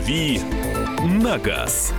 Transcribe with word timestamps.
«Дави 0.00 0.40
на 1.04 1.36
газ». 1.36 1.92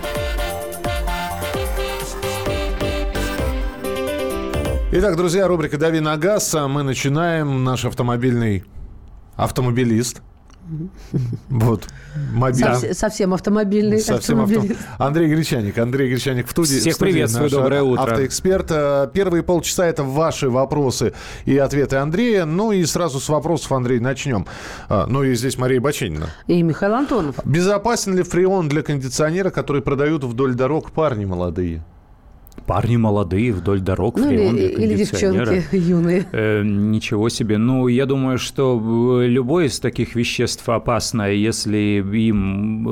Итак, 4.90 5.16
друзья, 5.16 5.46
рубрика 5.46 5.78
«Дави 5.78 6.00
на 6.00 6.16
газ». 6.16 6.52
Мы 6.52 6.82
начинаем. 6.82 7.62
Наш 7.62 7.84
автомобильный 7.84 8.64
автомобилист. 9.36 10.20
Вот. 11.48 11.86
Мобиль. 12.32 12.64
Совсем, 12.64 12.94
совсем 12.94 13.34
автомобильный. 13.34 14.00
Совсем 14.00 14.40
авто... 14.40 14.62
Андрей 14.98 15.28
Гречаник. 15.28 15.78
Андрей 15.78 16.10
Гречаник 16.10 16.46
в 16.46 16.50
студии. 16.50 16.78
Всех 16.78 16.98
приветствую, 16.98 17.50
доброе 17.50 17.82
утро. 17.82 18.02
Автоэксперт. 18.02 19.12
Первые 19.12 19.42
полчаса 19.42 19.86
это 19.86 20.04
ваши 20.04 20.50
вопросы 20.50 21.14
и 21.44 21.56
ответы 21.58 21.96
Андрея. 21.96 22.44
Ну 22.44 22.72
и 22.72 22.84
сразу 22.84 23.20
с 23.20 23.28
вопросов, 23.28 23.72
Андрей, 23.72 23.98
начнем. 24.00 24.46
А, 24.88 25.06
ну 25.06 25.22
и 25.22 25.34
здесь 25.34 25.58
Мария 25.58 25.80
Баченина. 25.80 26.28
И 26.46 26.62
Михаил 26.62 26.94
Антонов. 26.94 27.36
Безопасен 27.44 28.16
ли 28.16 28.22
фреон 28.22 28.68
для 28.68 28.82
кондиционера, 28.82 29.50
который 29.50 29.82
продают 29.82 30.24
вдоль 30.24 30.54
дорог 30.54 30.92
парни 30.92 31.24
молодые? 31.24 31.84
Парни 32.66 32.96
молодые 32.96 33.52
вдоль 33.52 33.80
дорог, 33.80 34.16
ну, 34.16 34.28
фреон 34.28 34.56
или, 34.56 34.66
или 34.66 34.94
девчонки 34.94 35.64
юные. 35.76 36.26
Э, 36.32 36.62
ничего 36.64 37.28
себе. 37.28 37.58
Ну, 37.58 37.88
я 37.88 38.06
думаю, 38.06 38.38
что 38.38 39.20
э, 39.22 39.26
любое 39.26 39.66
из 39.66 39.80
таких 39.80 40.14
веществ 40.14 40.68
опасно, 40.68 41.30
если 41.30 42.02
им, 42.02 42.88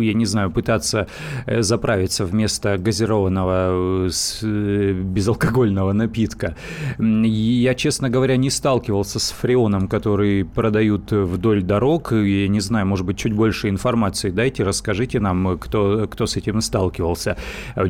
э, 0.00 0.04
я 0.04 0.14
не 0.14 0.26
знаю, 0.26 0.50
пытаться 0.50 1.08
э, 1.46 1.62
заправиться 1.62 2.24
вместо 2.24 2.76
газированного 2.78 4.08
безалкогольного 4.44 5.92
напитка. 5.92 6.56
Я, 6.98 7.74
честно 7.74 8.10
говоря, 8.10 8.36
не 8.36 8.50
сталкивался 8.50 9.18
с 9.18 9.30
фреоном, 9.30 9.88
который 9.88 10.44
продают 10.44 11.12
вдоль 11.12 11.62
дорог. 11.62 12.12
Я 12.12 12.48
не 12.48 12.60
знаю, 12.60 12.86
может 12.86 13.06
быть, 13.06 13.18
чуть 13.18 13.32
больше 13.32 13.68
информации 13.68 14.30
дайте, 14.30 14.64
расскажите 14.64 15.20
нам, 15.20 15.58
кто, 15.58 16.06
кто 16.08 16.26
с 16.26 16.36
этим 16.36 16.60
сталкивался. 16.60 17.36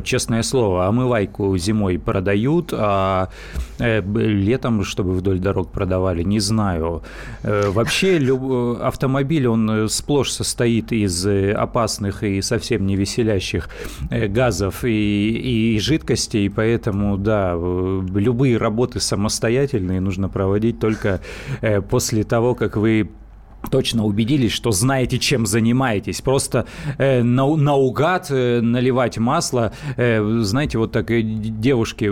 Честное 0.03 0.43
слово, 0.43 0.87
омывай 0.87 1.24
майку 1.25 1.57
зимой 1.57 1.97
продают, 1.97 2.73
а 2.73 3.29
э, 3.79 4.01
летом, 4.01 4.83
чтобы 4.83 5.13
вдоль 5.13 5.39
дорог 5.39 5.71
продавали, 5.71 6.23
не 6.23 6.39
знаю. 6.39 7.01
Э, 7.43 7.69
вообще 7.69 8.19
люб... 8.19 8.41
автомобиль, 8.81 9.47
он 9.47 9.89
сплошь 9.89 10.31
состоит 10.31 10.91
из 10.91 11.25
опасных 11.25 12.23
и 12.23 12.41
совсем 12.41 12.85
не 12.85 12.95
веселящих 12.95 13.69
э, 14.11 14.27
газов 14.27 14.83
и, 14.83 15.75
и 15.75 15.79
жидкостей, 15.79 16.49
поэтому, 16.49 17.17
да, 17.17 17.53
любые 17.53 18.57
работы 18.57 18.99
самостоятельные 18.99 20.01
нужно 20.01 20.29
проводить 20.29 20.79
только 20.79 21.19
после 21.89 22.23
того, 22.23 22.55
как 22.55 22.77
вы 22.77 23.09
точно 23.69 24.05
убедились, 24.05 24.51
что 24.51 24.71
знаете, 24.71 25.19
чем 25.19 25.45
занимаетесь. 25.45 26.21
Просто 26.21 26.65
э, 26.97 27.23
на, 27.23 27.55
наугад 27.55 28.27
э, 28.29 28.61
наливать 28.61 29.17
масло, 29.17 29.71
э, 29.97 30.39
знаете, 30.41 30.77
вот 30.77 30.91
так 30.91 31.11
э, 31.11 31.21
девушки, 31.21 32.05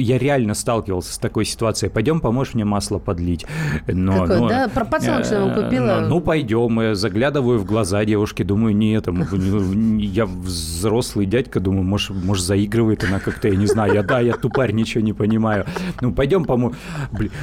я 0.00 0.18
реально 0.18 0.54
сталкивался 0.54 1.12
с 1.12 1.18
такой 1.18 1.44
ситуацией. 1.44 1.90
Пойдем, 1.90 2.20
поможешь 2.20 2.54
мне 2.54 2.64
масло 2.64 2.98
подлить. 2.98 3.46
Но, 3.86 4.22
Какое, 4.22 4.38
но, 4.38 4.48
да? 4.48 4.68
Про 4.68 4.84
подсолнечного 4.84 5.50
э, 5.50 5.62
купила? 5.62 6.06
Ну, 6.08 6.20
пойдем. 6.20 6.80
Я 6.80 6.94
заглядываю 6.94 7.58
в 7.58 7.64
глаза 7.64 8.04
девушки, 8.04 8.42
думаю, 8.42 8.76
нет, 8.76 9.06
я 9.06 10.26
взрослый 10.26 11.26
дядька, 11.26 11.60
думаю, 11.60 11.84
может, 11.84 12.10
может 12.10 12.44
заигрывает 12.44 13.04
она 13.04 13.20
как-то, 13.20 13.48
я 13.48 13.56
не 13.56 13.66
знаю. 13.66 13.94
Я, 13.94 14.02
да, 14.02 14.20
я 14.20 14.34
тупарь, 14.34 14.72
ничего 14.72 15.02
не 15.02 15.12
понимаю. 15.12 15.66
Ну, 16.00 16.12
пойдем, 16.12 16.44
поможем. 16.44 16.78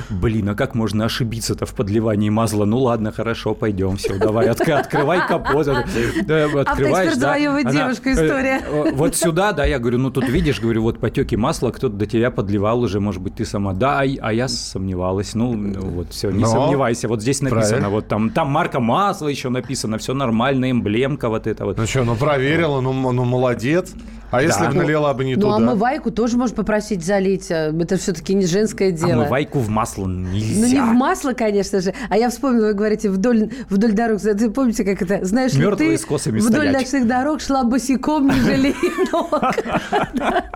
Блин, 0.10 0.50
а 0.50 0.56
как 0.56 0.76
можно 0.76 1.06
ошибиться-то 1.06 1.66
в 1.66 1.74
подливании 1.74 2.30
масла? 2.30 2.66
Ну, 2.66 2.80
ладно, 2.80 3.12
хорошо 3.12 3.45
хорошо, 3.46 3.56
пойдем, 3.56 3.98
все, 3.98 4.18
давай, 4.18 4.50
открывай 4.50 5.28
капот. 5.28 5.68
Открываешь, 5.68 7.16
да. 7.18 7.38
девушка, 7.38 8.14
история. 8.14 8.62
Э, 8.66 8.92
вот 8.94 9.16
сюда, 9.16 9.52
да, 9.54 9.66
я 9.66 9.80
говорю, 9.80 9.98
ну 10.00 10.12
тут 10.12 10.28
видишь, 10.30 10.60
говорю, 10.60 10.82
вот 10.82 11.00
потеки 11.00 11.36
масла, 11.36 11.72
кто-то 11.72 11.96
до 11.96 12.06
тебя 12.06 12.32
подливал 12.32 12.80
уже, 12.82 13.00
может 13.00 13.22
быть, 13.22 13.36
ты 13.36 13.46
сама. 13.46 13.74
Да, 13.74 14.00
а 14.02 14.34
я 14.34 14.48
сомневалась. 14.48 15.36
Ну, 15.36 15.74
вот 15.80 16.12
все, 16.12 16.32
не 16.32 16.46
сомневайся. 16.46 17.08
Вот 17.08 17.22
здесь 17.22 17.42
написано, 17.42 17.90
вот 17.90 18.08
там, 18.08 18.30
там 18.30 18.50
марка 18.50 18.80
масла 18.80 19.28
еще 19.28 19.50
написано, 19.50 19.98
все 19.98 20.14
нормально, 20.14 20.72
эмблемка 20.72 21.30
вот 21.30 21.48
это 21.48 21.66
вот. 21.66 21.78
Ну 21.78 21.86
что, 21.86 22.04
ну 22.04 22.16
проверила, 22.16 22.82
ну, 22.82 22.94
ну 23.12 23.26
молодец. 23.26 23.94
А 24.32 24.42
если 24.42 24.66
да. 24.66 24.72
налила 24.72 25.14
бы 25.14 25.24
не 25.26 25.36
ну, 25.36 25.42
туда? 25.42 25.60
Ну, 25.60 25.72
омывайку 25.72 26.12
тоже 26.12 26.38
можно 26.38 26.56
попросить 26.56 27.06
залить. 27.06 27.52
Это 27.52 27.98
все-таки 27.98 28.34
не 28.34 28.46
женское 28.46 28.92
дело. 28.92 29.24
Омывайку 29.24 29.60
в 29.60 29.70
масло 29.70 30.08
нельзя. 30.08 30.62
Ну, 30.62 30.68
не 30.68 30.82
в 30.82 30.94
масло, 30.94 31.34
конечно 31.34 31.80
же. 31.80 31.94
А 32.10 32.18
я 32.18 32.30
вспомнила, 32.30 32.68
вы 32.68 32.74
говорите, 32.74 33.10
вдоль, 33.10 33.52
вдоль 33.70 33.94
дорог. 33.94 34.20
Вы 34.22 34.52
помните, 34.52 34.84
как 34.84 35.02
это? 35.02 35.24
Знаешь 35.26 35.54
Мертвые 35.54 35.92
ли 35.92 35.98
ты 35.98 36.04
с 36.04 36.06
косами 36.06 36.40
вдоль 36.40 36.70
стоять. 36.70 36.74
наших 36.74 37.08
дорог 37.08 37.42
шла 37.42 37.64
босиком, 37.64 38.28
не 38.28 38.40
жалея 38.42 38.76
ног? 39.12 39.56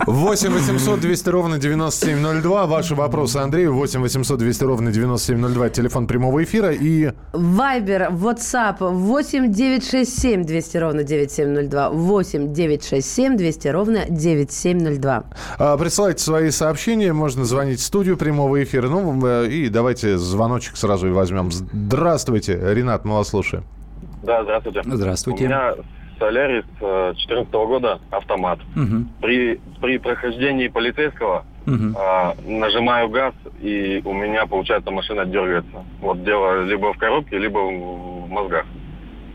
8 0.08 0.50
800 0.52 1.00
200 1.00 1.30
ровно 1.30 1.58
9702. 1.58 2.66
Ваши 2.66 2.96
вопросы 2.96 3.38
Андрею. 3.38 3.74
8 3.74 4.02
800 4.02 4.40
200 4.40 4.64
ровно 4.64 4.92
9702. 4.92 5.70
Телефон 5.70 6.08
прямого 6.08 6.44
эфира. 6.44 6.72
И... 6.72 7.12
Вайбер, 7.34 8.10
WhatsApp 8.12 8.78
8 8.80 9.52
967 9.52 10.44
200 10.44 10.78
ровно 10.78 11.04
9702. 11.04 11.90
8 11.90 12.54
967 12.54 13.38
200 13.38 13.69
ровно 13.72 14.06
9702. 14.10 15.24
А, 15.58 15.78
присылайте 15.78 16.24
свои 16.24 16.50
сообщения. 16.52 17.14
Можно 17.14 17.46
звонить 17.46 17.80
в 17.80 17.84
студию 17.84 18.18
прямого 18.18 18.62
эфира. 18.64 18.88
Ну, 18.88 19.26
э, 19.26 19.48
и 19.48 19.70
давайте 19.70 20.18
звоночек 20.18 20.78
сразу 20.78 21.08
и 21.08 21.12
возьмем. 21.12 21.52
Здравствуйте, 21.52 22.60
Ренат, 22.62 23.06
мы 23.06 23.16
вас 23.16 23.30
слушаем. 23.30 23.64
Да, 24.24 24.44
здравствуйте. 24.44 24.82
Здравствуйте. 24.86 25.46
У 25.46 25.48
меня 25.48 25.74
Солярис 26.20 26.66
2014 26.80 27.54
э, 27.54 27.66
года 27.66 28.00
автомат. 28.12 28.60
Угу. 28.76 29.06
При, 29.22 29.60
при 29.82 29.98
прохождении 29.98 30.68
полицейского 30.68 31.46
угу. 31.66 31.98
а, 31.98 32.36
нажимаю 32.46 33.10
газ, 33.10 33.34
и 33.62 34.02
у 34.04 34.14
меня, 34.14 34.46
получается, 34.46 34.92
машина 34.92 35.26
дергается. 35.26 35.84
Вот 36.02 36.24
дело 36.24 36.64
либо 36.64 36.94
в 36.94 36.98
коробке, 36.98 37.38
либо 37.38 37.60
в 37.60 38.30
мозгах. 38.30 38.66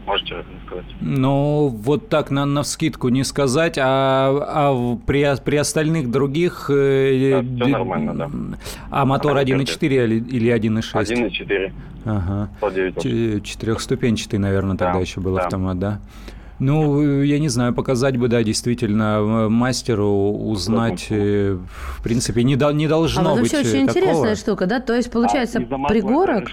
Можете 0.06 0.34
рассказать? 0.34 0.84
Ну, 1.00 1.68
вот 1.68 2.08
так 2.08 2.30
на, 2.30 2.44
на 2.44 2.62
вскидку 2.62 3.08
не 3.08 3.24
сказать, 3.24 3.78
а, 3.78 4.30
а 4.46 4.96
при, 5.06 5.34
при 5.42 5.56
остальных 5.56 6.10
других... 6.10 6.68
Э, 6.68 7.40
да, 7.42 7.64
все 7.64 7.72
нормально, 7.72 8.14
да. 8.14 8.30
А 8.90 9.06
мотор 9.06 9.36
1.4 9.36 10.04
или, 10.04 10.16
или 10.16 10.52
1.6? 10.52 10.92
1.4. 10.94 11.72
Ага. 12.04 12.50
Четырехступенчатый, 13.42 14.38
наверное, 14.38 14.76
тогда 14.76 14.94
да, 14.94 15.00
еще 15.00 15.20
был 15.20 15.36
да. 15.36 15.44
автомат, 15.44 15.78
да? 15.78 16.00
Ну, 16.58 17.22
я 17.22 17.38
не 17.38 17.48
знаю, 17.48 17.74
показать 17.74 18.16
бы, 18.16 18.28
да, 18.28 18.42
действительно, 18.42 19.48
мастеру 19.48 20.32
узнать, 20.32 21.08
э, 21.10 21.58
в 21.96 22.02
принципе, 22.02 22.44
не, 22.44 22.54
до, 22.54 22.70
не 22.72 22.86
должно 22.86 23.32
а 23.32 23.34
быть 23.34 23.52
вообще 23.52 23.68
очень 23.68 23.86
такого. 23.86 23.98
интересная 23.98 24.34
штука, 24.36 24.66
да? 24.66 24.80
То 24.80 24.94
есть, 24.94 25.10
получается, 25.10 25.58
а 25.68 25.88
пригорок... 25.88 26.48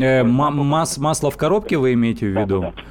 Э, 0.00 0.24
мас, 0.24 0.98
масло 0.98 1.30
в 1.30 1.36
коробке 1.36 1.76
вы 1.78 1.92
имеете 1.92 2.26
в 2.26 2.40
виду? 2.40 2.60
Да, 2.62 2.72
да. 2.72 2.82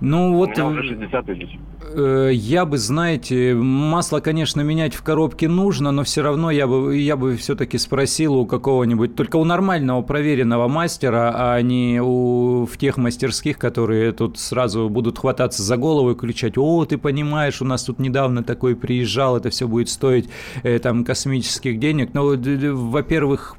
Ну, 0.00 0.34
вот... 0.34 0.50
У 0.50 0.52
меня 0.52 0.66
уже 0.66 0.82
60 0.88 1.26
тысяч. 1.26 1.58
Э, 1.94 2.30
я 2.32 2.64
бы, 2.64 2.78
знаете, 2.78 3.54
масло, 3.54 4.20
конечно, 4.20 4.60
менять 4.60 4.94
в 4.94 5.02
коробке 5.02 5.48
нужно, 5.48 5.90
но 5.92 6.04
все 6.04 6.22
равно 6.22 6.50
я 6.50 6.66
бы, 6.66 6.96
я 6.96 7.16
бы 7.16 7.36
все-таки 7.36 7.78
спросил 7.78 8.34
у 8.34 8.46
какого-нибудь, 8.46 9.14
только 9.14 9.36
у 9.36 9.44
нормального 9.44 10.02
проверенного 10.02 10.68
мастера, 10.68 11.32
а 11.34 11.60
не 11.60 12.00
у, 12.02 12.66
в 12.66 12.76
тех 12.78 12.96
мастерских, 12.96 13.58
которые 13.58 14.12
тут 14.12 14.38
сразу 14.38 14.88
будут 14.88 15.18
хвататься 15.18 15.62
за 15.62 15.76
голову 15.76 16.12
и 16.12 16.14
кричать, 16.14 16.56
о, 16.56 16.84
ты 16.84 16.98
понимаешь, 16.98 17.60
у 17.60 17.64
нас 17.64 17.84
тут 17.84 17.98
недавно 17.98 18.42
такой 18.42 18.74
приезжал, 18.74 19.36
это 19.36 19.50
все 19.50 19.68
будет 19.68 19.88
стоить 19.88 20.28
э, 20.62 20.78
там 20.78 21.04
космических 21.04 21.78
денег. 21.78 22.14
Но, 22.14 22.34
во-первых, 22.34 23.56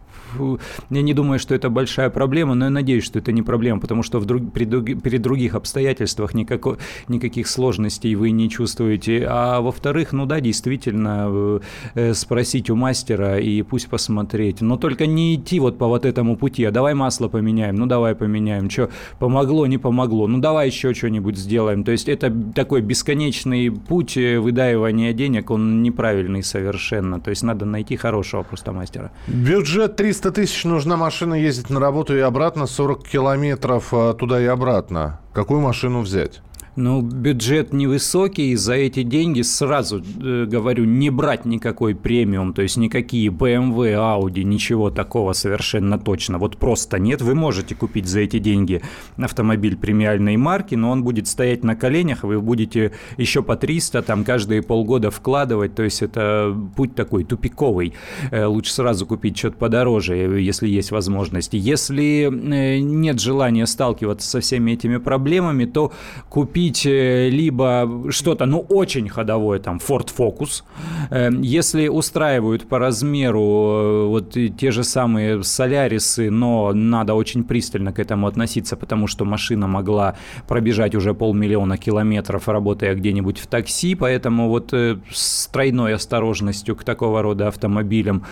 я 0.89 1.01
не 1.01 1.13
думаю, 1.13 1.39
что 1.39 1.55
это 1.55 1.69
большая 1.69 2.09
проблема, 2.09 2.55
но 2.55 2.65
я 2.65 2.71
надеюсь, 2.71 3.03
что 3.03 3.19
это 3.19 3.31
не 3.31 3.41
проблема, 3.41 3.79
потому 3.79 4.03
что 4.03 4.19
в 4.19 4.25
друг, 4.25 4.51
при, 4.51 4.65
при 4.65 5.17
других 5.17 5.55
обстоятельствах 5.55 6.33
никако, 6.33 6.77
никаких 7.07 7.47
сложностей 7.47 8.15
вы 8.15 8.31
не 8.31 8.49
чувствуете. 8.49 9.25
А 9.29 9.61
во-вторых, 9.61 10.13
ну 10.13 10.25
да, 10.25 10.39
действительно, 10.39 11.61
э, 11.95 12.13
спросить 12.13 12.69
у 12.69 12.75
мастера 12.75 13.39
и 13.39 13.61
пусть 13.61 13.89
посмотреть. 13.89 14.61
Но 14.61 14.77
только 14.77 15.05
не 15.05 15.35
идти 15.35 15.59
вот 15.59 15.77
по 15.77 15.87
вот 15.87 16.05
этому 16.05 16.37
пути, 16.37 16.63
а 16.65 16.71
давай 16.71 16.93
масло 16.93 17.27
поменяем, 17.27 17.75
ну 17.75 17.85
давай 17.85 18.15
поменяем. 18.15 18.69
Что, 18.69 18.89
помогло, 19.19 19.67
не 19.67 19.77
помогло, 19.77 20.27
ну 20.27 20.39
давай 20.39 20.67
еще 20.67 20.93
что-нибудь 20.93 21.37
сделаем. 21.37 21.83
То 21.83 21.91
есть 21.91 22.09
это 22.09 22.33
такой 22.55 22.81
бесконечный 22.81 23.71
путь 23.71 24.17
э, 24.17 24.39
выдаивания 24.39 25.13
денег, 25.13 25.51
он 25.51 25.83
неправильный 25.83 26.43
совершенно. 26.43 27.19
То 27.19 27.29
есть 27.29 27.43
надо 27.43 27.65
найти 27.65 27.95
хорошего 27.95 28.43
просто 28.43 28.71
мастера. 28.71 29.11
Бюджет 29.27 29.95
300 29.95 30.22
300 30.23 30.31
тысяч 30.31 30.63
нужна 30.63 30.95
машина 30.95 31.33
ездить 31.33 31.69
на 31.69 31.81
работу 31.81 32.15
и 32.15 32.21
обратно, 32.21 32.65
40 32.65 33.05
километров 33.05 33.89
а, 33.91 34.13
туда 34.13 34.41
и 34.41 34.45
обратно. 34.45 35.19
Какую 35.33 35.59
машину 35.59 35.99
взять? 35.99 36.41
Ну, 36.75 37.01
бюджет 37.01 37.71
невысокий, 37.71 38.55
за 38.55 38.73
эти 38.73 39.03
деньги 39.03 39.43
сразу 39.43 40.01
э, 40.01 40.45
говорю, 40.45 40.85
не 40.85 41.11
брать 41.11 41.45
никакой 41.45 41.93
премиум, 41.93 42.51
то 42.53 42.63
есть 42.63 42.77
никакие 42.77 43.29
BMW, 43.29 43.93
Audi, 43.93 44.41
ничего 44.41 44.89
такого 44.89 45.33
совершенно 45.33 45.99
точно. 45.99 46.39
Вот 46.39 46.57
просто 46.57 46.97
нет. 46.97 47.21
Вы 47.21 47.35
можете 47.35 47.75
купить 47.75 48.07
за 48.07 48.21
эти 48.21 48.39
деньги 48.39 48.81
автомобиль 49.17 49.77
премиальной 49.77 50.35
марки, 50.35 50.73
но 50.73 50.89
он 50.89 51.03
будет 51.03 51.27
стоять 51.27 51.63
на 51.63 51.75
коленях, 51.75 52.23
вы 52.23 52.41
будете 52.41 52.91
еще 53.17 53.43
по 53.43 53.55
300 53.55 54.01
там 54.01 54.23
каждые 54.23 54.63
полгода 54.63 55.11
вкладывать, 55.11 55.75
то 55.75 55.83
есть 55.83 56.01
это 56.01 56.57
путь 56.75 56.95
такой 56.95 57.23
тупиковый. 57.23 57.93
Э, 58.31 58.45
лучше 58.45 58.73
сразу 58.73 59.05
купить 59.05 59.37
что-то 59.37 59.57
подороже, 59.57 60.15
если 60.41 60.67
есть 60.67 60.89
возможность. 60.89 61.53
Если 61.53 62.31
э, 62.31 62.79
нет 62.79 63.19
желания 63.19 63.67
сталкиваться 63.67 64.27
со 64.27 64.39
всеми 64.39 64.71
этими 64.71 64.97
проблемами, 64.97 65.65
то 65.65 65.91
купить 66.29 66.62
купить 66.63 66.85
э, 66.85 67.29
либо 67.29 67.87
что-то, 68.09 68.45
ну, 68.45 68.65
очень 68.69 69.09
ходовое, 69.09 69.59
там, 69.59 69.79
Ford 69.89 70.09
Focus. 70.17 70.63
Э, 71.11 71.29
если 71.41 71.89
устраивают 71.89 72.67
по 72.69 72.79
размеру 72.79 73.41
э, 73.41 74.07
вот 74.07 74.37
те 74.57 74.71
же 74.71 74.83
самые 74.83 75.43
Солярисы, 75.43 76.29
но 76.31 76.71
надо 76.73 77.15
очень 77.15 77.43
пристально 77.43 77.91
к 77.91 77.99
этому 77.99 78.27
относиться, 78.27 78.75
потому 78.75 79.07
что 79.07 79.25
машина 79.25 79.67
могла 79.67 80.15
пробежать 80.47 80.95
уже 80.95 81.13
полмиллиона 81.13 81.77
километров, 81.77 82.47
работая 82.47 82.95
где-нибудь 82.95 83.39
в 83.39 83.47
такси, 83.47 83.95
поэтому 83.95 84.49
вот 84.49 84.73
с 84.73 85.47
тройной 85.47 85.93
осторожностью 85.93 86.75
к 86.75 86.83
такого 86.83 87.21
рода 87.21 87.47
автомобилям 87.47 88.23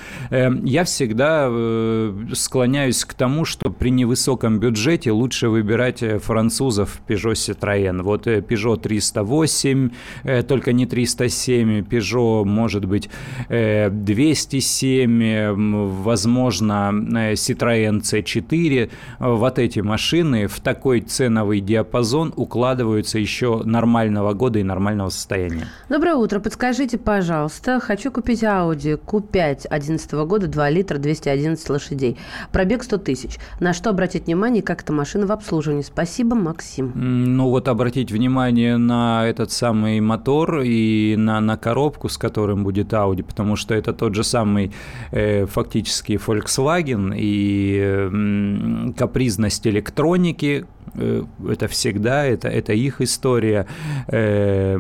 я 0.64 0.84
всегда 0.84 1.50
склоняюсь 2.34 3.06
к 3.06 3.14
тому, 3.14 3.46
что 3.46 3.70
при 3.70 3.92
невысоком 3.92 4.60
бюджете 4.60 5.12
лучше 5.12 5.50
выбирать 5.50 6.04
французов 6.24 7.02
Peugeot 7.08 7.34
Citroën. 7.34 8.02
Вот 8.02 8.21
вот 8.22 8.28
э, 8.28 8.40
Peugeot 8.40 8.78
308, 8.78 9.90
э, 10.24 10.44
только 10.44 10.74
не 10.74 10.86
307, 10.86 11.82
Peugeot, 11.82 12.46
может 12.46 12.86
быть, 12.86 13.10
207, 13.50 15.24
э, 15.24 15.54
возможно, 15.54 16.92
Citroën 17.34 18.02
C4. 18.02 18.90
Вот 19.20 19.60
эти 19.60 19.80
машины 19.80 20.48
в 20.48 20.60
такой 20.60 21.02
ценовый 21.02 21.62
диапазон 21.62 22.34
укладываются 22.36 23.20
еще 23.20 23.62
нормального 23.66 24.34
года 24.34 24.60
и 24.60 24.64
нормального 24.64 25.10
состояния. 25.10 25.68
Доброе 25.90 26.16
утро. 26.16 26.40
Подскажите, 26.40 26.98
пожалуйста, 26.98 27.80
хочу 27.80 28.12
купить 28.12 28.44
Audi 28.44 29.00
Q5 29.00 29.32
2011 29.32 30.12
года, 30.12 30.48
2 30.48 30.70
литра, 30.70 30.98
211 30.98 31.70
лошадей. 31.70 32.18
Пробег 32.52 32.84
100 32.84 32.98
тысяч. 32.98 33.38
На 33.60 33.74
что 33.74 33.90
обратить 33.90 34.26
внимание, 34.26 34.62
как 34.62 34.82
эта 34.84 34.94
машина 34.94 35.26
в 35.26 35.32
обслуживании? 35.32 35.82
Спасибо, 35.82 36.36
Максим. 36.36 36.92
Ну 36.96 37.50
вот 37.50 37.68
обратить 37.68 38.11
обратить 38.12 38.20
внимание 38.20 38.78
на 38.78 39.26
этот 39.26 39.52
самый 39.52 40.02
мотор 40.02 40.62
и 40.62 41.16
на, 41.18 41.42
на 41.42 41.58
коробку, 41.58 42.10
с 42.10 42.18
которым 42.18 42.64
будет 42.64 42.94
Audi, 42.94 43.24
потому 43.24 43.56
что 43.56 43.74
это 43.74 43.94
тот 43.94 44.16
же 44.16 44.24
самый 44.24 44.72
э, 45.12 45.46
фактически 45.46 46.20
Volkswagen 46.28 47.14
и 47.18 47.80
э, 47.82 48.94
капризность 48.98 49.68
электроники, 49.68 50.66
Э, 50.96 51.24
это 51.50 51.68
всегда, 51.68 52.26
это, 52.26 52.48
это 52.48 52.74
их 52.74 53.02
история. 53.02 53.66
Э, 54.08 54.78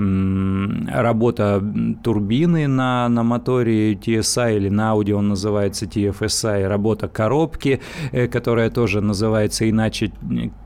работа 0.88 1.62
турбины 2.04 2.68
на, 2.68 3.10
на 3.10 3.24
моторе 3.24 3.94
TSI 3.94 4.58
или 4.58 4.70
на 4.70 4.94
Audi 4.94 5.14
он 5.14 5.30
называется 5.30 5.86
TFSI, 5.86 6.68
работа 6.68 7.08
коробки, 7.08 7.80
э, 8.12 8.28
которая 8.28 8.70
тоже 8.70 9.02
называется 9.02 9.70
иначе, 9.70 10.12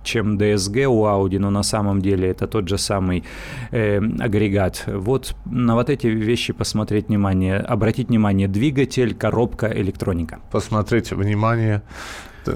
чем 0.03 0.37
DSG 0.37 0.85
у 0.85 1.05
Audi, 1.05 1.39
но 1.39 1.49
на 1.49 1.63
самом 1.63 2.01
деле 2.01 2.29
это 2.29 2.47
тот 2.55 2.69
же 2.69 2.77
самый 2.77 3.23
агрегат. 3.71 4.83
Вот 4.87 5.35
на 5.45 5.75
вот 5.75 5.89
эти 5.89 6.07
вещи 6.07 6.53
посмотреть 6.53 7.07
внимание, 7.07 7.57
обратить 7.57 8.07
внимание, 8.07 8.47
двигатель, 8.47 9.13
коробка, 9.13 9.67
электроника. 9.67 10.39
Посмотреть 10.51 11.11
внимание 11.11 11.81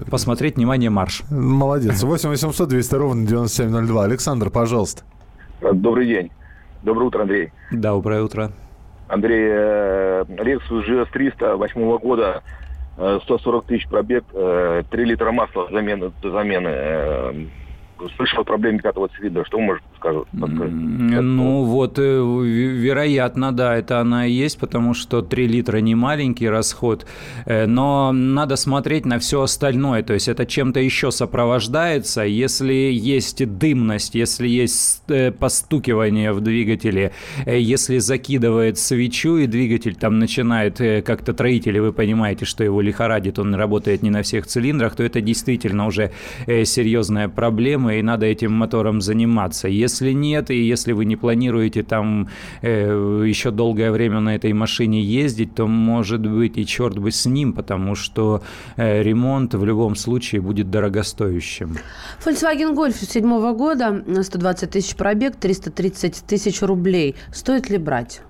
посмотреть, 0.09 0.55
внимание, 0.55 0.89
марш. 0.89 1.23
Молодец. 1.31 2.03
8 2.03 2.29
800 2.29 2.69
200 2.69 2.95
ровно 2.95 3.27
9702. 3.27 4.03
Александр, 4.03 4.49
пожалуйста. 4.51 5.03
Добрый 5.61 6.05
день. 6.07 6.31
Доброе 6.83 7.05
утро, 7.05 7.21
Андрей. 7.21 7.51
Доброе 7.71 8.21
утро. 8.21 8.51
Андрей, 9.07 9.47
э, 9.49 10.23
Lexus 10.27 10.87
GS 10.87 11.07
300 11.11 11.57
восьмого 11.57 11.97
года, 11.97 12.43
140 12.95 13.63
э, 13.63 13.67
тысяч 13.67 13.87
пробег, 13.87 14.23
3 14.31 14.39
э, 14.41 14.83
литра 14.91 15.31
масла 15.31 15.67
замены, 15.71 16.11
замены 16.21 17.49
слышал 18.15 18.41
о 18.41 18.43
проблеме 18.43 18.79
пятого 18.79 19.09
цилиндра. 19.09 19.45
Что 19.45 19.57
вы 19.57 19.63
можете 19.63 19.87
сказать? 19.99 20.23
Ну, 20.31 21.63
вот, 21.63 21.99
э, 21.99 22.01
вероятно, 22.01 23.51
да, 23.51 23.75
это 23.75 23.99
она 23.99 24.25
и 24.25 24.31
есть, 24.31 24.59
потому 24.59 24.93
что 24.93 25.21
3 25.21 25.47
литра 25.47 25.77
не 25.77 25.95
маленький 25.95 26.49
расход, 26.49 27.05
э, 27.45 27.65
но 27.65 28.11
надо 28.11 28.55
смотреть 28.55 29.05
на 29.05 29.19
все 29.19 29.41
остальное, 29.41 30.03
то 30.03 30.13
есть 30.13 30.27
это 30.27 30.45
чем-то 30.45 30.79
еще 30.79 31.11
сопровождается. 31.11 32.23
Если 32.23 32.73
есть 32.73 33.45
дымность, 33.57 34.15
если 34.15 34.47
есть 34.47 35.03
э, 35.09 35.31
постукивание 35.31 36.31
в 36.31 36.41
двигателе, 36.41 37.11
если 37.45 37.97
закидывает 37.97 38.77
свечу 38.77 39.37
и 39.37 39.47
двигатель 39.47 39.95
там 39.95 40.19
начинает 40.19 40.77
как-то 40.77 41.33
троить, 41.33 41.67
или 41.67 41.79
вы 41.79 41.91
понимаете, 41.91 42.45
что 42.45 42.63
его 42.63 42.81
лихорадит, 42.81 43.39
он 43.39 43.55
работает 43.55 44.03
не 44.03 44.09
на 44.09 44.21
всех 44.21 44.47
цилиндрах, 44.47 44.95
то 44.95 45.03
это 45.03 45.21
действительно 45.21 45.87
уже 45.87 46.11
серьезная 46.47 47.27
проблема, 47.27 47.88
проблемы, 47.89 47.99
и 47.99 48.01
надо 48.01 48.25
этим 48.25 48.51
мотором 48.51 49.01
заниматься. 49.01 49.67
Если 49.67 50.13
нет, 50.13 50.51
и 50.51 50.69
если 50.73 50.93
вы 50.93 51.05
не 51.05 51.15
планируете 51.15 51.83
там 51.83 52.27
э, 52.61 53.25
еще 53.27 53.51
долгое 53.51 53.91
время 53.91 54.19
на 54.19 54.35
этой 54.35 54.53
машине 54.53 55.01
ездить, 55.01 55.55
то, 55.55 55.67
может 55.67 56.21
быть, 56.21 56.57
и 56.57 56.65
черт 56.65 56.97
бы 56.97 57.11
с 57.11 57.25
ним, 57.25 57.53
потому 57.53 57.95
что 57.95 58.41
э, 58.77 59.03
ремонт 59.03 59.53
в 59.53 59.65
любом 59.65 59.95
случае 59.95 60.41
будет 60.41 60.69
дорогостоящим. 60.69 61.77
Volkswagen 62.25 62.75
Golf 62.75 62.95
седьмого 63.05 63.53
года, 63.53 64.03
120 64.23 64.69
тысяч 64.69 64.95
пробег, 64.95 65.35
330 65.35 66.23
тысяч 66.27 66.61
рублей. 66.61 67.15
Стоит 67.33 67.69
ли 67.69 67.77
брать? 67.77 68.21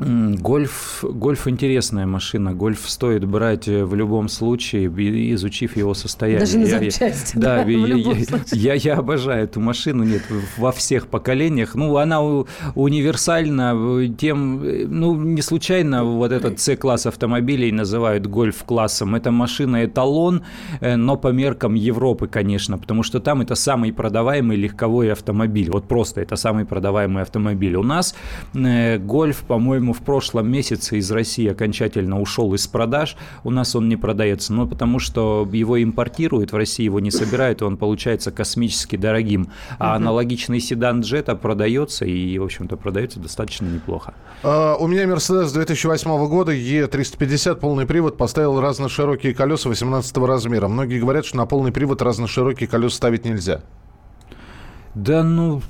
Гольф, 0.00 1.02
гольф 1.02 1.48
интересная 1.48 2.06
машина. 2.06 2.54
Гольф 2.54 2.88
стоит 2.88 3.24
брать 3.24 3.66
э, 3.66 3.84
в 3.84 3.96
любом 3.96 4.28
случае, 4.28 4.86
изучив 5.34 5.76
его 5.76 5.92
состояние. 5.92 6.40
Даже 6.40 6.58
на 6.58 6.66
запчасти. 6.66 7.34
Я, 7.34 7.42
да, 7.42 7.64
да 7.64 7.70
я, 7.70 7.96
я, 7.96 8.14
я, 8.52 8.74
я 8.74 8.94
обожаю 8.94 9.44
эту 9.44 9.60
машину. 9.60 10.04
Нет, 10.04 10.22
во 10.56 10.70
всех 10.70 11.08
поколениях. 11.08 11.74
Ну, 11.74 11.96
она 11.96 12.22
универсальна 12.76 13.74
э, 13.74 14.08
тем, 14.16 14.62
э, 14.62 14.86
ну, 14.86 15.16
не 15.16 15.42
случайно 15.42 16.04
вот 16.04 16.30
этот 16.30 16.60
C-класс 16.60 17.06
автомобилей 17.06 17.72
называют 17.72 18.28
гольф-классом. 18.28 19.16
Это 19.16 19.32
машина 19.32 19.84
эталон, 19.84 20.42
но 20.80 21.16
по 21.16 21.28
меркам 21.28 21.74
Европы, 21.74 22.28
конечно, 22.28 22.78
потому 22.78 23.02
что 23.02 23.18
там 23.18 23.40
это 23.40 23.56
самый 23.56 23.92
продаваемый 23.92 24.56
легковой 24.56 25.10
автомобиль. 25.10 25.70
Вот 25.72 25.88
просто 25.88 26.20
это 26.20 26.36
самый 26.36 26.64
продаваемый 26.64 27.22
автомобиль. 27.24 27.74
У 27.74 27.82
нас 27.82 28.14
гольф, 28.54 29.38
по-моему, 29.38 29.87
по-моему, 29.88 29.92
в 29.92 30.04
прошлом 30.04 30.50
месяце 30.50 30.98
из 30.98 31.10
России 31.10 31.48
окончательно 31.48 32.20
ушел 32.20 32.52
из 32.54 32.66
продаж. 32.66 33.16
У 33.44 33.50
нас 33.50 33.74
он 33.74 33.88
не 33.88 33.96
продается, 33.96 34.52
но 34.52 34.66
потому 34.66 34.98
что 34.98 35.48
его 35.50 35.82
импортируют, 35.82 36.52
в 36.52 36.56
России 36.56 36.84
его 36.84 37.00
не 37.00 37.10
собирают, 37.10 37.62
и 37.62 37.64
он 37.64 37.76
получается 37.76 38.30
космически 38.30 38.96
дорогим. 38.96 39.48
А 39.78 39.96
аналогичный 39.96 40.60
седан 40.60 41.00
Джета 41.00 41.34
продается, 41.34 42.04
и, 42.04 42.38
в 42.38 42.44
общем-то, 42.44 42.76
продается 42.76 43.20
достаточно 43.20 43.66
неплохо. 43.66 44.14
Uh, 44.42 44.76
у 44.78 44.86
меня 44.86 45.06
Мерседес 45.06 45.52
2008 45.52 46.28
года, 46.28 46.52
Е350, 46.52 47.56
полный 47.56 47.86
привод, 47.86 48.16
поставил 48.16 48.60
разноширокие 48.60 49.34
колеса 49.34 49.68
18 49.68 50.16
размера. 50.18 50.68
Многие 50.68 51.00
говорят, 51.00 51.24
что 51.24 51.36
на 51.36 51.46
полный 51.46 51.72
привод 51.72 52.02
разноширокие 52.02 52.68
колеса 52.68 52.96
ставить 52.96 53.24
нельзя. 53.24 53.62
Да 54.94 55.22
ну, 55.22 55.60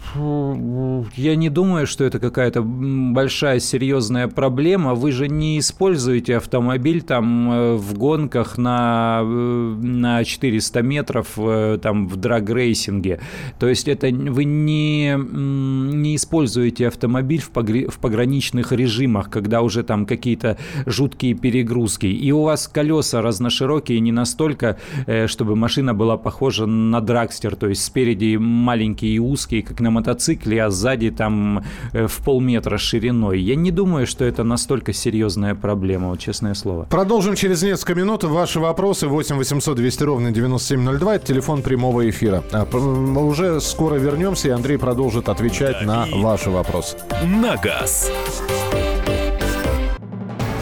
я 1.16 1.34
не 1.36 1.50
думаю, 1.50 1.86
что 1.86 2.04
это 2.04 2.20
какая-то 2.20 2.62
большая 2.62 3.58
серьезная 3.58 4.28
проблема. 4.28 4.94
Вы 4.94 5.12
же 5.12 5.28
не 5.28 5.58
используете 5.58 6.36
автомобиль 6.36 7.02
там 7.02 7.50
э, 7.50 7.74
в 7.74 7.94
гонках 7.94 8.58
на, 8.58 9.20
э, 9.22 9.24
на 9.24 10.24
400 10.24 10.82
метров 10.82 11.32
э, 11.36 11.78
там 11.82 12.06
в 12.06 12.16
драг-рейсинге. 12.16 13.20
То 13.58 13.68
есть 13.68 13.88
это 13.88 14.08
вы 14.08 14.44
не, 14.44 15.16
не 15.16 16.16
используете 16.16 16.86
автомобиль 16.86 17.40
в, 17.40 17.50
погр... 17.50 17.90
в 17.90 17.98
пограничных 17.98 18.72
режимах, 18.72 19.30
когда 19.30 19.62
уже 19.62 19.82
там 19.82 20.06
какие-то 20.06 20.58
жуткие 20.86 21.34
перегрузки. 21.34 22.06
И 22.06 22.30
у 22.30 22.42
вас 22.42 22.68
колеса 22.68 23.20
разноширокие 23.20 24.00
не 24.00 24.12
настолько, 24.12 24.78
чтобы 25.26 25.56
машина 25.56 25.92
была 25.92 26.16
похожа 26.16 26.66
на 26.66 27.00
драгстер, 27.00 27.56
то 27.56 27.68
есть 27.68 27.84
спереди 27.84 28.36
маленькие 28.36 29.07
широкие 29.08 29.14
и 29.14 29.18
узкие, 29.18 29.62
как 29.62 29.80
на 29.80 29.90
мотоцикле, 29.90 30.64
а 30.64 30.70
сзади 30.70 31.10
там 31.10 31.64
э, 31.92 32.06
в 32.06 32.16
полметра 32.24 32.78
шириной. 32.78 33.40
Я 33.40 33.56
не 33.56 33.70
думаю, 33.70 34.06
что 34.06 34.24
это 34.24 34.44
настолько 34.44 34.92
серьезная 34.92 35.54
проблема, 35.54 36.08
вот 36.08 36.18
честное 36.20 36.54
слово. 36.54 36.84
Продолжим 36.84 37.34
через 37.34 37.62
несколько 37.62 37.94
минут. 37.94 38.24
Ваши 38.24 38.60
вопросы 38.60 39.06
8 39.06 39.36
800 39.36 39.76
200 39.76 40.04
ровно 40.04 40.30
9702. 40.30 41.14
Это 41.14 41.26
телефон 41.26 41.62
прямого 41.62 42.08
эфира. 42.08 42.42
А, 42.52 42.64
уже 43.18 43.60
скоро 43.60 43.96
вернемся, 43.96 44.48
и 44.48 44.50
Андрей 44.50 44.78
продолжит 44.78 45.28
отвечать 45.28 45.82
на 45.82 46.06
ваши 46.12 46.50
вопросы. 46.50 46.96
На 47.24 47.56
газ. 47.56 48.10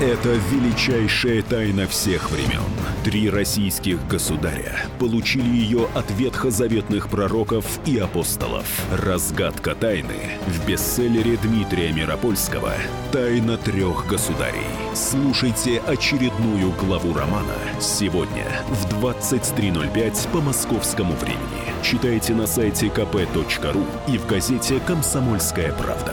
Это 0.00 0.36
величайшая 0.52 1.42
тайна 1.42 1.86
всех 1.86 2.30
времен. 2.30 2.85
Три 3.06 3.30
российских 3.30 4.04
государя 4.08 4.80
получили 4.98 5.48
ее 5.48 5.86
от 5.94 6.10
ветхозаветных 6.10 7.08
пророков 7.08 7.78
и 7.86 7.98
апостолов. 7.98 8.66
Разгадка 8.90 9.76
тайны 9.76 10.40
в 10.48 10.66
бестселлере 10.66 11.36
Дмитрия 11.36 11.92
Миропольского 11.92 12.72
«Тайна 13.12 13.58
трех 13.58 14.08
государей». 14.08 14.66
Слушайте 14.92 15.80
очередную 15.86 16.72
главу 16.72 17.14
романа 17.14 17.54
сегодня 17.78 18.44
в 18.70 18.86
23.05 19.00 20.28
по 20.32 20.40
московскому 20.40 21.12
времени. 21.12 21.84
Читайте 21.84 22.34
на 22.34 22.48
сайте 22.48 22.86
kp.ru 22.86 23.86
и 24.12 24.18
в 24.18 24.26
газете 24.26 24.80
«Комсомольская 24.84 25.72
правда». 25.74 26.12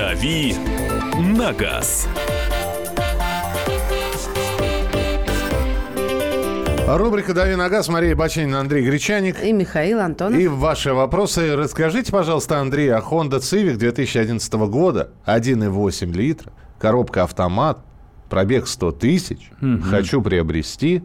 «Дави 0.00 0.54
на 1.36 1.52
газ». 1.52 2.08
Рубрика 6.88 7.34
«Дави 7.34 7.54
на 7.54 7.68
газ». 7.68 7.90
Мария 7.90 8.16
Баченина, 8.16 8.60
Андрей 8.60 8.82
Гречаник. 8.86 9.44
И 9.44 9.52
Михаил 9.52 10.00
Антонов. 10.00 10.40
И 10.40 10.48
ваши 10.48 10.94
вопросы. 10.94 11.54
Расскажите, 11.54 12.10
пожалуйста, 12.10 12.60
Андрей, 12.60 12.90
о 12.94 13.00
Honda 13.00 13.40
Civic 13.40 13.76
2011 13.76 14.50
года. 14.70 15.10
1,8 15.26 16.10
литра, 16.12 16.50
коробка 16.78 17.24
автомат, 17.24 17.80
пробег 18.30 18.68
100 18.68 18.92
тысяч. 18.92 19.50
Угу. 19.60 19.82
Хочу 19.82 20.22
приобрести. 20.22 21.02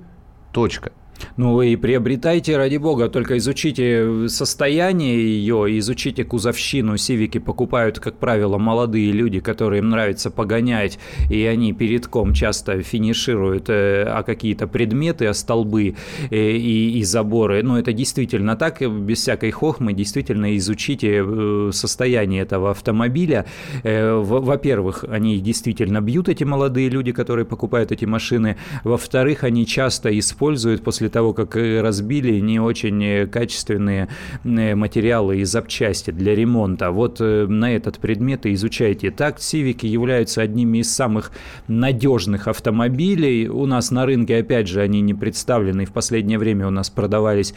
Точка. 0.54 0.94
Ну 1.38 1.62
и 1.62 1.76
приобретайте, 1.76 2.58
ради 2.58 2.78
бога, 2.78 3.10
только 3.10 3.38
изучите 3.38 4.28
состояние 4.28 5.16
ее, 5.16 5.78
изучите 5.80 6.24
кузовщину. 6.24 6.98
Сивики 6.98 7.38
покупают, 7.38 8.00
как 8.00 8.18
правило, 8.18 8.58
молодые 8.58 9.12
люди, 9.12 9.40
которые 9.40 9.80
им 9.80 9.90
нравится 9.90 10.32
погонять, 10.32 11.00
и 11.30 11.44
они 11.46 11.74
передком 11.74 12.34
часто 12.34 12.82
финишируют 12.82 13.70
э, 13.70 14.04
о 14.04 14.24
какие-то 14.24 14.68
предметы, 14.68 15.26
о 15.28 15.34
столбы 15.34 15.96
э, 16.30 16.36
и, 16.36 17.00
и 17.00 17.04
заборы. 17.04 17.64
Но 17.64 17.80
это 17.80 17.94
действительно 17.94 18.56
так, 18.56 18.82
без 18.82 19.20
всякой 19.20 19.52
хохмы, 19.52 19.94
действительно 19.94 20.56
изучите 20.58 21.24
э, 21.26 21.70
состояние 21.74 22.42
этого 22.42 22.72
автомобиля. 22.72 23.46
Во-первых, 23.84 25.06
они 25.10 25.40
действительно 25.40 26.02
бьют, 26.02 26.30
эти 26.30 26.44
молодые 26.44 26.90
люди, 26.90 27.12
которые 27.12 27.46
покупают 27.46 27.92
эти 27.92 28.06
машины. 28.06 28.58
Во-вторых, 28.84 29.44
они 29.44 29.66
часто 29.66 30.18
используют 30.18 30.84
после 30.84 31.05
после 31.06 31.10
того, 31.10 31.34
как 31.34 31.56
разбили 31.56 32.40
не 32.40 32.60
очень 32.60 33.28
качественные 33.28 34.08
э, 34.44 34.76
материалы 34.76 35.38
и 35.38 35.44
запчасти 35.44 36.12
для 36.12 36.34
ремонта. 36.34 36.90
Вот 36.90 37.18
э, 37.20 37.46
на 37.48 37.76
этот 37.76 38.00
предмет 38.00 38.46
и 38.46 38.54
изучайте. 38.54 39.12
Так, 39.12 39.40
Сивики 39.40 39.86
являются 39.86 40.42
одними 40.42 40.80
из 40.80 40.92
самых 40.92 41.32
надежных 41.68 42.48
автомобилей. 42.48 43.48
У 43.48 43.66
нас 43.68 43.92
на 43.92 44.06
рынке, 44.06 44.38
опять 44.38 44.68
же, 44.68 44.82
они 44.82 45.02
не 45.02 45.14
представлены. 45.14 45.86
В 45.86 45.92
последнее 45.92 46.40
время 46.40 46.68
у 46.68 46.72
нас 46.72 46.90
продавались 46.90 47.54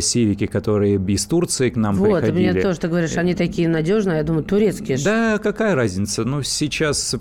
Сивики, 0.00 0.44
э, 0.44 0.46
которые 0.46 1.00
из 1.08 1.26
Турции 1.26 1.70
к 1.70 1.76
нам 1.76 1.96
вот, 1.96 2.20
приходили. 2.20 2.46
Вот, 2.46 2.52
мне 2.54 2.62
тоже 2.62 2.78
ты 2.78 2.88
говоришь, 2.88 3.16
они 3.16 3.34
такие 3.34 3.68
надежные, 3.68 4.18
я 4.18 4.22
думаю, 4.22 4.44
турецкие. 4.44 4.98
Да, 5.04 5.38
какая 5.38 5.74
разница? 5.74 6.24
Ну, 6.24 6.42
сейчас 6.42 7.16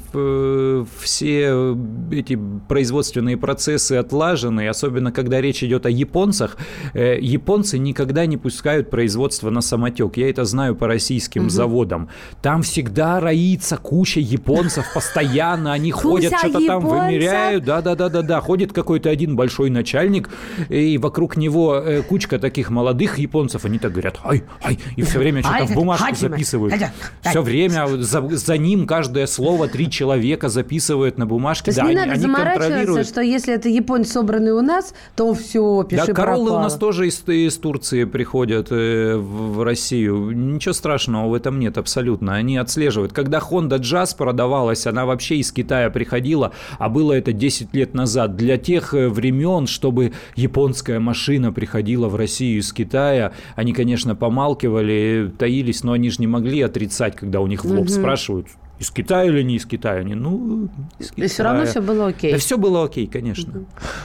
все 1.02 1.78
эти 2.12 2.40
производственные 2.68 3.38
процессы 3.38 3.94
отлажены, 3.94 4.68
особенно 4.68 5.12
когда 5.12 5.42
речь 5.42 5.63
речь 5.64 5.70
идет 5.70 5.86
о 5.86 5.90
японцах, 5.90 6.58
э, 6.94 7.18
японцы 7.20 7.78
никогда 7.78 8.26
не 8.26 8.38
пускают 8.38 8.90
производство 8.90 9.50
на 9.50 9.62
самотек. 9.62 10.18
Я 10.18 10.30
это 10.30 10.46
знаю 10.46 10.76
по 10.76 10.88
российским 10.88 11.44
угу. 11.44 11.50
заводам. 11.50 12.10
Там 12.42 12.62
всегда 12.62 13.20
роится 13.20 13.78
куча 13.78 14.20
японцев 14.20 14.86
постоянно, 14.94 15.74
они 15.74 15.92
ходят, 15.92 16.34
что-то 16.38 16.66
там 16.66 16.86
вымеряют. 16.86 17.64
Да-да-да-да-да. 17.64 18.42
Ходит 18.42 18.74
какой-то 18.74 19.10
один 19.10 19.36
большой 19.36 19.70
начальник, 19.70 20.30
и 20.70 20.98
вокруг 20.98 21.38
него 21.38 21.76
э, 21.76 22.02
кучка 22.02 22.40
таких 22.40 22.70
молодых 22.70 23.18
японцев, 23.18 23.66
они 23.66 23.80
так 23.80 23.92
говорят, 23.92 24.20
ай, 24.24 24.44
ай, 24.64 24.80
и 24.98 25.02
все 25.02 25.20
время 25.20 25.42
что-то 25.42 25.66
в 25.66 25.74
бумажку 25.74 26.16
записывают. 26.16 26.74
Все 27.22 27.42
время 27.42 27.88
за, 27.88 28.22
за 28.30 28.58
ним 28.58 28.86
каждое 28.88 29.28
слово 29.28 29.68
три 29.68 29.90
человека 29.90 30.50
записывают 30.50 31.18
на 31.18 31.26
бумажке. 31.26 31.66
То 31.66 31.72
есть 31.72 31.80
да, 31.80 31.86
не 31.86 31.98
они, 31.98 32.10
надо 32.10 32.22
заморачиваться, 32.22 33.04
что 33.04 33.22
если 33.22 33.54
это 33.54 33.70
японец, 33.70 34.12
собранный 34.12 34.52
у 34.52 34.62
нас, 34.62 34.94
то 35.16 35.34
все 35.34 35.53
все, 35.54 35.84
пиши 35.84 36.08
Да, 36.08 36.14
короллы 36.14 36.46
пропало. 36.46 36.60
у 36.60 36.64
нас 36.64 36.76
тоже 36.76 37.08
из, 37.08 37.24
из 37.28 37.58
Турции 37.58 38.06
приходят 38.06 38.72
э, 38.72 39.16
в, 39.18 39.58
в 39.58 39.64
Россию. 39.64 40.32
Ничего 40.32 40.74
страшного 40.74 41.30
в 41.30 41.34
этом 41.36 41.60
нет 41.60 41.78
абсолютно. 41.78 42.34
Они 42.34 42.58
отслеживают. 42.58 43.14
Когда 43.14 43.38
Honda 43.38 43.78
Jazz 43.78 44.18
продавалась, 44.18 44.88
она 44.88 45.06
вообще 45.06 45.36
из 45.36 45.52
Китая 45.52 45.92
приходила, 45.92 46.54
а 46.80 46.90
было 46.90 47.14
это 47.14 47.34
10 47.34 47.74
лет 47.76 47.94
назад. 47.94 48.36
Для 48.36 48.58
тех 48.58 48.96
э, 48.96 49.10
времен, 49.10 49.68
чтобы 49.68 50.14
японская 50.36 51.00
машина 51.00 51.54
приходила 51.54 52.08
в 52.08 52.16
Россию 52.16 52.60
из 52.60 52.74
Китая, 52.74 53.34
они, 53.56 53.74
конечно, 53.74 54.16
помалкивали, 54.16 55.32
таились, 55.38 55.84
но 55.84 55.92
они 55.92 56.10
же 56.10 56.18
не 56.20 56.28
могли 56.28 56.62
отрицать, 56.62 57.16
когда 57.16 57.42
у 57.42 57.48
них 57.48 57.64
в 57.64 57.70
лоб 57.70 57.82
угу. 57.82 57.90
спрашивают, 57.90 58.48
из 58.84 58.92
Китая 58.92 59.24
или 59.24 59.42
не 59.42 59.56
из 59.56 59.66
Китая? 59.66 60.02
Они, 60.02 60.14
ну, 60.14 60.68
из 61.00 61.10
Китая. 61.12 61.26
И 61.26 61.30
все 61.30 61.44
равно 61.44 61.66
все 61.66 61.82
было 61.82 62.08
окей. 62.08 62.34
Да 62.34 62.38
все 62.38 62.58
было 62.58 62.84
окей, 62.84 63.08
конечно. 63.08 63.64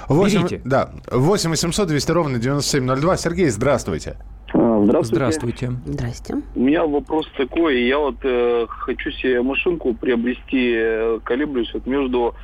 8, 0.09 0.39
Берите. 0.39 0.63
Да, 0.65 0.91
8 1.11 1.51
800 1.51 1.89
200 1.89 2.11
ровно 2.13 2.39
9702. 2.39 3.17
Сергей, 3.17 3.49
здравствуйте. 3.51 4.17
А, 4.55 4.83
здравствуйте. 4.85 5.17
Здравствуйте. 5.17 5.73
Здрасте. 5.85 6.35
У 6.55 6.61
меня 6.61 6.87
вопрос 6.87 7.29
такой. 7.37 7.83
Я 7.87 7.99
вот 7.99 8.17
э, 8.23 8.67
хочу 8.69 9.11
себе 9.11 9.43
машинку 9.43 9.95
приобрести, 9.95 10.75
э, 10.77 11.21
колеблюсь 11.25 11.75
вот 11.75 11.87
между 11.87 12.35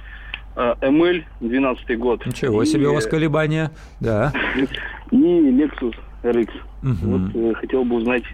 э, 0.56 0.74
ML 0.80 1.22
12 1.40 1.98
год. 1.98 2.26
Ничего 2.26 2.64
и, 2.64 2.66
себе 2.66 2.88
у 2.88 2.94
вас 2.94 3.06
колебания. 3.06 3.70
Да. 4.00 4.32
И 5.10 5.16
Lexus 5.16 5.94
RX. 6.24 6.48
Угу. 6.82 6.94
Вот 7.02 7.34
э, 7.34 7.54
хотел 7.54 7.84
бы 7.84 7.96
узнать 7.96 8.24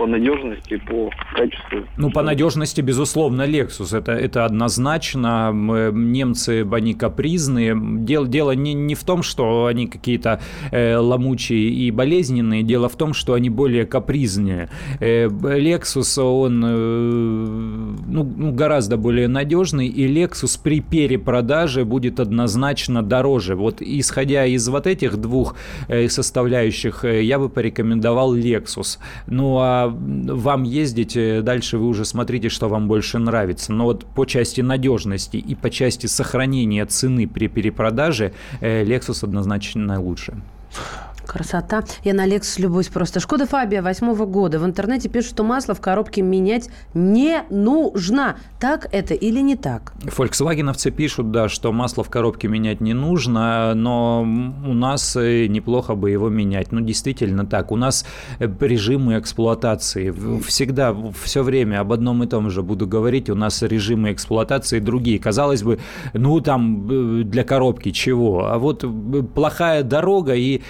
по 0.00 0.06
надежности, 0.06 0.80
по 0.88 1.10
качеству. 1.36 1.80
Ну, 1.98 2.10
по 2.10 2.22
надежности, 2.22 2.80
безусловно, 2.80 3.42
Lexus. 3.42 3.94
Это, 3.94 4.12
это 4.12 4.46
однозначно. 4.46 5.50
Немцы, 5.52 6.66
они 6.72 6.94
капризные. 6.94 7.76
Дело, 7.78 8.26
дело 8.26 8.52
не, 8.52 8.72
не 8.72 8.94
в 8.94 9.04
том, 9.04 9.22
что 9.22 9.66
они 9.66 9.86
какие-то 9.86 10.40
э, 10.70 10.96
ломучие 10.96 11.68
и 11.68 11.90
болезненные. 11.90 12.62
Дело 12.62 12.88
в 12.88 12.96
том, 12.96 13.12
что 13.12 13.34
они 13.34 13.50
более 13.50 13.84
капризнее. 13.84 14.70
Э, 15.00 15.26
Lexus, 15.26 16.22
он 16.22 16.64
э, 16.64 16.70
ну, 16.70 18.24
ну, 18.24 18.52
гораздо 18.52 18.96
более 18.96 19.28
надежный. 19.28 19.88
И 19.88 20.08
Lexus 20.08 20.58
при 20.62 20.80
перепродаже 20.80 21.84
будет 21.84 22.20
однозначно 22.20 23.02
дороже. 23.02 23.54
Вот 23.54 23.82
исходя 23.82 24.46
из 24.46 24.66
вот 24.66 24.86
этих 24.86 25.18
двух 25.18 25.56
э, 25.88 26.08
составляющих, 26.08 27.04
э, 27.04 27.22
я 27.30 27.38
бы 27.38 27.48
порекомендовал 27.48 28.36
Lexus. 28.36 28.98
Ну, 29.26 29.58
а 29.60 29.86
вам 29.88 30.64
ездить, 30.64 31.16
э, 31.16 31.42
дальше 31.42 31.78
вы 31.78 31.86
уже 31.86 32.04
смотрите, 32.04 32.48
что 32.48 32.68
вам 32.68 32.88
больше 32.88 33.18
нравится. 33.18 33.72
Но 33.72 33.84
вот 33.84 34.04
по 34.04 34.24
части 34.26 34.62
надежности 34.62 35.36
и 35.36 35.54
по 35.54 35.70
части 35.70 36.06
сохранения 36.06 36.84
цены 36.86 37.28
при 37.28 37.46
перепродаже 37.46 38.32
э, 38.60 38.84
Lexus 38.84 39.24
однозначно 39.24 40.00
лучше. 40.00 40.34
Красота. 41.30 41.84
Я 42.02 42.12
на 42.12 42.26
Lexus 42.26 42.60
любуюсь 42.60 42.88
просто. 42.88 43.20
Шкода 43.20 43.46
Фабия 43.46 43.82
восьмого 43.82 44.26
года. 44.26 44.58
В 44.58 44.64
интернете 44.64 45.08
пишут, 45.08 45.30
что 45.30 45.44
масло 45.44 45.74
в 45.74 45.80
коробке 45.80 46.22
менять 46.22 46.70
не 46.92 47.44
нужно. 47.50 48.36
Так 48.58 48.88
это 48.90 49.14
или 49.14 49.38
не 49.38 49.54
так? 49.54 49.92
Фольксвагеновцы 50.06 50.90
пишут, 50.90 51.30
да, 51.30 51.48
что 51.48 51.70
масло 51.70 52.02
в 52.02 52.10
коробке 52.10 52.48
менять 52.48 52.80
не 52.80 52.94
нужно, 52.94 53.74
но 53.76 54.22
у 54.22 54.74
нас 54.74 55.14
э, 55.14 55.46
неплохо 55.46 55.94
бы 55.94 56.10
его 56.10 56.28
менять. 56.30 56.72
Ну, 56.72 56.80
действительно 56.80 57.46
так. 57.46 57.70
У 57.70 57.76
нас 57.76 58.04
э, 58.40 58.48
режимы 58.60 59.16
эксплуатации. 59.16 60.12
Всегда, 60.40 60.96
все 61.22 61.44
время 61.44 61.80
об 61.80 61.92
одном 61.92 62.24
и 62.24 62.26
том 62.26 62.50
же 62.50 62.62
буду 62.62 62.88
говорить. 62.88 63.30
У 63.30 63.36
нас 63.36 63.62
режимы 63.62 64.12
эксплуатации 64.12 64.80
другие. 64.80 65.20
Казалось 65.20 65.62
бы, 65.62 65.78
ну, 66.12 66.40
там, 66.40 67.20
э, 67.20 67.22
для 67.22 67.44
коробки 67.44 67.92
чего? 67.92 68.46
А 68.46 68.58
вот 68.58 68.84
плохая 69.32 69.84
дорога 69.84 70.34
и 70.34 70.60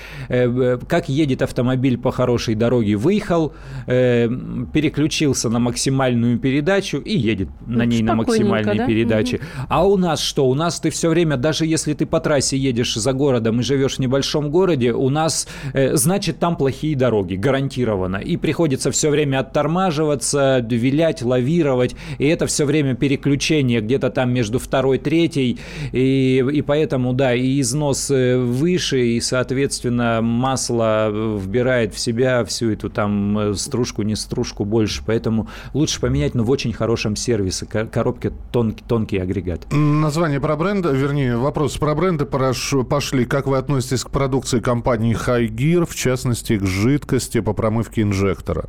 как 0.89 1.09
едет 1.09 1.43
автомобиль 1.43 1.99
по 1.99 2.11
хорошей 2.11 2.55
дороге. 2.55 2.97
Выехал, 2.97 3.53
э, 3.87 4.29
переключился 4.73 5.49
на 5.49 5.59
максимальную 5.59 6.39
передачу 6.39 6.99
и 6.99 7.17
едет 7.17 7.49
на 7.67 7.85
ней 7.85 8.03
на 8.03 8.15
максимальной 8.15 8.79
да? 8.79 8.87
передаче. 8.87 9.37
Угу. 9.37 9.45
А 9.69 9.87
у 9.87 9.97
нас 9.97 10.21
что? 10.21 10.49
У 10.49 10.55
нас 10.55 10.81
ты 10.81 10.91
все 10.91 11.09
время, 11.09 11.37
даже 11.37 11.67
если 11.67 11.95
ты 11.95 12.07
по 12.07 12.21
трассе 12.21 12.57
едешь 12.57 12.95
за 12.95 13.13
городом 13.13 13.61
и 13.61 13.63
живешь 13.63 13.97
в 13.97 13.99
небольшом 13.99 14.51
городе, 14.51 14.93
у 14.93 15.09
нас, 15.09 15.47
э, 15.73 15.97
значит, 15.97 16.39
там 16.39 16.57
плохие 16.57 16.97
дороги, 16.97 17.35
гарантированно. 17.35 18.17
И 18.17 18.37
приходится 18.37 18.91
все 18.91 19.11
время 19.11 19.41
оттормаживаться, 19.41 20.67
вилять, 20.69 21.23
лавировать. 21.23 21.95
И 22.19 22.27
это 22.27 22.47
все 22.47 22.65
время 22.65 22.95
переключение 22.95 23.81
где-то 23.81 24.11
там 24.11 24.33
между 24.33 24.59
второй, 24.59 24.99
третьей. 24.99 25.59
И, 25.93 26.45
и 26.53 26.63
поэтому, 26.63 27.13
да, 27.13 27.35
и 27.35 27.61
износ 27.61 28.11
э, 28.11 28.39
выше, 28.39 29.07
и, 29.07 29.21
соответственно, 29.21 30.21
масло 30.41 31.11
вбирает 31.39 31.95
в 31.95 31.99
себя 31.99 32.45
всю 32.45 32.71
эту 32.71 32.91
там 32.91 33.39
э, 33.39 33.55
стружку, 33.55 34.03
не 34.03 34.17
стружку 34.17 34.65
больше. 34.65 35.03
Поэтому 35.07 35.49
лучше 35.75 36.01
поменять, 36.01 36.35
но 36.35 36.43
в 36.45 36.51
очень 36.51 36.73
хорошем 36.73 37.15
сервисе. 37.15 37.67
Коробке 37.67 38.33
тонкий, 38.51 38.83
тонкий 38.89 39.19
агрегат. 39.19 39.67
Название 39.73 40.41
про 40.41 40.57
бренда, 40.57 40.91
вернее, 40.91 41.37
вопрос 41.37 41.77
про 41.77 41.95
бренды 41.95 42.25
пошли. 42.25 43.25
Как 43.25 43.47
вы 43.47 43.59
относитесь 43.59 44.05
к 44.05 44.11
продукции 44.11 44.61
компании 44.61 45.13
Хайгир, 45.13 45.87
в 45.87 45.95
частности, 45.95 46.59
к 46.59 46.65
жидкости 46.65 47.41
по 47.41 47.53
промывке 47.53 48.03
инжектора? 48.03 48.65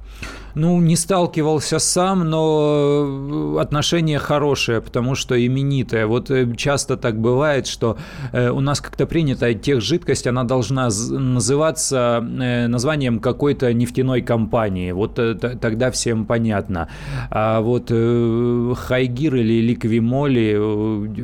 Ну, 0.54 0.82
не 0.82 0.98
сталкивался 0.98 1.80
сам, 1.80 2.30
но 2.30 3.56
э, 3.58 3.62
отношение 3.62 4.20
хорошее, 4.20 4.82
потому 4.82 5.16
что 5.16 5.36
именитое. 5.46 6.06
Вот 6.06 6.30
э, 6.30 6.54
часто 6.58 6.98
так 6.98 7.20
бывает, 7.20 7.68
что 7.68 7.98
э, 8.34 8.50
у 8.50 8.60
нас 8.60 8.82
как-то 8.82 9.06
принято 9.06 9.54
тех 9.54 9.82
жидкость, 9.82 10.28
она 10.28 10.44
должна 10.44 10.84
называться 10.84 11.51
названием 11.52 13.20
какой-то 13.20 13.74
нефтяной 13.74 14.22
компании. 14.22 14.92
Вот 14.92 15.16
тогда 15.16 15.92
всем 15.92 16.26
понятно. 16.26 16.90
А 17.30 17.62
вот 17.62 17.90
Хайгир 17.90 19.36
или 19.36 19.62
Ликвимоли 19.62 20.56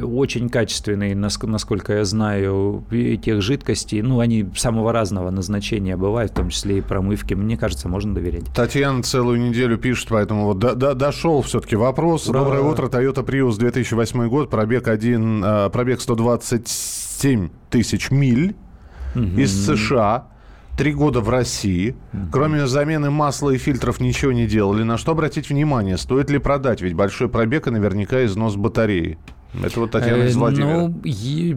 очень 0.02 0.50
качественные, 0.50 1.16
насколько 1.16 1.94
я 1.94 2.06
знаю, 2.06 2.84
тех 3.24 3.42
жидкостей. 3.42 4.02
Ну, 4.02 4.20
они 4.20 4.50
самого 4.56 4.92
разного 4.92 5.30
назначения 5.30 5.98
бывают, 5.98 6.32
в 6.32 6.36
том 6.36 6.50
числе 6.50 6.80
и 6.80 6.82
промывки. 6.82 7.34
Мне 7.34 7.58
кажется, 7.58 7.88
можно 7.90 8.14
доверять. 8.14 8.46
Татьяна 8.54 9.04
целую 9.04 9.40
неделю 9.40 9.78
пишет, 9.78 10.08
поэтому 10.10 10.46
вот 10.46 10.60
до, 10.60 10.76
до, 10.76 10.94
дошел 10.94 11.42
все-таки 11.42 11.76
вопрос. 11.76 12.28
Ура. 12.28 12.40
Доброе 12.40 12.62
утро, 12.62 12.88
Toyota 12.88 13.26
Prius 13.26 13.58
2008 13.58 14.28
год, 14.30 14.50
пробег, 14.50 14.88
один, 14.88 15.44
э, 15.44 15.70
пробег 15.70 16.02
127 16.02 17.50
тысяч 17.70 18.12
миль 18.12 18.56
угу. 19.18 19.40
из 19.40 19.66
США. 19.66 20.28
Три 20.78 20.94
года 20.94 21.22
в 21.22 21.30
России. 21.30 21.96
Угу. 22.14 22.22
Кроме 22.32 22.68
замены 22.68 23.10
масла 23.10 23.52
и 23.52 23.58
фильтров 23.58 24.00
ничего 24.00 24.32
не 24.32 24.46
делали. 24.46 24.84
На 24.84 24.98
что 24.98 25.14
обратить 25.14 25.50
внимание? 25.50 25.98
Стоит 25.98 26.30
ли 26.30 26.38
продать? 26.38 26.82
Ведь 26.82 26.94
большой 26.94 27.30
пробег 27.30 27.68
и 27.68 27.72
наверняка 27.72 28.24
износ 28.26 28.56
батареи. 28.56 29.18
Это 29.64 29.80
вот 29.80 29.92
Татьяна 29.92 30.24
из 30.24 30.36
э, 30.36 30.40
Владимира. 30.40 30.88
Ну, 30.88 31.02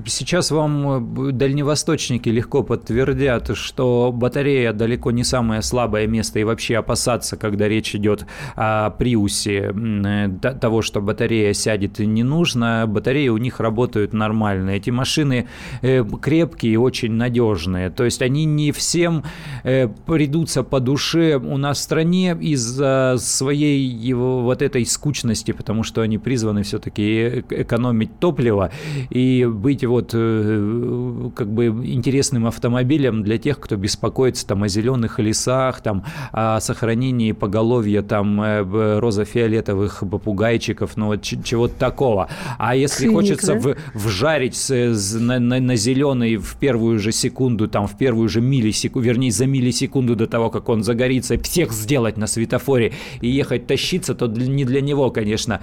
сейчас 0.06 0.50
вам 0.50 1.28
э, 1.28 1.32
дальневосточники 1.32 2.28
легко 2.28 2.62
подтвердят, 2.62 3.56
что 3.56 4.12
батарея 4.12 4.72
далеко 4.72 5.10
не 5.10 5.24
самое 5.24 5.62
слабое 5.62 6.06
место, 6.06 6.38
и 6.38 6.44
вообще 6.44 6.78
опасаться, 6.78 7.36
когда 7.36 7.68
речь 7.68 7.94
идет 7.94 8.26
о 8.56 8.90
приусе, 8.90 9.74
э, 9.74 10.28
того, 10.60 10.82
что 10.82 11.00
батарея 11.00 11.52
сядет, 11.52 11.98
не 11.98 12.22
нужно. 12.22 12.86
Батареи 12.86 13.28
у 13.28 13.36
них 13.36 13.60
работают 13.60 14.12
нормально. 14.12 14.70
Эти 14.70 14.90
машины 14.90 15.48
крепкие 15.80 16.72
и 16.72 16.76
очень 16.76 17.12
надежные. 17.12 17.90
То 17.90 18.04
есть 18.04 18.22
они 18.22 18.44
не 18.44 18.72
всем 18.72 19.24
придутся 19.62 20.62
по 20.62 20.80
душе 20.80 21.36
у 21.36 21.56
нас 21.56 21.78
в 21.78 21.82
стране 21.82 22.36
из-за 22.40 23.16
своей 23.18 23.80
его 23.80 24.42
вот 24.42 24.62
этой 24.62 24.86
скучности, 24.86 25.52
потому 25.52 25.82
что 25.82 26.00
они 26.00 26.18
призваны 26.18 26.62
все-таки 26.62 27.44
экономить 27.50 27.89
экономить 27.90 28.18
топливо 28.18 28.70
и 29.10 29.46
быть 29.46 29.84
вот 29.84 30.10
э, 30.14 31.30
как 31.34 31.52
бы 31.52 31.66
интересным 31.66 32.46
автомобилем 32.46 33.22
для 33.22 33.38
тех, 33.38 33.58
кто 33.58 33.76
беспокоится 33.76 34.46
там 34.46 34.62
о 34.62 34.68
зеленых 34.68 35.18
лесах, 35.18 35.80
там 35.80 36.04
о 36.32 36.60
сохранении 36.60 37.32
поголовья 37.32 38.02
там 38.02 38.40
э, 38.40 38.98
розофиолетовых 38.98 40.04
попугайчиков, 40.10 40.96
ну 40.96 41.06
вот 41.06 41.22
чего-то 41.22 41.74
такого. 41.74 42.28
А 42.58 42.76
если 42.76 43.04
Циник, 43.04 43.14
хочется 43.14 43.54
да? 43.54 43.60
в, 43.60 43.76
вжарить 43.94 44.70
на, 44.70 45.38
на, 45.38 45.60
на 45.60 45.76
зеленый 45.76 46.36
в 46.36 46.56
первую 46.56 46.98
же 46.98 47.12
секунду, 47.12 47.68
там 47.68 47.86
в 47.86 47.96
первую 47.96 48.28
же 48.28 48.40
миллисекунду, 48.40 49.08
вернее 49.08 49.32
за 49.32 49.46
миллисекунду 49.46 50.16
до 50.16 50.26
того, 50.26 50.50
как 50.50 50.68
он 50.68 50.82
загорится, 50.82 51.38
всех 51.38 51.72
сделать 51.72 52.16
на 52.16 52.26
светофоре 52.26 52.92
и 53.20 53.28
ехать 53.28 53.66
тащиться, 53.66 54.14
то 54.14 54.26
не 54.26 54.64
для 54.64 54.80
него, 54.80 55.10
конечно, 55.10 55.60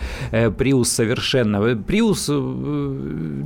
Приус 0.58 0.90
э, 0.90 0.96
совершенно. 0.96 1.58
Prius 1.58 2.17
Приус 2.18 2.30
э, 2.30 2.34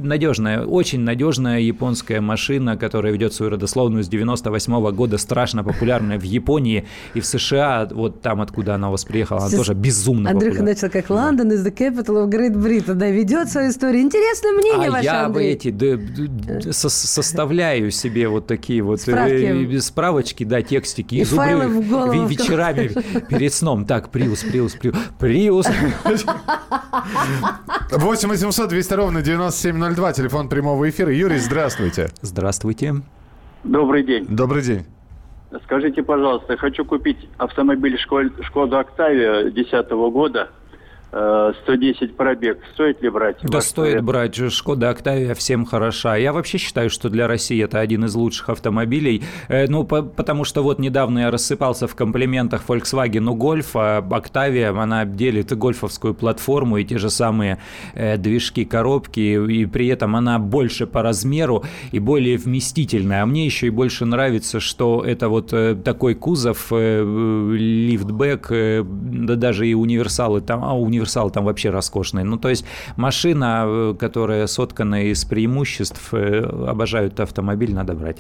надежная, 0.04 0.66
очень 0.66 1.02
надежная 1.02 1.60
японская 1.60 2.22
машина, 2.22 2.78
которая 2.78 3.14
ведет 3.14 3.34
свою 3.34 3.52
родословную 3.52 4.04
с 4.04 4.08
98 4.08 4.74
-го 4.74 4.92
года, 4.92 5.18
страшно 5.18 5.64
популярная 5.64 6.18
в 6.18 6.24
Японии 6.24 6.86
и 7.14 7.20
в 7.20 7.26
США, 7.26 7.88
вот 7.92 8.22
там, 8.22 8.42
откуда 8.42 8.76
она 8.76 8.90
у 8.90 8.92
вас 8.92 9.06
приехала, 9.06 9.40
она 9.40 9.50
Сейчас 9.50 9.60
тоже 9.60 9.74
безумно 9.74 10.30
Андрюха 10.30 10.58
популярна. 10.58 10.84
начал 10.84 10.90
как 10.90 11.10
Лондон 11.10 11.52
is 11.52 11.64
the 11.66 11.76
capital 11.76 12.26
of 12.26 12.30
Great 12.30 12.54
Britain, 12.54 12.94
да, 12.96 13.10
ведет 13.10 13.50
свою 13.50 13.70
историю. 13.70 14.02
Интересное 14.02 14.54
мнение 14.54 14.90
а 14.90 14.92
ваше, 14.92 15.04
я 15.04 15.26
Андрей. 15.26 15.54
эти 15.54 15.72
да, 15.72 15.98
да, 15.98 16.72
со 16.72 16.90
составляю 16.90 17.92
себе 17.92 18.28
вот 18.28 18.48
такие 18.48 18.82
вот 18.82 19.00
э, 19.00 19.02
Справки. 19.02 19.80
справочки, 19.80 20.44
да, 20.44 20.62
текстики, 20.62 21.16
и 21.16 21.24
файлы 21.24 21.68
в 21.68 21.90
голову. 21.90 22.28
вечерами 22.28 22.92
перед 23.30 23.54
сном. 23.54 23.86
Так, 23.86 24.10
Приус, 24.10 24.44
Приус, 24.44 24.78
Приус, 25.20 25.66
Приус. 26.04 26.26
8 27.92 28.30
800 28.30 28.70
200 28.70 28.94
ровно 28.94 29.22
9702, 29.22 30.14
телефон 30.14 30.48
прямого 30.48 30.90
эфира. 30.90 31.12
Юрий, 31.14 31.40
здравствуйте. 31.40 32.08
Здравствуйте. 32.22 32.96
Добрый 33.66 34.04
день. 34.04 34.26
Добрый 34.30 34.64
день. 34.64 34.86
Скажите, 35.66 36.02
пожалуйста, 36.02 36.56
хочу 36.56 36.86
купить 36.86 37.18
автомобиль 37.38 37.98
Шкода 37.98 38.80
Октавия 38.80 39.44
2010 39.52 39.90
года– 39.92 40.50
110 41.12 42.02
э, 42.02 42.08
пробег. 42.08 42.60
Стоит 42.74 43.02
ли 43.02 43.10
брать? 43.10 43.38
Да 43.44 43.60
стоит 43.60 44.02
брать. 44.02 44.36
Шкода 44.52 44.90
Октавия 44.90 45.34
всем 45.36 45.66
хороша. 45.66 46.16
Я 46.16 46.32
вообще 46.32 46.58
считаю, 46.58 46.90
что 46.90 47.10
для 47.10 47.28
России 47.28 47.62
это 47.62 47.80
один 47.80 48.06
из 48.06 48.16
лучших 48.16 48.48
автомобилей. 48.50 49.22
Э, 49.50 49.68
ну, 49.68 49.84
по 49.84 50.04
потому 50.04 50.46
что 50.46 50.64
вот 50.64 50.80
недавно 50.80 51.20
я 51.20 51.32
рассыпался 51.32 51.88
в 51.88 51.96
комплиментах 51.96 52.64
Volkswagen 52.68 53.28
Golf, 53.38 53.72
а 53.74 53.98
Октавия, 54.10 54.72
она 54.72 55.04
делит 55.04 55.52
гольфовскую 55.56 56.14
платформу 56.14 56.78
и 56.78 56.86
те 56.86 56.98
же 56.98 57.10
самые 57.10 57.58
э, 57.94 58.16
движки, 58.18 58.64
коробки, 58.64 59.20
и 59.20 59.66
при 59.66 59.88
этом 59.88 60.16
она 60.16 60.40
больше 60.40 60.88
по 60.88 61.02
размеру 61.02 61.66
и 61.92 62.00
более 62.00 62.38
вместительная. 62.38 63.24
А 63.24 63.26
мне 63.26 63.46
еще 63.46 63.68
и 63.68 63.70
больше 63.70 64.06
нравится, 64.06 64.62
что 64.62 65.04
это 65.06 65.28
вот 65.28 65.54
такой 65.84 66.16
кузов, 66.16 66.72
лифтбэк, 66.72 68.48
да 68.86 69.36
даже 69.36 69.68
и 69.68 69.74
универсалы 69.74 70.40
там, 70.40 70.64
а 70.64 70.74
универсалы 70.74 71.01
универсал 71.02 71.32
там 71.32 71.46
вообще 71.46 71.70
роскошный. 71.70 72.24
Ну, 72.24 72.38
то 72.38 72.50
есть 72.50 72.66
машина, 72.96 73.64
э, 73.66 73.96
которая 74.00 74.48
соткана 74.48 75.10
из 75.12 75.26
преимуществ, 75.26 76.14
э, 76.14 76.44
обожают 76.68 77.20
автомобиль, 77.20 77.74
надо 77.74 77.94
брать. 77.94 78.18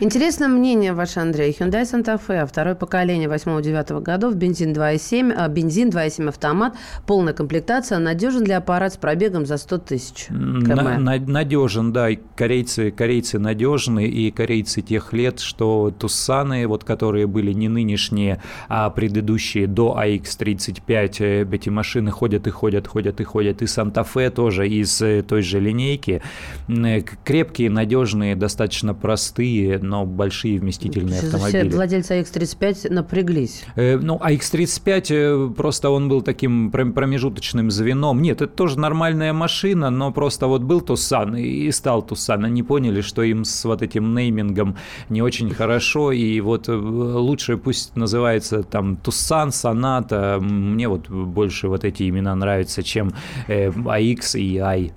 Интересное 0.00 0.48
мнение 0.48 0.92
ваше, 0.92 1.20
Андрей. 1.20 1.56
Hyundai 1.58 1.82
Santa 1.82 2.20
Fe, 2.26 2.46
второе 2.46 2.74
поколение 2.74 3.28
8-9 3.28 4.00
годов, 4.00 4.34
бензин 4.34 4.72
2,7, 4.72 5.32
а, 5.36 5.48
бензин 5.48 5.90
2,7 5.90 6.28
автомат, 6.28 6.74
полная 7.06 7.34
комплектация, 7.34 7.98
надежен 7.98 8.44
для 8.44 8.58
аппарата 8.58 8.94
с 8.94 8.96
пробегом 8.96 9.46
за 9.46 9.58
100 9.58 9.78
тысяч 9.78 10.26
на, 10.30 10.98
на, 10.98 11.18
Надежен, 11.18 11.92
да, 11.92 12.10
и 12.10 12.18
корейцы, 12.36 12.90
корейцы 12.90 13.38
надежны, 13.38 14.06
и 14.06 14.30
корейцы 14.30 14.80
тех 14.80 15.12
лет, 15.12 15.40
что 15.40 15.92
Туссаны, 15.98 16.66
вот 16.66 16.84
которые 16.84 17.26
были 17.26 17.52
не 17.52 17.68
нынешние, 17.68 18.40
а 18.68 18.90
предыдущие 18.90 19.66
до 19.66 19.96
AX35, 19.98 21.16
э, 21.20 21.44
эти 21.52 21.68
машины 21.68 22.10
ходят 22.22 22.46
и 22.46 22.50
ходят, 22.50 22.86
ходят 22.86 23.20
и 23.20 23.24
ходят. 23.24 23.62
И 23.62 23.66
Санта-Фе 23.66 24.30
тоже 24.30 24.68
из 24.68 25.02
э, 25.02 25.22
той 25.22 25.42
же 25.42 25.58
линейки. 25.58 26.22
Э, 26.68 27.00
крепкие, 27.24 27.68
надежные, 27.68 28.36
достаточно 28.36 28.94
простые, 28.94 29.80
но 29.80 30.06
большие 30.06 30.60
вместительные 30.60 31.20
Сейчас 31.20 31.34
автомобили. 31.34 31.68
Все 31.68 31.76
владельцы 31.76 32.20
AX35 32.20 32.92
напряглись. 32.92 33.64
Э, 33.74 33.98
ну, 33.98 34.18
AX35 34.18 35.54
просто 35.54 35.90
он 35.90 36.08
был 36.08 36.22
таким 36.22 36.70
промежуточным 36.70 37.72
звеном. 37.72 38.22
Нет, 38.22 38.40
это 38.40 38.54
тоже 38.54 38.78
нормальная 38.78 39.32
машина, 39.32 39.90
но 39.90 40.12
просто 40.12 40.46
вот 40.46 40.62
был 40.62 40.80
Тусан 40.80 41.34
и 41.34 41.72
стал 41.72 42.02
Тусан. 42.02 42.44
Они 42.44 42.62
поняли, 42.62 43.00
что 43.00 43.22
им 43.22 43.44
с 43.44 43.64
вот 43.64 43.82
этим 43.82 44.14
неймингом 44.14 44.76
не 45.08 45.22
очень 45.22 45.50
хорошо, 45.50 46.12
и 46.12 46.40
вот 46.40 46.68
лучше 46.68 47.56
пусть 47.56 47.96
называется 47.96 48.62
там 48.62 48.94
Тусан, 48.96 49.50
Соната. 49.50 50.38
Мне 50.40 50.86
вот 50.86 51.08
больше 51.08 51.66
вот 51.66 51.84
эти 51.84 52.11
имена 52.12 52.34
нравятся, 52.34 52.82
чем 52.82 53.12
э, 53.48 53.68
AX 53.68 54.38
и 54.38 54.58
I. 54.58 54.92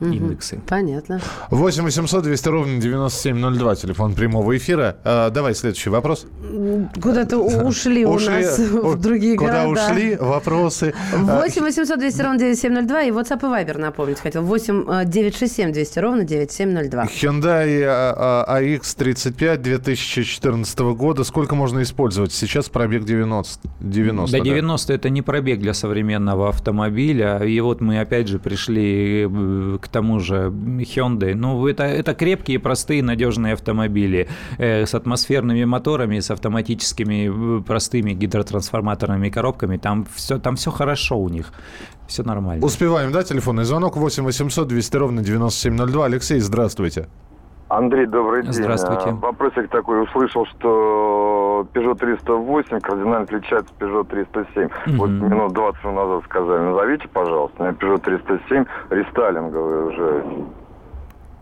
индексы. 0.00 0.60
Понятно. 0.66 1.20
8 1.50 1.84
800 1.84 2.22
200 2.24 2.48
ровно 2.48 2.80
9702, 2.80 3.76
телефон 3.76 4.14
прямого 4.14 4.56
эфира. 4.56 4.96
А, 5.04 5.30
давай 5.30 5.54
следующий 5.54 5.90
вопрос. 5.90 6.26
Куда-то 7.02 7.38
ушли 7.38 8.04
у 8.04 8.18
нас 8.18 8.58
в 8.58 9.00
другие 9.00 9.36
Куда 9.36 9.64
города. 9.64 9.90
ушли 9.90 10.16
вопросы? 10.16 10.94
8 11.12 11.62
800 11.62 11.98
200 11.98 12.22
ровно 12.22 12.38
9702 12.38 13.02
и 13.02 13.10
WhatsApp 13.10 13.38
и 13.38 13.64
Viber 13.64 13.78
напомнить 13.78 14.20
хотел. 14.20 14.42
8 14.42 15.04
967 15.06 15.72
200 15.72 15.98
ровно 15.98 16.24
9702. 16.24 17.04
Hyundai 17.04 17.82
а, 17.84 18.44
а, 18.46 18.62
AX35 18.62 19.56
2014 19.58 20.78
года. 20.78 21.24
Сколько 21.24 21.54
можно 21.54 21.82
использовать? 21.82 22.32
Сейчас 22.32 22.68
пробег 22.68 23.04
90. 23.04 23.60
90 23.80 24.38
До 24.38 24.44
90 24.44 24.92
это 24.92 25.10
не 25.10 25.22
пробег 25.22 25.60
для 25.60 25.74
современного 25.74 26.48
автомобиля. 26.48 27.38
И 27.38 27.58
вот 27.60 27.80
мы 27.80 28.00
опять 28.00 28.28
же 28.28 28.38
пришли 28.38 29.26
э, 29.28 29.78
к 29.86 29.88
тому 29.88 30.20
же 30.20 30.50
Hyundai. 30.50 31.34
Ну, 31.34 31.66
это, 31.66 31.84
это 31.84 32.14
крепкие, 32.14 32.58
простые, 32.58 33.02
надежные 33.02 33.52
автомобили 33.52 34.28
э, 34.58 34.84
с 34.84 34.94
атмосферными 34.94 35.64
моторами, 35.64 36.20
с 36.20 36.30
автоматическими 36.30 37.58
э, 37.58 37.62
простыми 37.62 38.12
гидротрансформаторными 38.12 39.30
коробками. 39.30 39.76
Там 39.76 40.06
все, 40.14 40.38
там 40.38 40.56
все 40.56 40.70
хорошо 40.70 41.18
у 41.18 41.28
них. 41.28 41.52
Все 42.06 42.22
нормально. 42.22 42.64
Успеваем, 42.64 43.12
да, 43.12 43.22
телефонный 43.22 43.64
звонок 43.64 43.96
8 43.96 44.24
800 44.24 44.68
200 44.68 44.96
ровно 44.96 45.22
9702. 45.22 46.04
Алексей, 46.04 46.40
здравствуйте. 46.40 47.08
Андрей, 47.68 48.06
добрый 48.06 48.42
день. 48.42 48.52
Здравствуйте. 48.52 49.10
А, 49.10 49.14
Вопросик 49.14 49.68
такой. 49.70 50.04
Услышал, 50.04 50.46
что 50.46 51.66
Peugeot 51.74 51.96
308 51.96 52.80
кардинально 52.80 53.22
отличается 53.22 53.72
от 53.76 53.82
Peugeot 53.82 54.04
307. 54.04 54.68
Вот 54.96 55.08
Мгм. 55.10 55.28
минут 55.28 55.52
20 55.52 55.84
назад 55.84 56.24
сказали. 56.26 56.60
Назовите, 56.62 57.08
пожалуйста. 57.08 57.62
Меня 57.64 57.72
Peugeot 57.72 57.98
307 57.98 58.64
рестайлинговый 58.90 59.86
уже. 59.88 60.24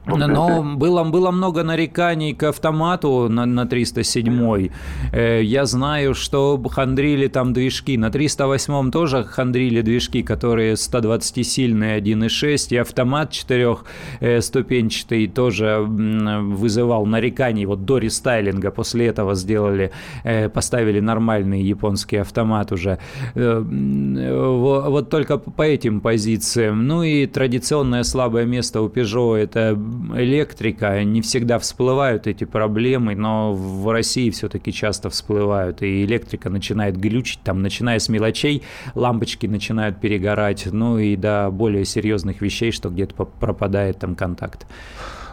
Но 0.06 0.62
было, 0.76 1.04
было 1.04 1.30
много 1.30 1.62
нареканий 1.62 2.34
к 2.34 2.42
автомату 2.42 3.28
на, 3.30 3.46
на 3.46 3.66
307. 3.66 4.68
Э, 5.12 5.42
Я 5.42 5.64
знаю, 5.64 6.14
что 6.14 6.60
хандрили 6.70 7.28
там 7.28 7.52
движки. 7.52 7.96
На 7.96 8.10
308 8.10 8.90
тоже 8.90 9.24
хандрили 9.24 9.80
движки, 9.80 10.22
которые 10.22 10.74
120-сильные 10.74 12.00
1.6. 12.00 12.74
И 12.74 12.76
автомат 12.76 13.30
четырехступенчатый 13.30 15.26
тоже 15.28 15.66
м, 15.66 16.54
вызывал 16.54 17.06
нареканий. 17.06 17.64
Вот 17.66 17.84
до 17.84 17.98
рестайлинга 17.98 18.70
после 18.70 19.06
этого 19.06 19.34
сделали, 19.34 19.90
э, 20.24 20.48
поставили 20.48 21.00
нормальный 21.00 21.62
японский 21.62 22.16
автомат 22.18 22.72
уже. 22.72 22.98
Э, 23.34 23.62
Вот 23.64 25.08
только 25.10 25.38
по 25.38 25.62
этим 25.62 26.00
позициям. 26.00 26.86
Ну 26.86 27.02
и 27.02 27.26
традиционное 27.26 28.02
слабое 28.04 28.44
место 28.44 28.80
у 28.82 28.88
Peugeot– 28.88 29.36
это 29.38 29.78
электрика. 30.14 31.02
Не 31.04 31.20
всегда 31.22 31.58
всплывают 31.58 32.26
эти 32.26 32.44
проблемы, 32.44 33.14
но 33.14 33.52
в 33.52 33.90
России 33.90 34.30
все-таки 34.30 34.72
часто 34.72 35.10
всплывают. 35.10 35.82
И 35.82 36.04
электрика 36.04 36.50
начинает 36.50 36.96
глючить, 36.96 37.40
там, 37.42 37.62
начиная 37.62 37.98
с 37.98 38.08
мелочей, 38.08 38.62
лампочки 38.94 39.46
начинают 39.46 40.00
перегорать, 40.00 40.66
ну 40.70 40.98
и 40.98 41.16
до 41.16 41.50
более 41.50 41.84
серьезных 41.84 42.40
вещей, 42.40 42.72
что 42.72 42.90
где-то 42.90 43.24
пропадает 43.24 43.98
там 43.98 44.14
контакт. 44.14 44.66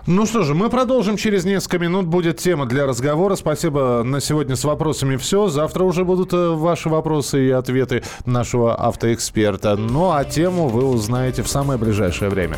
Ну 0.08 0.26
что 0.26 0.42
же, 0.44 0.56
мы 0.56 0.70
продолжим 0.70 1.16
через 1.16 1.46
несколько 1.46 1.78
минут. 1.78 2.08
Будет 2.08 2.38
тема 2.38 2.66
для 2.66 2.88
разговора. 2.88 3.36
Спасибо 3.36 4.02
на 4.04 4.20
сегодня 4.20 4.56
с 4.56 4.64
вопросами 4.64 5.16
все. 5.16 5.48
Завтра 5.48 5.84
уже 5.84 6.06
будут 6.06 6.34
э, 6.34 6.50
ваши 6.50 6.90
вопросы 6.90 7.48
и 7.48 7.52
ответы 7.52 8.04
нашего 8.26 8.76
автоэксперта. 8.76 9.76
Ну 9.76 10.12
а 10.12 10.24
тему 10.26 10.70
вы 10.70 10.86
узнаете 10.86 11.44
в 11.44 11.48
самое 11.48 11.78
ближайшее 11.78 12.32
время. 12.32 12.58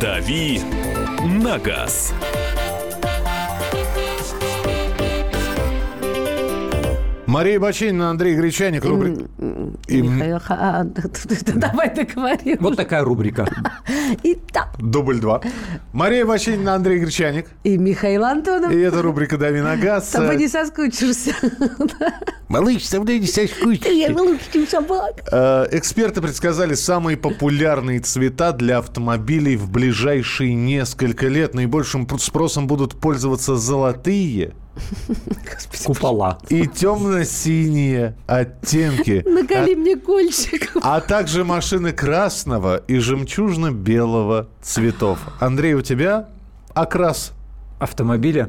«Дави 0.00 0.60
на 1.24 1.58
газ». 1.58 2.12
Мария 7.26 7.60
Бачинина, 7.60 8.10
Андрей 8.10 8.34
Гречаник. 8.36 8.84
рубри- 8.84 9.26
И 9.86 10.02
Михаил 10.02 10.38
Ха- 10.38 10.84
Давай 11.54 11.94
договорим. 11.94 12.58
Вот 12.60 12.76
такая 12.76 13.02
рубрика. 13.04 13.46
Итак, 14.22 14.74
Дубль 14.78 15.18
два. 15.20 15.40
Мария 15.92 16.26
Бачинина, 16.26 16.74
Андрей 16.74 16.98
Гречаник. 16.98 17.46
и 17.64 17.78
Михаил 17.78 18.24
Антонов. 18.24 18.70
И 18.72 18.78
это 18.78 19.00
рубрика 19.02 19.38
«Дави 19.38 19.60
на 19.60 19.76
газ». 19.76 20.08
С 20.08 20.12
тобой 20.12 20.36
не 20.36 20.48
соскучишься. 20.48 21.32
Малыш, 22.48 22.86
со 22.86 23.00
мной 23.00 23.18
не 23.18 23.26
соскучишься. 23.26 23.90
Я 23.90 24.10
лучше, 24.14 24.42
чем 24.52 24.66
собак. 24.66 25.22
Э, 25.30 25.66
Эксперты 25.72 26.20
предсказали 26.22 26.74
самые 26.74 27.16
популярные 27.16 28.00
цвета 28.00 28.52
для 28.52 28.78
автомобилей 28.78 29.56
в 29.56 29.70
ближайшие 29.70 30.54
несколько 30.54 31.28
лет. 31.28 31.54
Наибольшим 31.54 32.06
пр- 32.06 32.18
спросом 32.20 32.66
будут 32.66 32.98
пользоваться 32.98 33.56
золотые 33.56 34.52
Купола. 35.84 36.38
и 36.48 36.66
темно-синие 36.66 38.16
оттенки, 38.26 39.22
Наколи 39.26 39.74
мне 39.74 39.96
кольчик. 39.96 40.72
а 40.82 41.00
также 41.00 41.44
машины 41.44 41.92
красного 41.92 42.76
и 42.76 42.98
жемчужно-белого 42.98 44.48
цветов. 44.62 45.18
Андрей, 45.40 45.74
у 45.74 45.82
тебя 45.82 46.28
окрас? 46.74 47.32
Автомобиля 47.78 48.48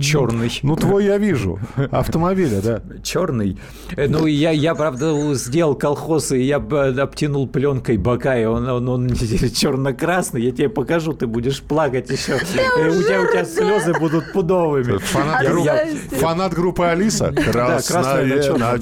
черный. 0.00 0.50
Ну, 0.62 0.76
твой 0.76 1.04
я 1.04 1.18
вижу. 1.18 1.58
Автомобиля, 1.90 2.60
да. 2.62 2.82
Черный. 3.02 3.58
Э, 3.96 4.08
Ну, 4.08 4.26
я, 4.26 4.50
я, 4.50 4.74
правда, 4.74 5.34
сделал 5.34 5.74
колхоз, 5.74 6.32
и 6.32 6.40
я 6.42 6.58
б- 6.58 6.98
обтянул 7.00 7.46
пленкой 7.46 7.98
бока, 7.98 8.38
и 8.38 8.44
он, 8.46 8.66
он, 8.68 8.88
он 8.88 9.08
черно-красный. 9.54 10.42
Я 10.42 10.50
тебе 10.52 10.68
покажу, 10.68 11.12
ты 11.12 11.26
будешь 11.26 11.60
плакать 11.62 12.10
еще. 12.10 12.32
Э, 12.80 12.88
У 12.88 13.02
тебя, 13.02 13.20
у 13.22 13.26
тебя 13.26 13.44
слезы 13.44 13.92
будут 13.98 14.32
пудовыми. 14.32 14.98
Фанат, 14.98 15.42
Я- 15.42 15.50
группы- 15.50 15.64
я- 16.12 16.18
фанат 16.18 16.54
группы 16.54 16.84
Алиса. 16.84 17.32
красное 17.52 18.02
Красное 18.02 18.24
на 18.36 18.42
черном, 18.42 18.60
да. 18.60 18.78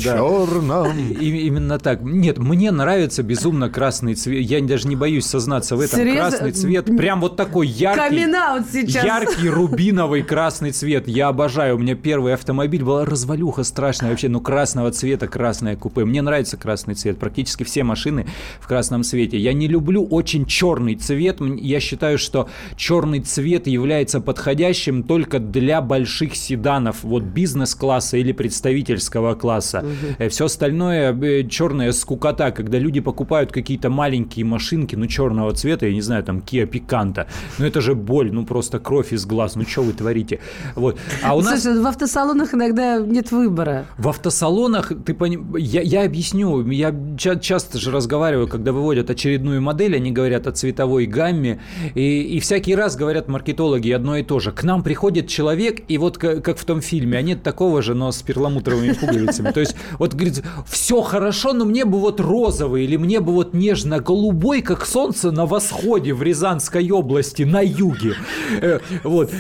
И- 1.21 1.47
именно 1.47 1.79
так. 1.79 2.03
Нет, 2.03 2.39
мне 2.39 2.71
нравится 2.71 3.23
безумно 3.23 3.69
красный 3.71 4.15
цвет. 4.15 4.43
Я 4.43 4.61
даже 4.63 4.87
не 4.89 4.97
боюсь 4.97 5.27
сознаться 5.27 5.77
в 5.77 5.81
этом. 5.81 5.99
Серьезно? 5.99 6.31
Красный 6.31 6.53
цвет, 6.53 6.85
прям 6.97 7.21
вот 7.21 7.37
такой 7.37 7.67
яркий. 7.67 7.99
Камин-аут 8.01 8.65
сейчас. 8.73 9.05
Яркий 9.05 9.49
рубиновый 9.89 10.23
красный 10.23 10.71
цвет. 10.71 11.09
Я 11.09 11.29
обожаю. 11.29 11.77
У 11.77 11.79
меня 11.79 11.95
первый 11.95 12.35
автомобиль 12.35 12.85
была 12.85 13.07
развалюха 13.07 13.65
страшная 13.65 14.11
вообще. 14.11 14.29
Ну, 14.29 14.39
красного 14.39 14.91
цвета, 14.91 15.29
красное 15.29 15.77
купе. 15.77 16.05
Мне 16.05 16.21
нравится 16.21 16.59
красный 16.59 16.95
цвет. 16.95 17.19
Практически 17.19 17.65
все 17.65 17.85
машины 17.85 18.27
в 18.61 18.69
красном 18.69 19.03
цвете. 19.03 19.39
Я 19.39 19.55
не 19.55 19.67
люблю 19.67 20.05
очень 20.05 20.45
черный 20.45 20.95
цвет. 20.95 21.39
Я 21.41 21.81
считаю, 21.81 22.19
что 22.19 22.51
черный 22.77 23.21
цвет 23.21 23.67
является 23.67 24.21
подходящим 24.21 25.05
только 25.05 25.39
для 25.39 25.81
больших 25.81 26.37
седанов. 26.37 27.03
Вот 27.03 27.23
бизнес-класса 27.23 28.19
или 28.19 28.33
представительского 28.33 29.37
класса. 29.37 29.87
Все 30.29 30.45
остальное 30.45 31.19
э, 31.19 31.49
черная 31.49 31.93
скукота, 31.93 32.51
когда 32.51 32.79
люди 32.79 33.01
покупают 33.01 33.53
какие-то 33.53 33.89
маленькие 33.89 34.45
машинки, 34.45 34.97
ну, 34.97 35.07
черного 35.07 35.55
цвета, 35.55 35.87
я 35.87 35.95
не 35.95 36.03
знаю, 36.03 36.25
там, 36.25 36.41
Kia 36.41 36.69
Picanto. 36.71 37.27
Ну, 37.59 37.65
это 37.65 37.81
же 37.81 37.95
боль, 37.95 38.31
ну, 38.31 38.45
просто 38.45 38.79
кровь 38.79 39.15
из 39.15 39.25
глаз. 39.25 39.57
Ну, 39.57 39.65
что 39.79 39.85
вы 39.85 39.93
творите? 39.93 40.41
Вот. 40.75 40.99
А 41.23 41.37
у 41.37 41.41
нас... 41.41 41.63
Слушай, 41.63 41.81
в 41.81 41.87
автосалонах 41.87 42.53
иногда 42.53 42.99
нет 42.99 43.31
выбора. 43.31 43.87
В 43.97 44.09
автосалонах, 44.09 44.93
ты 45.05 45.15
поним... 45.15 45.55
я, 45.57 45.83
я 45.83 46.05
объясню, 46.05 46.69
я 46.69 46.93
ча- 47.17 47.37
часто 47.37 47.79
же 47.79 47.93
разговариваю, 47.93 48.49
когда 48.49 48.73
выводят 48.73 49.09
очередную 49.09 49.63
модель, 49.63 49.95
они 49.95 50.11
говорят 50.11 50.49
о 50.49 50.53
цветовой 50.53 51.07
гамме, 51.07 51.61
и, 51.95 52.23
и 52.23 52.41
всякий 52.41 52.75
раз 52.75 52.97
говорят 52.97 53.29
маркетологи 53.29 53.93
одно 53.93 54.17
и 54.17 54.25
то 54.25 54.41
же. 54.41 54.51
К 54.51 54.65
нам 54.65 54.83
приходит 54.83 55.29
человек, 55.29 55.83
и 55.87 55.97
вот 55.97 56.19
как, 56.19 56.45
как 56.45 56.59
в 56.59 56.65
том 56.65 56.81
фильме, 56.81 57.17
а 57.19 57.23
нет 57.23 57.45
такого 57.45 57.81
же, 57.81 57.95
но 57.95 58.11
с 58.11 58.21
перламутровыми 58.23 58.95
пуговицами. 58.95 59.53
То 59.53 59.61
есть, 59.61 59.77
вот 60.01 60.15
говорит, 60.15 60.43
все 60.69 61.03
хорошо, 61.03 61.53
но 61.53 61.65
мне 61.65 61.85
бы 61.85 62.01
вот 62.01 62.19
розовый, 62.19 62.83
или 62.83 62.97
мне 62.97 63.21
бы 63.21 63.33
вот 63.33 63.55
нежно-голубой, 63.55 64.61
как 64.63 64.85
солнце 64.85 65.31
на 65.31 65.47
восходе 65.47 66.15
в 66.15 66.23
Рязанской 66.25 66.91
области, 66.91 67.45
на 67.45 67.61
юге. 67.61 68.15
Э, 68.61 68.81
Вот. 69.05 69.31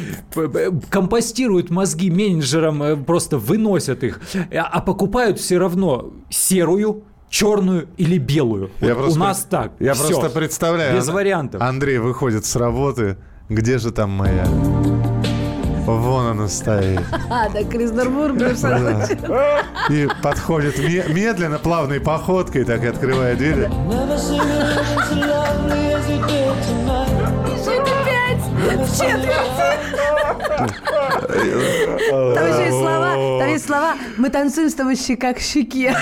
Компостируют 0.91 1.71
мозги 1.71 2.11
менеджерам, 2.11 2.83
э, 2.83 2.97
просто 2.97 3.39
выносят 3.39 4.03
их, 4.05 4.21
а 4.53 4.69
а 4.73 4.81
покупают 4.81 5.39
все 5.39 5.59
равно 5.59 6.11
серую, 6.31 7.03
черную 7.31 7.89
или 7.97 8.19
белую. 8.19 8.71
Я 8.81 8.95
Вот 8.95 9.03
просто 9.05 9.21
у 9.21 9.23
нас 9.23 9.39
пред- 9.39 9.51
так. 9.51 9.73
Я 9.81 9.95
Всё. 9.95 10.09
просто 10.09 10.31
представляю. 10.31 10.97
Без 10.97 11.09
Ан- 11.09 11.15
вариантов. 11.15 11.61
Андрей 11.63 11.99
выходит 11.99 12.45
с 12.47 12.57
работы. 12.57 13.17
Где 13.49 13.79
же 13.79 13.91
там 13.93 14.11
моя? 14.11 14.45
Вон 15.87 16.27
она 16.27 16.49
стоит. 16.49 17.01
А, 17.31 17.49
да, 17.49 17.65
Криснербург. 17.65 18.37
Да. 18.37 19.07
И 19.91 20.07
подходит 20.23 20.79
ме- 20.79 21.05
медленно, 21.09 21.59
плавной 21.59 21.99
походкой, 22.01 22.65
так 22.65 22.85
и 22.85 22.89
открывает 22.89 23.39
дверь. 23.39 23.69
В 28.79 28.91
четверти. 28.97 30.18
Там 31.29 32.47
еще 32.47 32.65
есть 32.67 32.79
слова, 32.79 33.39
там 33.39 33.49
есть 33.49 33.67
слова 33.67 33.95
«Мы 34.17 34.29
танцуем 34.31 34.71
с 34.71 34.75
тобой 34.75 34.97
щека 34.97 35.33
к 35.33 35.39
щеке». 35.41 35.95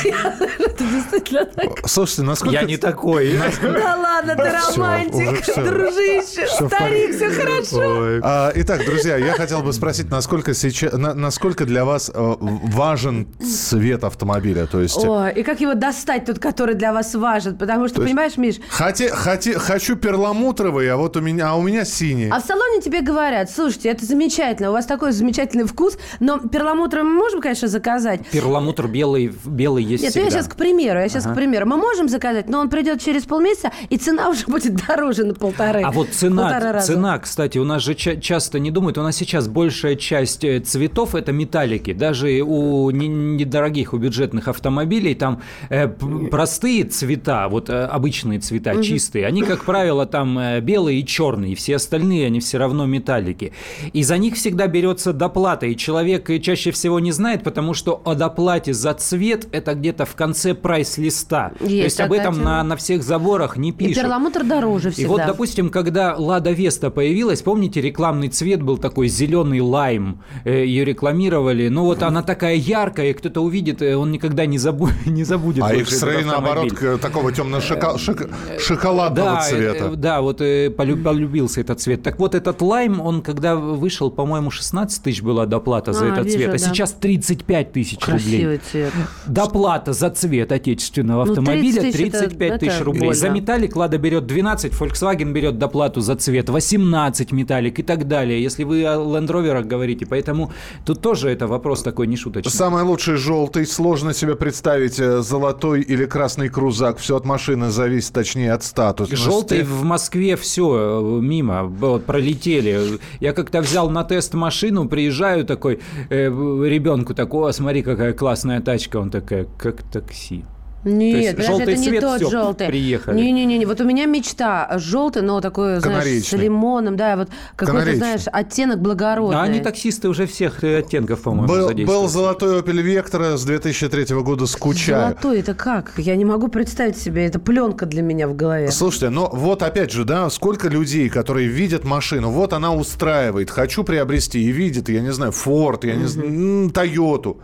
Это 0.59 0.85
действительно 0.85 1.45
так. 1.47 1.87
Слушайте, 1.89 2.23
насколько... 2.23 2.55
Я 2.55 2.63
не 2.63 2.77
такой. 2.77 3.39
Да 3.63 3.97
ладно, 3.97 4.35
ты 4.37 4.51
романтик, 4.77 5.45
дружище, 5.55 6.47
старик, 6.49 7.15
все 7.17 7.31
хорошо. 7.31 8.21
А, 8.23 8.53
итак, 8.55 8.85
друзья, 8.85 9.17
я 9.17 9.33
хотел 9.33 9.63
бы 9.63 9.73
спросить, 9.73 10.11
насколько 10.11 10.55
сейчас, 10.55 10.93
на- 10.93 11.15
насколько 11.15 11.65
для 11.65 11.85
вас 11.85 12.11
э, 12.13 12.35
важен 12.41 13.27
цвет 13.41 14.05
автомобиля? 14.05 14.67
То 14.67 14.81
есть, 14.81 14.97
Ой, 14.97 15.33
и 15.33 15.43
как 15.43 15.61
его 15.61 15.75
достать, 15.75 16.25
тот, 16.25 16.39
который 16.39 16.75
для 16.75 16.93
вас 16.93 17.15
важен? 17.15 17.57
Потому 17.57 17.89
что, 17.89 18.01
понимаешь, 18.01 18.37
Миш, 18.37 18.57
хочу 18.69 19.97
перламутровый, 19.97 20.91
а 20.91 20.97
вот 20.97 21.17
у 21.17 21.21
меня, 21.21 21.51
а 21.51 21.55
у 21.55 21.63
меня 21.63 21.85
синий. 21.85 22.29
а 22.31 22.41
в 22.41 22.45
салоне 22.45 22.81
тебе 22.81 23.01
говорят, 23.03 23.51
слушайте, 23.51 23.89
это 23.91 24.05
замечательно, 24.05 24.16
у 24.21 24.73
вас 24.73 24.87
такой 24.87 25.13
замечательный 25.13 25.65
вкус, 25.65 25.99
но 26.21 26.39
перламутр 26.39 27.03
мы 27.03 27.11
можем, 27.15 27.41
конечно, 27.41 27.69
заказать. 27.69 28.27
Перламутр 28.33 28.87
белый, 28.89 29.33
белый 29.45 29.85
есть 29.85 30.03
Нет, 30.03 30.15
ну 30.15 30.21
я 30.23 30.27
всегда. 30.29 30.43
сейчас 30.43 30.53
к 30.53 30.57
примеру, 30.57 30.99
я 31.01 31.09
сейчас 31.09 31.25
Ага. 31.27 31.35
к 31.35 31.37
примеру. 31.37 31.67
Мы 31.67 31.77
можем 31.77 32.09
заказать, 32.09 32.49
но 32.49 32.61
он 32.61 32.71
придет 32.71 33.01
через 33.01 33.25
полмесяца, 33.25 33.71
и 33.91 33.97
цена 33.97 34.29
уже 34.31 34.47
будет 34.47 34.75
дороже 34.87 35.25
на 35.25 35.35
полторы. 35.35 35.83
А 35.83 35.91
вот 35.93 36.09
цена, 36.11 36.81
цена, 36.81 37.19
кстати, 37.19 37.59
у 37.59 37.65
нас 37.65 37.83
же 37.83 37.95
ча- 37.95 38.17
часто 38.17 38.59
не 38.59 38.71
думают, 38.71 38.99
у 38.99 39.03
нас 39.03 39.17
сейчас 39.17 39.49
большая 39.49 39.97
часть 39.97 40.45
э, 40.45 40.61
цветов 40.61 41.15
это 41.15 41.33
металлики. 41.33 41.93
Даже 41.93 42.41
у 42.43 42.91
не- 42.91 43.09
недорогих, 43.09 43.93
у 43.93 43.99
бюджетных 43.99 44.49
автомобилей 44.49 45.15
там 45.15 45.43
э, 45.69 45.89
простые 46.31 46.85
цвета, 46.85 47.49
вот 47.49 47.69
э, 47.71 47.85
обычные 47.85 48.41
цвета, 48.41 48.73
Мгм. 48.73 48.83
чистые, 48.83 49.27
они, 49.27 49.43
как 49.43 49.65
правило, 49.65 50.07
там 50.07 50.39
э, 50.39 50.61
белые 50.61 51.01
и 51.01 51.07
черные, 51.07 51.55
все 51.55 51.77
остальные, 51.77 52.27
они 52.27 52.41
все 52.41 52.59
равно 52.59 52.87
металлики. 52.87 53.53
И 53.93 54.03
за 54.07 54.19
них 54.19 54.35
всегда 54.37 54.69
берется 54.69 55.13
доплата, 55.13 55.67
и 55.67 55.77
человек 55.77 56.31
э, 56.31 56.39
чаще 56.39 56.71
всего 56.71 57.01
не 57.01 57.11
знает, 57.11 57.43
потому 57.43 57.75
что 57.75 58.01
о 58.05 58.15
доплате 58.15 58.73
за 58.73 58.95
цвет 58.95 59.49
это 59.51 59.75
где-то 59.75 60.05
в 60.07 60.15
конце 60.15 60.55
прайс-листа. 60.55 61.51
То 61.59 61.65
Есть 61.65 61.83
есть 61.85 62.01
об 62.01 62.13
этом 62.13 62.35
тема. 62.35 62.45
на, 62.45 62.63
на 62.63 62.77
всех 62.77 63.03
заборах 63.03 63.57
не 63.57 63.71
И 63.71 63.73
пишут. 63.73 63.97
перламутр 64.05 64.45
дороже 64.45 64.91
И 64.91 64.93
всегда. 64.93 65.09
вот, 65.09 65.23
допустим, 65.27 65.71
когда 65.71 66.15
Лада 66.17 66.53
Веста 66.53 66.91
появилась, 66.91 67.43
помните, 67.43 67.81
рекламный 67.81 68.29
цвет 68.29 68.63
был 68.63 68.79
такой 68.79 69.09
зеленый 69.09 69.61
лайм, 69.61 70.21
э, 70.45 70.65
ее 70.65 70.85
рекламировали. 70.85 71.69
Ну 71.69 71.83
вот 71.85 72.03
она 72.05 72.23
такая 72.23 72.55
яркая, 72.55 73.11
и 73.11 73.13
кто-то 73.13 73.41
увидит, 73.41 73.83
э, 73.83 73.97
он 73.97 74.13
никогда 74.13 74.47
не, 74.47 74.59
забу- 74.59 74.91
не 75.07 75.25
забудет. 75.25 75.65
А 75.65 75.75
X-Ray, 75.75 76.25
наоборот, 76.25 76.73
к- 76.73 76.99
такого 76.99 77.33
темно-шоколадного 77.33 79.31
Да, 79.37 79.41
цвета. 79.41 79.85
э, 79.93 79.97
да, 79.97 80.21
вот 80.21 80.41
э, 80.41 80.71
полю- 80.71 81.03
полюбился 81.03 81.61
этот 81.61 81.81
цвет. 81.81 82.03
Так 82.03 82.19
вот, 82.19 82.35
этот 82.35 82.61
лайм, 82.63 83.01
он 83.01 83.23
когда 83.23 83.57
вышел, 83.57 83.96
по-моему, 84.01 84.51
16 84.51 85.03
тысяч 85.03 85.23
была 85.23 85.47
доплата 85.47 85.93
за 85.93 86.07
А, 86.07 86.09
этот 86.13 86.25
вижу, 86.27 86.37
цвет, 86.39 86.49
а 86.49 86.53
да. 86.53 86.59
сейчас 86.59 86.93
35 86.93 87.73
тысяч 87.73 87.99
Красивый 87.99 88.43
рублей. 88.45 88.61
цвет. 88.71 88.93
Доплата 89.27 89.93
за 89.93 90.11
цвет 90.11 90.53
отечественного 90.53 91.25
Ну, 91.25 91.31
автомобиля 91.33 91.81
30 91.81 91.93
тысяч 91.93 91.97
35 92.13 92.51
это- 92.51 92.59
тысяч 92.59 92.73
это 92.75 92.85
рублей. 92.85 93.13
За 93.15 93.27
больно. 93.29 93.41
металлик 93.41 93.77
Лада 93.77 93.99
берет 93.99 94.27
12, 94.27 94.73
Volkswagen 94.73 95.33
берет 95.33 95.59
доплату 95.59 96.01
за 96.01 96.17
цвет 96.17 96.49
18 96.49 97.33
металлик 97.33 97.79
и 97.79 97.83
так 97.83 98.07
далее. 98.09 98.43
Если 98.43 98.65
вы 98.65 98.85
о 98.85 98.97
Land 98.97 99.29
Rover 99.29 99.63
говорите, 99.63 100.07
поэтому 100.07 100.53
тут 100.85 101.01
тоже 101.01 101.31
это 101.31 101.47
вопрос 101.47 101.83
такой 101.83 102.07
нешуточный. 102.07 102.51
Самый 102.53 102.83
лучший 102.83 103.17
желтый. 103.17 103.67
Сложно 103.67 104.13
себе 104.15 104.37
представить 104.37 104.99
э, 104.99 105.23
золотой 105.23 105.83
или 105.83 106.05
красный 106.07 106.49
крузак. 106.49 106.99
Все 106.99 107.17
от 107.17 107.25
машины 107.25 107.71
зависит, 107.71 108.13
точнее, 108.13 108.53
от 108.53 108.63
статуса. 108.65 109.17
Желтый 109.17 109.63
в 109.63 109.83
Москве 109.85 110.37
все 110.37 111.01
мимо, 111.23 111.65
вот, 111.65 112.05
пролетели. 112.05 112.99
Я 113.21 113.33
как-то 113.33 113.61
взял 113.61 113.86
на 113.91 114.05
тест 114.05 114.35
машину, 114.35 114.89
приезжаю 114.89 115.45
такой, 115.45 115.81
э, 116.11 116.27
ребенку 116.27 117.15
такой, 117.15 117.51
о, 117.51 117.53
смотри, 117.53 117.83
какая 117.83 118.13
классная 118.13 118.61
тачка. 118.61 118.99
Он 118.99 119.11
такая, 119.11 119.47
как 119.59 119.83
такси. 119.83 120.45
Нет, 120.87 121.37
То 121.37 121.43
есть 121.43 121.49
желтый 121.49 121.73
это 121.75 121.81
не 121.83 121.89
цвет, 121.89 122.01
тот 122.01 122.17
всё, 122.21 122.31
желтый. 122.31 122.67
приехали. 122.69 123.17
Не-не-не, 123.17 123.67
вот 123.67 123.81
у 123.81 123.85
меня 123.85 124.07
мечта 124.07 124.79
желтый, 124.79 125.23
но 125.23 125.41
такой, 125.41 125.81
знаешь, 125.81 126.25
с 126.25 126.33
лимоном, 126.33 126.97
да, 126.97 127.17
вот 127.17 127.29
какой-то, 127.57 127.97
знаешь, 127.97 128.23
оттенок 128.33 128.81
благородный. 128.81 129.37
А 129.37 129.43
они 129.43 129.61
таксисты 129.61 130.09
уже 130.09 130.27
всех 130.27 130.63
э, 130.63 130.79
оттенков, 130.79 131.23
по-моему, 131.23 131.49
Был, 131.49 131.69
задействуют. 131.69 132.03
был 132.03 132.09
золотой 132.09 132.61
Opel 132.61 132.83
Vectra 132.85 133.37
с 133.37 133.45
2003 133.45 134.15
года 134.23 134.47
«Скучаю». 134.47 135.01
Золотой, 135.01 135.41
это 135.41 135.55
как? 135.55 135.93
Я 135.97 136.15
не 136.17 136.25
могу 136.25 136.49
представить 136.49 136.97
себе, 136.97 137.27
это 137.27 137.39
пленка 137.41 137.87
для 137.87 138.03
меня 138.03 138.29
в 138.29 138.37
голове. 138.37 138.71
Слушайте, 138.71 139.11
но 139.11 139.29
вот 139.33 139.63
опять 139.63 139.91
же, 139.91 140.05
да, 140.05 140.31
сколько 140.31 140.69
людей, 140.69 141.09
которые 141.09 141.49
видят 141.49 141.85
машину, 141.85 142.31
вот 142.31 142.53
она 142.53 142.73
устраивает, 142.73 143.51
хочу 143.51 143.83
приобрести, 143.85 144.41
и 144.41 144.53
видит, 144.53 144.89
я 144.89 145.01
не 145.01 145.13
знаю, 145.13 145.33
Ford, 145.33 145.87
я 145.87 145.95
не 145.97 146.05
знаю, 146.05 146.71
Toyota, 146.71 147.37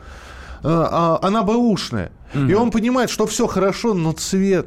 она 0.62 1.42
бэушная. 1.42 2.12
И 2.34 2.54
он 2.54 2.70
понимает, 2.70 3.10
что 3.10 3.26
все 3.26 3.46
хорошо, 3.46 3.94
но 3.94 4.12
цвет... 4.12 4.66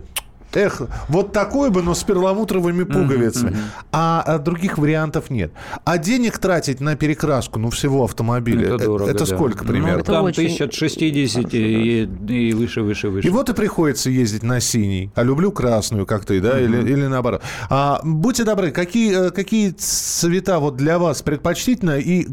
Эх, 0.55 0.81
вот 1.09 1.33
такой 1.33 1.69
бы, 1.69 1.81
но 1.81 1.93
с 1.93 2.03
перламутровыми 2.03 2.83
пуговицами. 2.83 3.57
А, 3.91 4.23
а 4.25 4.39
других 4.39 4.77
вариантов 4.77 5.29
нет. 5.29 5.51
А 5.83 5.97
денег 5.97 6.37
тратить 6.37 6.79
на 6.79 6.95
перекраску, 6.95 7.59
ну, 7.59 7.69
всего 7.69 8.05
автомобиля, 8.05 8.67
Это 8.67 8.75
это, 8.75 8.85
дорого, 8.85 9.11
это 9.11 9.25
да. 9.25 9.35
сколько 9.35 9.65
примерно? 9.65 9.97
Ну, 9.97 10.03
там 10.03 10.31
тысяч 10.31 10.61
от 10.61 10.73
60 10.73 11.53
и, 11.53 12.03
и 12.03 12.53
выше, 12.53 12.81
выше, 12.83 13.09
выше. 13.09 13.27
И 13.27 13.31
вот 13.31 13.49
и 13.49 13.53
приходится 13.53 14.09
ездить 14.09 14.43
на 14.43 14.61
синий. 14.61 15.11
А 15.15 15.23
люблю 15.23 15.51
красную, 15.51 16.05
как 16.05 16.23
ты, 16.23 16.39
да, 16.39 16.59
или, 16.59 16.77
или 16.89 17.05
наоборот. 17.07 17.41
А, 17.69 17.99
будьте 18.03 18.45
добры, 18.45 18.71
какие, 18.71 19.27
э, 19.27 19.31
какие 19.31 19.71
цвета 19.71 20.59
вот 20.59 20.77
для 20.77 20.99
вас 20.99 21.21
предпочтительно? 21.21 21.99
И 21.99 22.27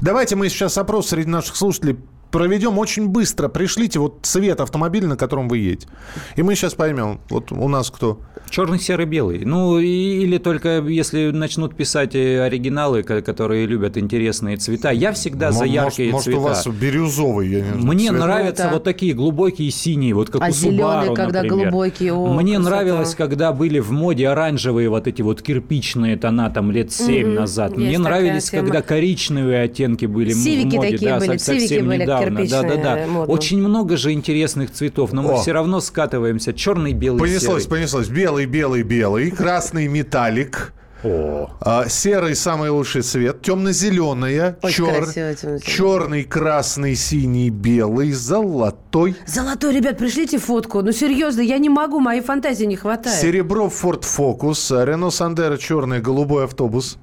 давайте 0.00 0.36
мы 0.36 0.48
сейчас 0.48 0.78
опрос 0.78 1.08
среди 1.08 1.28
наших 1.28 1.56
слушателей 1.56 1.98
проведем 2.32 2.78
очень 2.78 3.06
быстро. 3.08 3.48
Пришлите 3.48 3.98
вот 4.00 4.20
цвет 4.22 4.60
автомобиля, 4.60 5.06
на 5.06 5.16
котором 5.16 5.48
вы 5.48 5.58
едете. 5.58 5.86
И 6.34 6.42
мы 6.42 6.54
сейчас 6.56 6.74
поймем, 6.74 7.20
вот 7.30 7.52
у 7.52 7.68
нас 7.68 7.90
кто. 7.90 8.20
Черный, 8.50 8.80
серый, 8.80 9.06
белый. 9.06 9.44
Ну, 9.44 9.78
или 9.78 10.38
только 10.38 10.80
если 10.80 11.30
начнут 11.30 11.76
писать 11.76 12.14
э, 12.14 12.40
оригиналы, 12.42 13.02
ко- 13.02 13.22
которые 13.22 13.66
любят 13.66 13.96
интересные 13.96 14.56
цвета. 14.56 14.90
Я 14.90 15.12
всегда 15.12 15.52
за 15.52 15.64
М- 15.64 15.70
яркие 15.70 16.10
может, 16.10 16.24
цвета. 16.24 16.40
Может, 16.40 16.66
у 16.66 16.70
вас 16.70 16.78
бирюзовый, 16.80 17.48
я 17.48 17.60
не 17.60 17.68
знаю, 17.70 17.86
Мне 17.86 18.08
цвет? 18.08 18.20
нравятся 18.20 18.62
Это- 18.64 18.72
вот 18.74 18.84
такие 18.84 19.14
глубокие 19.14 19.70
синие, 19.70 20.14
вот 20.14 20.30
как 20.30 20.42
А 20.42 20.48
у 20.48 20.50
зелёный, 20.50 21.08
Subaru, 21.10 21.14
когда 21.14 21.42
например. 21.42 21.70
глубокий, 21.70 22.10
о, 22.10 22.32
Мне 22.34 22.56
красота. 22.56 22.70
нравилось, 22.76 23.14
когда 23.14 23.52
были 23.52 23.78
в 23.78 23.90
моде 23.92 24.28
оранжевые 24.28 24.88
вот 24.88 25.06
эти 25.06 25.22
вот 25.22 25.40
кирпичные 25.42 26.16
тона 26.16 26.50
там 26.50 26.70
лет 26.70 26.92
7 26.92 27.26
Мгм, 27.28 27.34
назад. 27.36 27.70
есть 27.76 27.80
Мне 27.88 27.98
нравились, 27.98 28.50
тема. 28.50 28.62
когда 28.64 28.82
коричневые 28.82 29.62
оттенки 29.62 30.06
были 30.06 30.32
Сивики 30.32 30.72
в 30.76 30.76
моде. 30.78 30.90
такие 30.92 31.10
да, 31.10 31.18
были, 31.18 31.36
со- 31.38 31.44
совсем 31.44 31.68
сивики 31.68 31.82
были 31.84 32.04
недавно. 32.30 32.76
Да-да-да. 32.76 33.20
Очень 33.24 33.58
много 33.58 33.96
же 33.96 34.12
интересных 34.12 34.70
цветов, 34.70 35.12
но 35.12 35.22
мы 35.22 35.32
О. 35.34 35.36
все 35.42 35.52
равно 35.52 35.80
скатываемся. 35.80 36.52
Черный, 36.52 36.92
белый, 36.92 37.20
Понеслось, 37.20 37.64
серый. 37.64 37.76
понеслось. 37.78 38.08
Белый, 38.08 38.46
белый, 38.46 38.82
белый. 38.82 39.30
Красный 39.30 39.88
металлик. 39.88 40.72
А, 41.04 41.88
серый 41.88 42.36
самый 42.36 42.70
лучший 42.70 43.02
цвет. 43.02 43.42
Темно-зеленая. 43.42 44.56
Чер- 44.62 45.60
черный, 45.60 46.22
красный, 46.22 46.94
синий, 46.94 47.50
белый, 47.50 48.12
золотой. 48.12 49.16
Золотой, 49.26 49.74
ребят, 49.74 49.98
пришлите 49.98 50.38
фотку. 50.38 50.80
Ну, 50.80 50.92
серьезно, 50.92 51.40
я 51.40 51.58
не 51.58 51.68
могу, 51.68 51.98
моей 51.98 52.20
фантазии 52.20 52.66
не 52.66 52.76
хватает. 52.76 53.18
Серебро 53.18 53.66
Ford 53.66 54.02
Focus. 54.02 54.84
Рено 54.84 55.10
Сандера 55.10 55.56
черный, 55.56 56.00
голубой 56.00 56.44
автобус. 56.44 56.98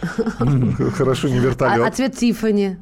Хорошо, 0.96 1.28
не 1.28 1.38
А, 1.38 1.40
вертолет. 1.40 1.86
а 1.86 1.90
цвет 1.90 2.16
Тиффани? 2.16 2.76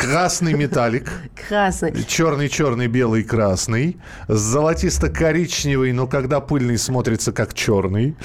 Красный 0.00 0.54
металлик. 0.54 1.10
Красный. 1.48 1.92
Черный, 2.06 2.48
черный, 2.48 2.86
белый, 2.86 3.22
красный. 3.22 3.98
Золотисто-коричневый, 4.28 5.92
но 5.92 6.06
когда 6.06 6.40
пыльный, 6.40 6.78
смотрится 6.78 7.32
как 7.32 7.52
черный. 7.52 8.16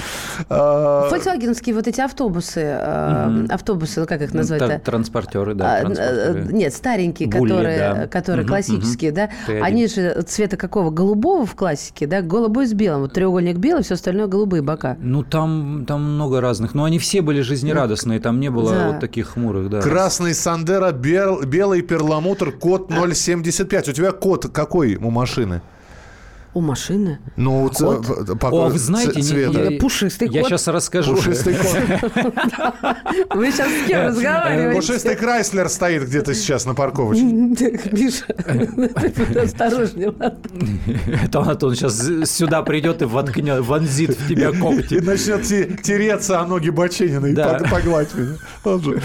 А, 0.49 1.09
Фольксвагеновские 1.09 1.75
вот 1.75 1.87
эти 1.87 1.99
автобусы, 1.99 2.61
э, 2.61 3.45
автобусы, 3.49 3.99
ну 3.99 4.05
как 4.07 4.21
их 4.21 4.31
Та- 4.31 4.37
назвать-то? 4.37 4.79
Транспортеры, 4.79 5.53
да, 5.53 5.81
А, 5.81 5.91
э, 5.91 6.47
Нет, 6.49 6.73
старенькие, 6.73 7.29
которые, 7.29 8.07
которые 8.07 8.47
классические, 8.47 9.11
да? 9.11 9.29
Т1. 9.47 9.61
Они 9.61 9.87
же 9.87 10.21
цвета 10.21 10.55
какого? 10.55 10.91
Голубого 10.91 11.45
в 11.45 11.55
классике, 11.55 12.07
да? 12.07 12.21
Голубой 12.21 12.67
с 12.67 12.73
белым. 12.73 13.01
Вот 13.01 13.13
треугольник 13.13 13.57
белый, 13.57 13.83
все 13.83 13.95
остальное 13.95 14.27
голубые 14.27 14.61
бока. 14.61 14.95
Ну, 15.01 15.23
там, 15.23 15.83
там 15.85 16.01
много 16.13 16.39
разных. 16.39 16.73
Но 16.73 16.85
они 16.85 16.99
все 16.99 17.21
были 17.21 17.41
жизнерадостные, 17.41 18.21
там 18.21 18.39
не 18.39 18.49
было 18.49 18.91
вот 18.91 18.99
таких 19.01 19.29
хмурых, 19.31 19.69
да. 19.69 19.81
Красный 19.81 20.33
Сандера, 20.33 20.91
бел- 20.93 21.43
белый 21.65 21.81
перламутр, 21.81 22.51
код 22.51 22.91
075. 22.91 23.89
У 23.89 23.93
тебя 23.93 24.11
код 24.11 24.47
какой 24.53 24.95
у 24.97 25.09
машины? 25.09 25.61
У 26.55 26.61
машины? 26.61 27.19
Ну, 27.35 27.67
ц- 27.69 27.83
Кот? 27.85 28.39
по- 28.39 28.47
О, 28.47 28.69
вы 28.69 28.79
знаете, 28.79 29.11
ц- 29.11 29.17
не- 29.19 29.23
цвета. 29.23 29.69
не- 29.69 29.77
Пушистый 29.77 30.29
Я 30.29 30.39
кот. 30.39 30.49
сейчас 30.49 30.67
расскажу. 30.69 31.13
Пушистый 31.17 31.53
кот. 31.53 31.75
Вы 33.35 33.51
сейчас 33.51 33.67
с 33.69 33.87
кем 33.87 34.05
разговариваете? 34.07 34.79
Пушистый 34.79 35.15
Крайслер 35.17 35.67
стоит 35.67 36.03
где-то 36.07 36.33
сейчас 36.33 36.65
на 36.65 36.73
парковочке. 36.73 37.23
Миша, 37.91 38.25
ты 38.27 39.39
осторожнее, 39.43 40.13
ладно? 40.17 40.39
Это 41.25 41.39
он, 41.65 41.75
сейчас 41.75 42.09
сюда 42.31 42.61
придет 42.63 43.01
и 43.01 43.05
воткнет, 43.05 43.59
вонзит 43.59 44.11
в 44.17 44.25
тебя 44.29 44.51
И 44.51 44.57
когти. 44.57 44.95
начнет 44.95 45.43
те- 45.43 45.65
тереться 45.83 46.39
о 46.39 46.47
ноги 46.47 46.69
Баченина 46.69 47.25
и 47.25 47.35
погладь 47.69 48.15
меня. 48.15 48.35
Он 48.63 48.81
же 48.81 49.01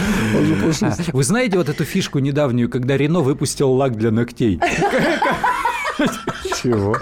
пушистый. 0.65 1.07
Вы 1.13 1.25
знаете 1.25 1.59
вот 1.59 1.69
эту 1.69 1.85
фишку 1.85 2.21
недавнюю, 2.21 2.69
когда 2.71 2.97
Рено 2.97 3.23
выпустил 3.23 3.73
лак 3.73 3.97
для 3.97 4.13
ногтей? 4.13 4.61
Чего? 6.63 6.97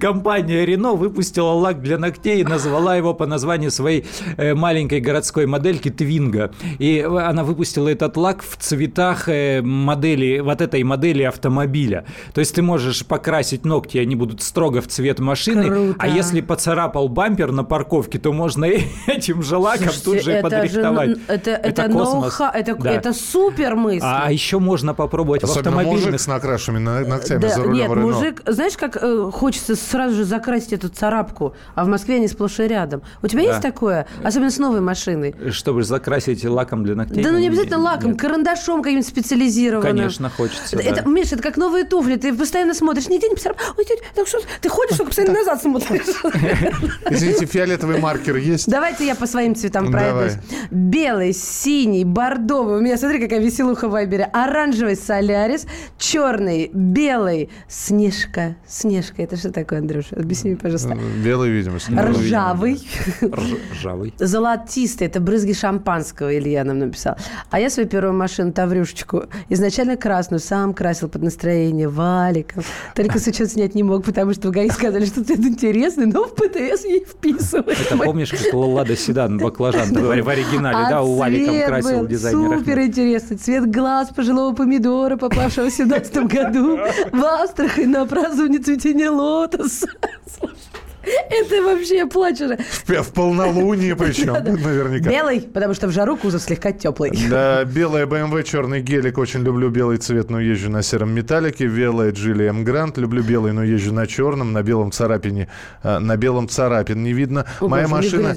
Компания 0.00 0.64
Рено 0.64 0.92
выпустила 0.94 1.50
лак 1.52 1.80
для 1.82 1.98
ногтей 1.98 2.40
и 2.40 2.44
назвала 2.44 2.96
его 2.96 3.14
по 3.14 3.26
названию 3.26 3.70
своей 3.70 4.06
э, 4.36 4.54
маленькой 4.54 5.00
городской 5.00 5.46
модельки 5.46 5.90
Твинга. 5.90 6.52
И 6.78 7.00
она 7.00 7.44
выпустила 7.44 7.88
этот 7.88 8.16
лак 8.16 8.42
в 8.42 8.56
цветах 8.56 9.28
э, 9.28 9.60
модели, 9.62 10.40
вот 10.40 10.60
этой 10.60 10.82
модели 10.82 11.22
автомобиля. 11.22 12.04
То 12.34 12.40
есть 12.40 12.54
ты 12.54 12.62
можешь 12.62 13.04
покрасить 13.06 13.64
ногти, 13.64 13.98
они 13.98 14.16
будут 14.16 14.42
строго 14.42 14.80
в 14.80 14.88
цвет 14.88 15.18
машины. 15.20 15.64
Круто. 15.66 15.94
А 15.98 16.08
если 16.08 16.40
поцарапал 16.40 17.08
бампер 17.08 17.52
на 17.52 17.64
парковке, 17.64 18.18
то 18.18 18.32
можно 18.32 18.64
этим 19.06 19.42
же 19.42 19.56
лаком 19.56 19.86
тут 19.88 19.94
Слушайте, 19.96 20.24
же 20.24 20.32
это 20.32 20.48
подрихтовать. 20.50 21.10
Же, 21.10 21.18
это, 21.28 21.50
это, 21.52 21.82
космос. 21.88 22.12
ноу-ха- 22.38 22.52
это, 22.54 22.74
Да. 22.76 22.90
это 22.90 23.12
супер 23.12 23.76
мысль. 23.76 24.04
А, 24.04 24.22
А 24.26 24.32
еще 24.32 24.58
можно 24.58 24.94
попробовать 24.94 25.42
в 25.42 25.44
Особенно 25.44 25.70
автомобильных 25.80 26.04
мужик 26.06 26.20
с 26.20 26.26
накрашенными 26.26 26.82
на- 26.82 27.00
ногтями 27.00 27.40
Да, 27.40 27.48
за 27.48 27.62
рулем 27.62 27.74
нет, 27.74 27.90
Рено. 27.90 28.00
мужик, 28.02 28.42
знаешь, 28.46 28.76
как 28.76 28.96
э, 29.00 29.30
хочется 29.32 29.74
сразу 29.76 30.14
же 30.14 30.24
закрасить 30.24 30.72
эту 30.74 30.88
царапку, 30.88 31.54
а 31.74 31.84
в 31.84 31.88
Москве 31.88 32.16
они 32.16 32.28
сплошь 32.28 32.60
и 32.60 32.64
рядом. 32.64 33.02
У 33.22 33.26
тебя 33.28 33.42
Да. 33.42 33.48
есть 33.48 33.62
такое? 33.62 34.06
Особенно 34.22 34.50
с 34.50 34.58
новой 34.58 34.80
машиной. 34.80 35.34
Чтобы 35.50 35.82
закрасить 35.82 36.44
лаком 36.44 36.84
для 36.84 36.94
ногтей. 36.94 37.22
Да 37.24 37.32
ну 37.32 37.38
не 37.38 37.48
обязательно 37.48 37.78
лаком, 37.78 38.10
Нет. 38.12 38.20
карандашом 38.20 38.82
каким-нибудь 38.82 39.08
специализированным. 39.08 39.96
Конечно, 39.96 40.30
хочется, 40.30 40.76
Это, 40.76 40.84
да. 40.84 41.00
это, 41.00 41.08
Миша, 41.08 41.34
это 41.34 41.42
как 41.42 41.56
новые 41.56 41.84
туфли. 41.84 42.16
Ты 42.16 42.34
постоянно 42.34 42.74
смотришь, 42.74 43.08
нигде 43.08 43.28
не 43.28 43.34
поцарапал. 43.34 43.64
Ой, 43.78 43.86
так 44.14 44.26
что 44.28 44.38
ты 44.60 44.68
ходишь, 44.68 44.96
только 44.96 45.08
постоянно 45.10 45.34
назад 45.38 45.62
смотришь. 45.62 46.02
Извините, 47.10 47.46
фиолетовый 47.46 47.98
маркер 47.98 48.36
есть? 48.36 48.68
Давайте 48.68 49.06
я 49.06 49.14
по 49.14 49.26
своим 49.26 49.54
цветам 49.54 49.90
пройдусь. 49.90 50.34
Белый, 50.70 51.32
синий, 51.32 52.04
бордовый. 52.04 52.78
У 52.78 52.80
меня, 52.80 52.96
смотри, 52.96 53.20
какая 53.20 53.40
веселуха 53.40 53.88
в 53.88 53.92
Вайбере. 53.92 54.24
Оранжевый 54.32 54.96
солярис, 54.96 55.66
черный, 55.98 56.70
белый, 56.72 57.50
снежка. 57.68 58.56
Снежка, 58.66 59.21
это 59.24 59.36
что 59.36 59.50
такое, 59.52 59.78
Андрюша? 59.80 60.16
Объясни 60.16 60.50
мне, 60.50 60.58
пожалуйста. 60.58 60.96
Белый 61.24 61.50
видимость. 61.50 61.88
Ржавый. 61.90 62.80
Рж- 63.20 63.58
Ржавый. 63.72 64.14
Золотистый, 64.18 65.06
это 65.06 65.20
брызги 65.20 65.52
шампанского, 65.52 66.36
Илья 66.36 66.64
нам 66.64 66.78
написал. 66.78 67.16
А 67.50 67.60
я 67.60 67.70
свою 67.70 67.88
первую 67.88 68.14
машину, 68.14 68.52
Таврюшечку, 68.52 69.24
изначально 69.48 69.96
красную, 69.96 70.40
сам 70.40 70.74
красил 70.74 71.08
под 71.08 71.22
настроение 71.22 71.88
валиком. 71.88 72.62
Только 72.94 73.18
с 73.18 73.26
учет 73.26 73.50
снять 73.50 73.74
не 73.74 73.82
мог, 73.82 74.04
потому 74.04 74.32
что 74.34 74.48
в 74.48 74.50
ГАИ 74.52 74.68
сказали, 74.70 75.04
что 75.04 75.24
цвет 75.24 75.40
интересный, 75.40 76.06
но 76.06 76.24
в 76.24 76.34
ПТС 76.34 76.84
ей 76.84 77.04
вписывают. 77.04 77.78
Это 77.80 77.96
помнишь, 77.96 78.30
как 78.30 78.52
Лада 78.54 78.96
Седан, 78.96 79.38
баклажан 79.38 79.92
в 79.92 80.10
оригинале, 80.28 80.76
А 80.86 80.90
да, 80.90 81.02
у 81.02 81.14
Валиком 81.16 81.54
цвет 81.54 81.66
красил 81.66 82.06
дизайнер. 82.06 82.58
Супер 82.58 82.80
интересный. 82.80 83.36
Цвет 83.36 83.70
глаз 83.70 84.08
пожилого 84.14 84.54
помидора, 84.54 85.16
попавшего 85.16 85.68
в 85.70 85.72
17 85.72 86.16
году 86.26 86.78
в 87.12 87.24
Астрахань 87.24 87.88
на 87.90 88.06
празднование 88.06 88.60
цветения 88.60 89.10
lutas. 89.16 89.84
Это 91.04 91.62
вообще 91.62 91.96
я 91.96 92.06
плачу 92.06 92.48
же. 92.48 92.58
В, 92.86 92.88
в 93.02 93.12
полнолуние 93.12 93.96
причем, 93.96 94.32
наверняка. 94.34 95.10
Белый, 95.10 95.40
потому 95.40 95.74
что 95.74 95.88
в 95.88 95.92
жару 95.92 96.16
кузов 96.16 96.42
слегка 96.42 96.72
теплый. 96.72 97.10
Да, 97.28 97.64
белая 97.66 98.06
BMW, 98.06 98.42
черный 98.44 98.80
гелик. 98.80 99.18
Очень 99.18 99.40
люблю 99.42 99.68
белый 99.70 99.96
цвет, 99.98 100.30
но 100.30 100.40
езжу 100.40 100.70
на 100.70 100.82
сером 100.82 101.12
металлике. 101.12 101.66
Белая 101.66 102.12
Джили 102.12 102.46
М 102.46 102.64
Грант. 102.64 102.98
Люблю 102.98 103.22
белый, 103.22 103.52
но 103.52 103.64
езжу 103.64 103.92
на 103.92 104.06
черном. 104.06 104.52
На 104.52 104.62
белом 104.62 104.92
царапине. 104.92 105.48
э, 105.82 105.98
На 105.98 106.16
белом 106.16 106.48
царапин 106.48 107.02
не 107.02 107.12
видно. 107.12 107.46
О, 107.60 107.68
Моя 107.68 107.88
машина... 107.88 108.34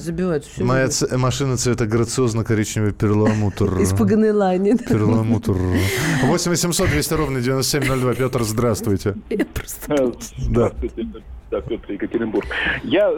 Моя 0.57 0.87
ц- 0.87 1.17
машина 1.17 1.57
цвета 1.57 1.85
грациозно-коричневый 1.85 2.91
перламутр. 2.93 3.65
Испуганный 3.81 4.31
лани. 4.31 4.71
да. 4.73 4.85
Перламутр. 4.89 5.53
8 6.23 6.51
800 6.51 6.89
200 6.89 7.13
ровно 7.13 7.41
9702. 7.41 8.13
Петр, 8.15 8.43
здравствуйте. 8.43 9.15
Просто- 9.53 10.13
Да. 10.49 10.71
Да, 11.55 11.61
Петр 11.61 11.93
Екатеринбург. 11.93 12.45
Я 12.83 13.11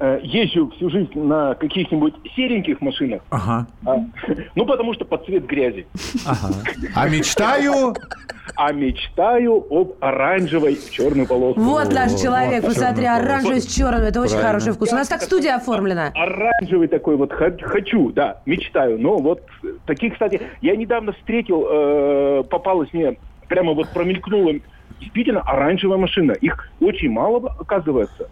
э, 0.00 0.20
езжу 0.22 0.70
всю 0.70 0.90
жизнь 0.90 1.10
на 1.14 1.54
каких-нибудь 1.54 2.14
сереньких 2.34 2.80
машинах, 2.80 3.22
Ага, 3.30 3.66
а, 3.86 3.96
ну, 4.56 4.66
потому 4.66 4.92
что 4.94 5.04
под 5.04 5.24
цвет 5.24 5.46
грязи. 5.46 5.86
ага. 6.26 6.54
А 6.94 7.08
мечтаю... 7.08 7.94
А 8.56 8.72
мечтаю 8.72 9.64
об 9.70 9.92
оранжевой 10.00 10.74
в 10.74 10.90
черную 10.90 11.26
полоску. 11.28 11.60
Вот 11.60 11.92
наш 11.94 12.20
человек, 12.20 12.64
вот, 12.64 12.74
посмотри, 12.74 13.06
оранжевый 13.06 13.60
с 13.60 13.66
черным. 13.66 14.02
Это 14.02 14.20
очень 14.20 14.32
Правильно. 14.32 14.48
хороший 14.48 14.72
вкус. 14.72 14.92
У 14.92 14.96
нас 14.96 15.08
так 15.08 15.22
студия 15.22 15.54
оформлена. 15.54 16.10
Оранжевый 16.14 16.88
такой 16.88 17.16
вот 17.16 17.32
хочу, 17.32 18.10
да, 18.10 18.42
мечтаю. 18.46 18.98
Но 18.98 19.18
вот 19.18 19.42
таких, 19.86 20.14
кстати, 20.14 20.42
я 20.62 20.74
недавно 20.74 21.12
встретил, 21.12 21.64
э, 21.70 22.42
попалась 22.50 22.92
мне, 22.92 23.16
прямо 23.48 23.72
вот 23.72 23.88
промелькнула 23.90 24.54
действительно 25.00 25.40
оранжевая 25.40 25.98
машина. 25.98 26.32
Их 26.32 26.68
очень 26.80 27.10
мало 27.10 27.54
оказывается. 27.58 28.28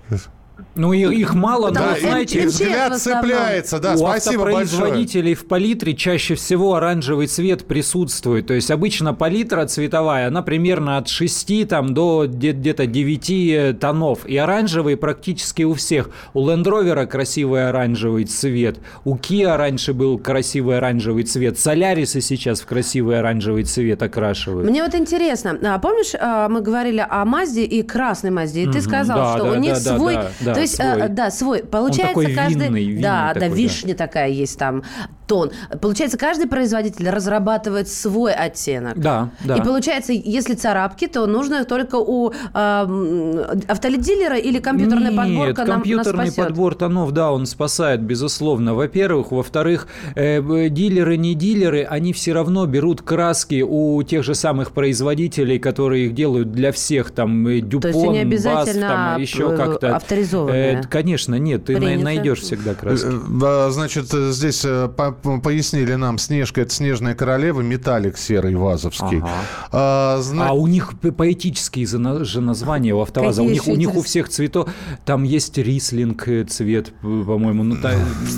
Ну, 0.75 0.93
и- 0.93 1.15
их 1.17 1.35
мало, 1.35 1.69
Потому 1.69 1.91
но, 1.91 1.97
что 1.97 2.07
знаете, 2.09 2.43
И 2.43 2.47
взгляд 2.47 2.97
цепляется. 2.99 3.79
Да, 3.79 3.95
у 3.95 3.99
спасибо 3.99 4.45
большое. 4.45 4.63
автопроизводителей 4.65 5.35
в 5.35 5.47
палитре 5.47 5.95
чаще 5.95 6.35
всего 6.35 6.75
оранжевый 6.75 7.27
цвет 7.27 7.67
присутствует. 7.67 8.47
То 8.47 8.55
есть 8.55 8.71
обычно 8.71 9.15
палитра 9.15 9.67
цветовая, 9.67 10.29
она 10.29 10.43
примерно 10.43 10.97
от 10.99 11.09
6 11.09 11.65
там, 11.65 11.95
до 11.95 12.27
где- 12.27 12.53
где-то 12.53 12.87
9 12.87 13.73
тонов. 13.79 14.27
И 14.27 14.37
оранжевый 14.37 14.97
практически 14.97 15.63
у 15.63 15.75
всех. 15.75 16.11
У 16.35 16.47
Land 16.47 16.65
Rover 16.65 17.07
красивый 17.07 17.69
оранжевый 17.69 18.25
цвет. 18.25 18.79
У 19.05 19.17
Kia 19.17 19.57
раньше 19.57 19.93
был 19.93 20.19
красивый 20.19 20.79
оранжевый 20.79 21.25
цвет. 21.25 21.59
Солярисы 21.59 22.21
сейчас 22.21 22.61
в 22.61 22.67
красивый 22.67 23.19
оранжевый 23.19 23.65
цвет 23.65 24.03
окрашивают. 24.03 24.69
Мне 24.69 24.83
вот 24.83 24.95
интересно, 24.95 25.59
а 25.63 25.79
помнишь, 25.79 26.13
а, 26.19 26.49
мы 26.49 26.61
говорили 26.61 27.05
о 27.09 27.25
Мазде 27.25 27.65
и 27.65 27.83
красной 27.83 28.31
Мазде, 28.31 28.63
и 28.63 28.67
ты 28.67 28.81
сказал, 28.81 29.19
Да, 29.19 29.37
что 29.37 29.45
да, 29.45 29.53
у 29.53 29.55
них 29.57 29.75
да, 29.75 29.81
да, 29.81 29.97
свой, 29.97 30.19
да, 30.49 30.53
да, 30.53 30.55
то 30.55 30.61
есть, 30.61 30.77
свой. 30.77 31.01
э, 31.01 31.09
да, 31.09 31.31
свой. 31.31 31.65
Получается, 31.65 32.09
такой 32.09 32.35
каждый, 32.35 32.67
винный, 32.67 32.85
винный 32.85 33.03
да, 33.03 33.29
да, 33.29 33.41
такой, 33.41 33.49
да. 33.49 33.55
вишня 33.57 33.95
такая 33.95 34.29
есть 34.29 34.59
там 34.59 34.83
тон. 35.29 35.53
Получается, 35.81 36.19
каждый 36.19 36.49
производитель 36.49 37.09
разрабатывает 37.09 37.89
свой 37.89 38.33
оттенок. 38.33 38.99
Да, 38.99 39.31
да. 39.45 39.57
И 39.57 39.63
получается, 39.63 40.13
если 40.13 40.55
царапки, 40.55 41.07
то 41.07 41.27
нужно 41.27 41.65
только 41.65 41.97
у 41.97 42.33
а, 42.55 42.85
м, 42.85 43.61
автоледилера 43.69 44.37
или 44.37 44.59
компьютерная 44.59 45.11
Нет, 45.13 45.17
подборка 45.17 45.65
нам, 45.65 45.77
компьютерный 45.77 46.25
нас 46.25 46.33
спасет? 46.33 46.49
подбор 46.49 46.75
тонов, 46.75 47.13
да, 47.13 47.31
он 47.31 47.47
спасает, 47.47 48.01
безусловно. 48.03 48.75
Во-первых. 48.75 49.31
Во-вторых, 49.31 49.87
э, 50.17 50.41
дилеры, 50.71 51.17
не 51.17 51.35
дилеры, 51.35 51.85
они 51.85 52.13
все 52.13 52.33
равно 52.33 52.65
берут 52.67 53.03
краски 53.03 53.63
у 53.67 54.03
тех 54.03 54.25
же 54.25 54.35
самых 54.35 54.73
производителей, 54.73 55.59
которые 55.59 56.07
их 56.07 56.15
делают 56.15 56.51
для 56.53 56.73
всех, 56.73 57.11
там, 57.11 57.47
э, 57.47 57.61
Дюпон, 57.61 57.91
есть 57.91 58.05
они 58.05 58.15
Бас, 58.19 58.23
обязательно 58.23 58.89
там, 58.89 59.21
еще 59.21 59.53
э, 59.53 59.57
как-то. 59.57 59.97
авторизованные? 59.97 60.81
Э, 60.81 60.83
конечно, 60.89 61.35
нет, 61.35 61.67
ты 61.67 61.77
Принято. 61.77 62.05
найдешь 62.05 62.41
всегда 62.41 62.75
краски. 62.75 63.07
Э, 63.07 63.67
э, 63.69 63.71
Значит, 63.71 64.07
э, 64.15 64.31
здесь 64.33 64.65
э, 64.65 64.89
пояснили 65.23 65.95
нам, 65.95 66.19
Снежка– 66.19 66.61
это 66.63 66.73
снежная 66.75 67.15
королева, 67.15 67.61
металлик 67.61 68.17
серый 68.19 68.55
вазовский. 68.55 69.19
Ага. 69.19 69.29
А, 69.73 70.19
зна- 70.21 70.49
А 70.49 70.53
у 70.53 70.67
них 70.67 70.93
поэтические 71.17 71.87
же 71.87 72.41
названия 72.41 72.95
у 72.95 73.01
АвтоВАЗа. 73.01 73.43
У 73.43 73.51
них, 73.51 73.67
у 73.69 73.75
них 73.77 73.95
у 73.95 74.03
всех 74.03 74.29
цветов. 74.29 74.69
Там 75.05 75.23
есть 75.25 75.57
рислинг 75.59 76.27
э, 76.29 76.45
цвет, 76.45 76.87
п- 77.03 77.25
по-моему. 77.25 77.63
Ну, 77.65 77.77
та- 77.77 77.93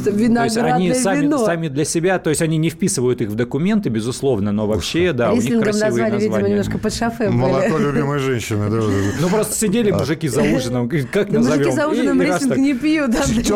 то 0.04 0.44
есть 0.44 0.56
они 0.56 0.94
сами, 0.94 1.22
вино. 1.22 1.38
сами 1.44 1.68
для 1.68 1.84
себя, 1.84 2.18
то 2.18 2.30
есть 2.30 2.42
они 2.42 2.56
не 2.58 2.70
вписывают 2.70 3.20
их 3.20 3.28
в 3.28 3.34
документы, 3.34 3.88
безусловно, 3.88 4.52
но 4.52 4.66
вообще, 4.66 5.12
да, 5.12 5.30
у 5.30 5.34
них 5.34 5.44
Рислингом 5.44 5.62
красивые 5.64 5.90
назвали, 5.90 6.12
видимо, 6.14 6.32
названия. 6.34 6.48
немножко 6.54 6.78
под 6.78 6.94
шофе 6.94 7.30
Молоко 7.30 7.68
были. 7.74 7.84
любимой 7.84 8.18
женщины. 8.18 8.70
да. 8.70 8.80
Ну, 9.20 9.28
просто 9.28 9.54
сидели 9.54 9.90
мужики 9.90 10.28
за 10.28 10.42
ужином, 10.42 10.88
как 10.88 11.30
назовем? 11.30 11.58
Мужики 11.58 11.76
за 11.76 11.88
ужином 11.88 12.22
рислинг 12.22 12.56
не 12.56 12.74
пьют. 12.74 13.10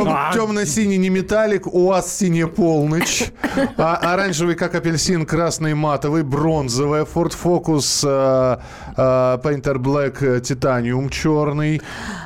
А. 0.07 0.33
Темно-синий 0.35 0.97
не 0.99 1.09
металлик, 1.11 1.67
у 1.67 1.87
вас 1.87 2.17
синий 2.17 2.45
полныч. 2.47 3.14
Тысяч. 3.15 3.33
А, 3.77 3.97
оранжевый, 3.97 4.55
как 4.55 4.75
апельсин, 4.75 5.27
красный 5.27 5.75
матовый, 5.75 6.23
бронзовая. 6.23 7.05
Ford 7.05 7.33
Focus 7.33 8.05
э, 8.07 8.59
Painter 8.97 9.77
Black 9.77 10.41
Titanium 10.41 11.11
черный. 11.11 11.81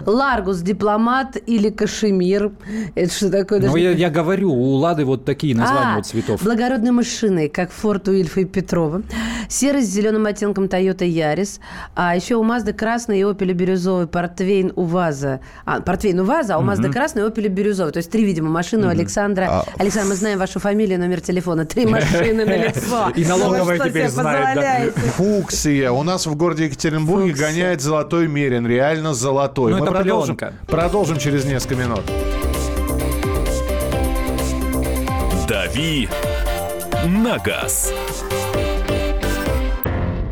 Ларгус 0.05 0.61
дипломат 0.61 1.37
или 1.47 1.71
кашемир. 1.71 2.53
Это 2.95 3.13
что 3.13 3.31
такое? 3.31 3.61
Ну, 3.61 3.77
я, 3.77 3.91
я 3.93 4.11
говорю, 4.11 4.53
у 4.53 4.75
Лады 4.75 5.05
вот 5.05 5.25
такие 5.25 5.55
названия 5.55 5.93
а, 5.93 5.97
вот 5.97 6.07
цветов. 6.07 6.43
Благородные 6.43 6.93
машины, 6.93 7.49
как 7.49 7.71
Форд 7.71 8.09
у 8.09 8.13
Ильфа 8.13 8.41
и 8.41 8.45
Петрова. 8.45 9.03
Серый 9.49 9.83
с 9.83 9.87
зеленым 9.87 10.27
оттенком 10.27 10.64
Toyota 10.64 11.07
Yaris. 11.09 11.61
А 11.95 12.14
еще 12.14 12.37
у 12.37 12.45
Mazda 12.45 12.73
красный 12.73 13.21
и 13.21 13.23
Opel 13.23 13.53
бирюзовый. 13.53 14.07
Портвейн 14.07 14.73
у 14.77 14.83
Ваза. 14.83 15.41
А, 15.64 15.81
Портвейн 15.81 16.21
у 16.21 16.25
Ваза, 16.25 16.57
а 16.57 16.59
у 16.59 16.62
Mazda 16.62 16.93
красный 16.93 17.23
и 17.23 17.25
Opel 17.27 17.49
бирюзовый. 17.49 17.93
То 17.93 17.99
есть 17.99 18.11
три, 18.11 18.25
видимо, 18.25 18.51
машины 18.51 18.87
у 18.87 18.91
Александра. 18.91 19.47
А... 19.49 19.64
Александр, 19.79 20.11
мы 20.11 20.14
знаем 20.16 20.39
вашу 20.39 20.61
фамилию, 20.61 20.99
номер 20.99 21.21
телефона. 21.21 21.64
Три 21.64 21.87
машины 21.99 22.45
на 22.45 22.57
лицо. 22.57 23.11
И 23.16 23.25
налоговая 23.25 23.79
теперь 23.79 24.09
знает. 24.09 24.95
Фуксия. 24.95 25.91
У 25.91 26.03
нас 26.03 26.27
в 26.27 26.35
городе 26.37 26.58
Екатеринбурге 26.59 27.33
гоняет 27.33 27.81
золотой 27.81 28.29
мерин. 28.29 28.67
Реально 28.67 29.15
золотой. 29.15 29.73
Ну, 29.73 29.79
мы 29.79 29.87
продолжим, 29.87 30.39
продолжим 30.67 31.19
через 31.19 31.45
несколько 31.45 31.77
минут. 31.77 32.03
«Дави 35.49 36.09
на 37.07 37.39
газ». 37.39 37.93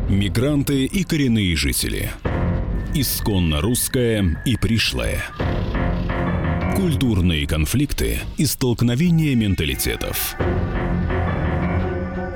Мигранты 0.09 0.85
и 0.85 1.03
коренные 1.03 1.55
жители. 1.55 2.11
Исконно 2.93 3.61
русская 3.61 4.41
и 4.45 4.55
пришлая. 4.55 5.23
Культурные 6.75 7.45
конфликты 7.47 8.19
и 8.37 8.45
столкновения 8.45 9.35
менталитетов. 9.35 10.35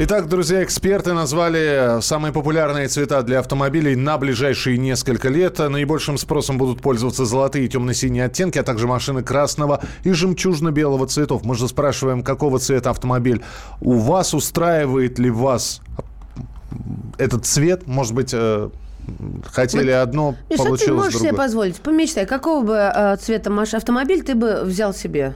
Итак, 0.00 0.28
друзья, 0.28 0.62
эксперты 0.62 1.12
назвали 1.12 2.00
самые 2.02 2.32
популярные 2.32 2.86
цвета 2.86 3.20
для 3.22 3.40
автомобилей 3.40 3.96
на 3.96 4.16
ближайшие 4.16 4.78
несколько 4.78 5.28
лет. 5.28 5.58
Наибольшим 5.58 6.18
спросом 6.18 6.56
будут 6.56 6.80
пользоваться 6.80 7.24
золотые 7.24 7.64
и 7.64 7.68
темно-синие 7.68 8.26
оттенки, 8.26 8.58
а 8.58 8.62
также 8.62 8.86
машины 8.86 9.24
красного 9.24 9.82
и 10.04 10.12
жемчужно-белого 10.12 11.08
цветов. 11.08 11.44
Мы 11.44 11.56
же 11.56 11.66
спрашиваем, 11.66 12.22
какого 12.22 12.60
цвета 12.60 12.90
автомобиль 12.90 13.42
у 13.80 13.94
вас, 13.94 14.34
устраивает 14.34 15.18
ли 15.18 15.30
вас 15.30 15.80
этот 17.18 17.44
цвет, 17.44 17.88
может 17.88 18.14
быть, 18.14 18.30
э, 18.32 18.70
хотели 19.46 19.90
вот, 19.90 19.98
одно, 19.98 20.36
и 20.48 20.56
получилось 20.56 20.80
что 20.80 20.90
ты 20.90 20.94
можешь 20.94 21.12
другое. 21.14 21.30
себе 21.30 21.36
позволить? 21.36 21.80
Помечтай, 21.80 22.24
какого 22.24 22.64
бы 22.64 22.74
э, 22.74 23.16
цвета 23.16 23.50
автомобиль 23.72 24.22
ты 24.22 24.36
бы 24.36 24.60
взял 24.62 24.94
себе? 24.94 25.34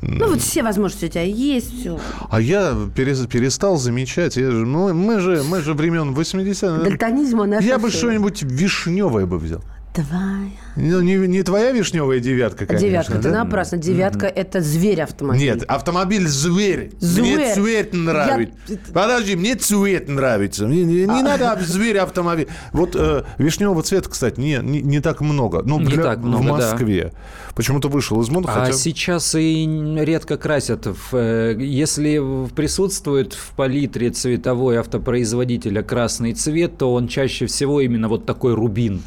Ну, 0.00 0.28
вот 0.28 0.40
все 0.40 0.62
возможности 0.62 1.06
у 1.06 1.08
тебя 1.08 1.22
есть, 1.22 1.80
все. 1.80 1.98
А 2.30 2.40
я 2.40 2.76
перестал 2.94 3.76
замечать. 3.78 4.36
Я 4.36 4.50
же, 4.50 4.64
ну, 4.64 4.94
мы, 4.94 5.20
же, 5.20 5.42
мы 5.42 5.60
же 5.60 5.74
времен 5.74 6.14
80-х. 6.14 6.84
Дальтонизм 6.84 7.40
он 7.40 7.58
Я 7.58 7.78
бы 7.78 7.90
что-нибудь 7.90 8.42
вишневое 8.42 9.26
бы 9.26 9.38
взял. 9.38 9.62
Твоя. 9.92 10.50
Ну, 10.76 11.00
не, 11.00 11.16
не 11.16 11.42
твоя 11.42 11.72
вишневая 11.72 12.20
девятка, 12.20 12.66
конечно. 12.66 12.86
Девятка, 12.86 13.14
да? 13.14 13.22
ты 13.22 13.30
напрасно. 13.30 13.78
Девятка 13.78 14.26
mm-hmm. 14.26 14.34
это 14.34 14.60
зверь 14.60 15.00
автомобиль. 15.02 15.42
Нет, 15.42 15.64
автомобиль 15.64 16.28
зверь. 16.28 16.92
зверь. 17.00 17.36
Мне 17.36 17.54
цвет 17.54 17.94
нравится. 17.94 18.54
Я... 18.68 18.76
Подожди, 18.92 19.34
мне 19.34 19.56
цвет 19.56 20.08
нравится. 20.08 20.66
Не, 20.66 20.84
не, 20.84 21.04
не 21.04 21.20
а... 21.20 21.38
надо 21.38 21.64
зверь 21.64 21.98
автомобиль. 21.98 22.48
Вот 22.72 22.94
э, 22.94 23.24
вишневого 23.38 23.82
цвета, 23.82 24.08
кстати, 24.08 24.38
не, 24.38 24.60
не, 24.62 24.82
не 24.82 25.00
так 25.00 25.20
много. 25.20 25.62
Ну, 25.64 25.80
не 25.80 25.86
для, 25.86 26.02
так 26.02 26.18
много, 26.18 26.42
в 26.42 26.46
Москве. 26.46 27.12
Да. 27.12 27.54
Почему-то 27.56 27.88
вышел 27.88 28.20
из 28.20 28.28
моды. 28.28 28.46
А 28.48 28.66
хотя... 28.66 28.72
сейчас 28.74 29.34
и 29.34 29.66
редко 30.00 30.36
красят. 30.36 30.86
В, 30.86 31.16
э, 31.16 31.56
если 31.58 32.22
присутствует 32.54 33.32
в 33.32 33.50
палитре 33.56 34.10
цветовой 34.10 34.76
автопроизводителя 34.76 35.82
красный 35.82 36.34
цвет, 36.34 36.78
то 36.78 36.92
он 36.92 37.08
чаще 37.08 37.46
всего 37.46 37.80
именно 37.80 38.08
вот 38.08 38.26
такой 38.26 38.54
рубин. 38.54 39.02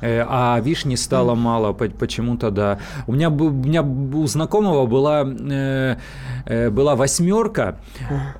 Э, 0.00 0.24
а 0.28 0.60
вишни 0.60 0.96
стало 0.96 1.34
мало, 1.34 1.72
почему-то 1.72 2.50
да. 2.50 2.78
У 3.06 3.12
меня, 3.12 3.30
у 3.30 3.50
меня 3.50 3.82
у 3.82 4.26
знакомого 4.26 4.86
была, 4.86 5.24
э, 5.24 5.96
э, 6.44 6.70
была 6.70 6.96
восьмерка, 6.96 7.78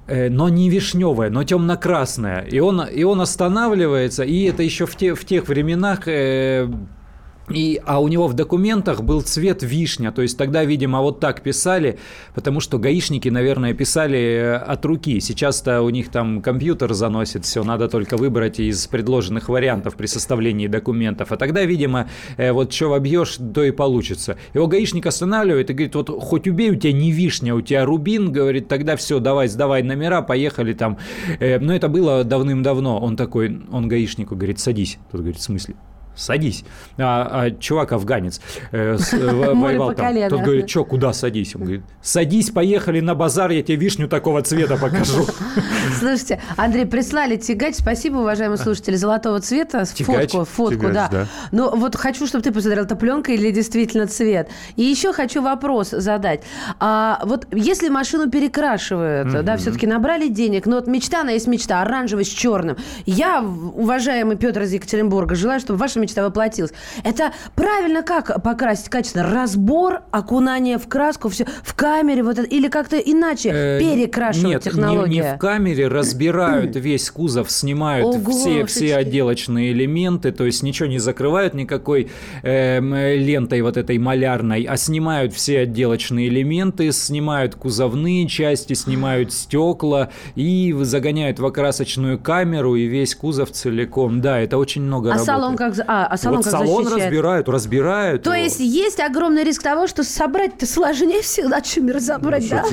но 0.09 0.49
не 0.49 0.71
вишневая, 0.71 1.31
но 1.31 1.45
темно-красная. 1.45 2.41
И 2.41 2.61
он, 2.61 2.83
и 2.83 3.05
он 3.05 3.21
останавливается, 3.21 4.23
и 4.25 4.45
это 4.45 4.63
еще 4.63 4.87
в, 4.87 4.97
те, 4.97 5.15
в 5.15 5.25
тех 5.25 5.49
временах 5.49 6.07
и, 7.51 7.81
а 7.85 8.01
у 8.01 8.09
него 8.09 8.27
в 8.27 8.35
документах 8.35 9.03
был 9.03 9.21
цвет 9.21 9.63
вишня, 9.63 10.11
то 10.11 10.23
есть 10.23 10.37
тогда, 10.37 10.65
видимо, 10.65 11.01
вот 11.01 11.21
так 11.21 11.43
писали, 11.43 11.99
потому 12.35 12.61
что 12.61 12.79
гаишники, 12.79 13.29
наверное, 13.29 13.73
писали 13.73 14.19
э, 14.19 14.55
от 14.57 14.85
руки. 14.85 15.21
Сейчас-то 15.21 15.83
у 15.83 15.91
них 15.91 16.11
там 16.11 16.43
компьютер 16.43 16.93
заносит 16.95 17.45
все, 17.45 17.63
надо 17.63 17.89
только 17.89 18.17
выбрать 18.17 18.59
из 18.59 18.87
предложенных 18.89 19.49
вариантов 19.49 19.97
при 19.97 20.07
составлении 20.07 20.67
документов. 20.67 21.31
А 21.31 21.37
тогда, 21.37 21.65
видимо, 21.65 22.09
э, 22.37 22.51
вот 22.51 22.73
что 22.73 22.89
вобьешь, 22.89 23.39
то 23.55 23.63
и 23.63 23.71
получится. 23.71 24.37
Его 24.53 24.67
гаишник 24.67 25.07
останавливает 25.07 25.71
и 25.71 25.73
говорит, 25.73 25.95
вот 25.95 26.09
хоть 26.09 26.49
убей, 26.49 26.71
у 26.71 26.75
тебя 26.75 26.93
не 26.93 27.13
вишня, 27.13 27.55
у 27.55 27.61
тебя 27.61 27.85
рубин, 27.85 28.33
говорит, 28.33 28.67
тогда 28.67 28.97
все, 28.97 29.21
давай, 29.21 29.47
сдавай 29.47 29.83
номера, 29.85 30.21
поехали 30.21 30.73
там. 30.73 30.99
Э, 31.39 31.61
но 31.61 31.75
это 31.75 31.89
было 31.89 32.25
давным-давно. 32.25 32.99
Он 32.99 33.17
такой, 33.17 33.63
он 33.71 33.87
гаишнику 33.87 34.35
говорит, 34.35 34.59
садись. 34.59 34.99
Тот 35.13 35.21
говорит, 35.21 35.39
в 35.39 35.43
смысле? 35.43 35.77
Садись. 36.17 36.65
А, 36.99 37.29
а 37.45 37.51
чувак 37.51 37.93
афганец 37.93 38.41
э, 38.73 38.97
с, 38.99 39.13
э, 39.13 39.55
воевал 39.55 39.95
там. 39.95 40.07
Колено. 40.07 40.31
Тот 40.31 40.41
говорит, 40.41 40.69
что, 40.69 40.85
куда 40.85 41.13
садись? 41.13 41.55
Он 41.55 41.63
говорит, 41.63 41.83
садись, 42.03 42.51
поехали 42.51 43.01
на 43.01 43.15
базар, 43.15 43.51
я 43.51 43.63
тебе 43.63 43.77
вишню 43.77 44.09
такого 44.09 44.43
цвета 44.43 44.77
покажу. 44.77 45.27
Слушайте, 45.99 46.41
Андрей, 46.57 46.87
прислали 46.87 47.37
тягач. 47.37 47.77
Спасибо, 47.77 48.19
уважаемые 48.19 48.59
слушатели, 48.59 48.97
золотого 48.97 49.41
цвета. 49.41 49.85
Тягач, 49.87 50.31
фотку, 50.31 50.45
фотку, 50.45 50.81
тягач, 50.81 50.95
да. 50.95 51.09
да. 51.11 51.27
Но 51.53 51.71
вот 51.77 51.97
хочу, 51.97 52.27
чтобы 52.27 52.43
ты 52.43 52.53
посмотрел, 52.53 52.85
это 52.85 52.97
пленка 52.97 53.33
или 53.33 53.51
действительно 53.51 54.07
цвет. 54.07 54.49
И 54.77 54.83
еще 54.83 55.13
хочу 55.13 55.43
вопрос 55.43 55.91
задать. 55.91 56.43
А, 56.81 57.21
вот 57.25 57.47
если 57.53 57.89
машину 57.89 58.31
перекрашивают, 58.31 59.29
mm-hmm. 59.29 59.43
да, 59.43 59.57
все-таки 59.57 59.87
набрали 59.87 60.29
денег, 60.29 60.67
но 60.67 60.77
вот 60.77 60.87
мечта, 60.87 61.21
она 61.21 61.33
есть 61.33 61.47
мечта, 61.47 61.83
оранжевый 61.83 62.25
с 62.25 62.29
черным. 62.29 62.77
Я, 63.05 63.43
уважаемый 63.43 64.37
Петр 64.37 64.63
из 64.63 64.73
Екатеринбурга, 64.73 65.35
желаю, 65.35 65.61
чтобы 65.61 65.79
ваша 65.79 66.01
мечта 66.07 66.25
воплотилась. 66.25 66.73
Это 67.05 67.33
правильно 67.55 68.03
как 68.03 68.43
покрасить 68.43 68.89
качественно? 68.89 69.25
Разбор, 69.31 70.03
окунание 70.11 70.79
в 70.79 70.89
краску, 70.89 71.29
все 71.29 71.47
в 71.63 71.75
камере, 71.75 72.23
вот 72.23 72.39
это, 72.39 72.49
или 72.49 72.69
как-то 72.69 72.97
иначе 72.97 73.51
э, 73.53 73.81
перекрашивать 73.81 74.47
нет, 74.47 74.63
технология? 74.63 75.11
Не, 75.11 75.17
не 75.21 75.37
в 75.37 75.39
камере, 75.39 75.89
разбирают 75.89 76.77
весь 76.77 77.11
кузов, 77.11 77.51
снимают 77.51 78.07
Ого, 78.07 78.31
все, 78.31 78.65
все 78.67 78.97
отделочные 78.97 79.73
элементы, 79.73 80.33
то 80.33 80.45
есть 80.45 80.63
ничего 80.63 80.89
не 80.89 80.99
закрывают 80.99 81.55
никакой 81.55 82.11
э, 82.43 82.81
лентой 83.17 83.61
вот 83.63 83.77
этой 83.77 83.99
малярной, 83.99 84.65
а 84.65 84.77
снимают 84.77 85.33
все 85.33 85.61
отделочные 85.61 86.29
элементы, 86.29 86.93
снимают 86.93 87.55
кузовные 87.55 88.29
части, 88.29 88.75
снимают 88.75 89.33
стекла 89.47 90.11
и 90.35 90.75
загоняют 90.81 91.39
в 91.39 91.47
окрасочную 91.47 92.19
камеру 92.19 92.77
и 92.77 92.87
весь 92.87 93.15
кузов 93.15 93.51
целиком. 93.51 94.21
Да, 94.21 94.39
это 94.39 94.59
очень 94.59 94.83
много 94.83 95.11
а 95.11 95.13
работы. 95.15 95.27
салон 95.27 95.57
как 95.57 95.75
а, 95.87 95.96
а 96.05 96.17
салон 96.17 96.37
вот 96.39 96.45
как 96.45 96.53
салон 96.53 96.85
защищает? 96.85 97.05
разбирают, 97.05 97.49
разбирают. 97.49 98.23
То 98.23 98.35
его. 98.35 98.45
есть 98.45 98.61
есть 98.61 99.01
огромный 99.01 99.45
риск 99.45 99.63
того, 99.63 99.87
что 99.87 100.05
собрать-то 100.05 100.67
сложнее 100.67 101.23
всегда, 101.23 101.61
чем 101.61 101.89
разобрать, 101.89 102.43
ну, 102.43 102.49
да? 102.51 102.65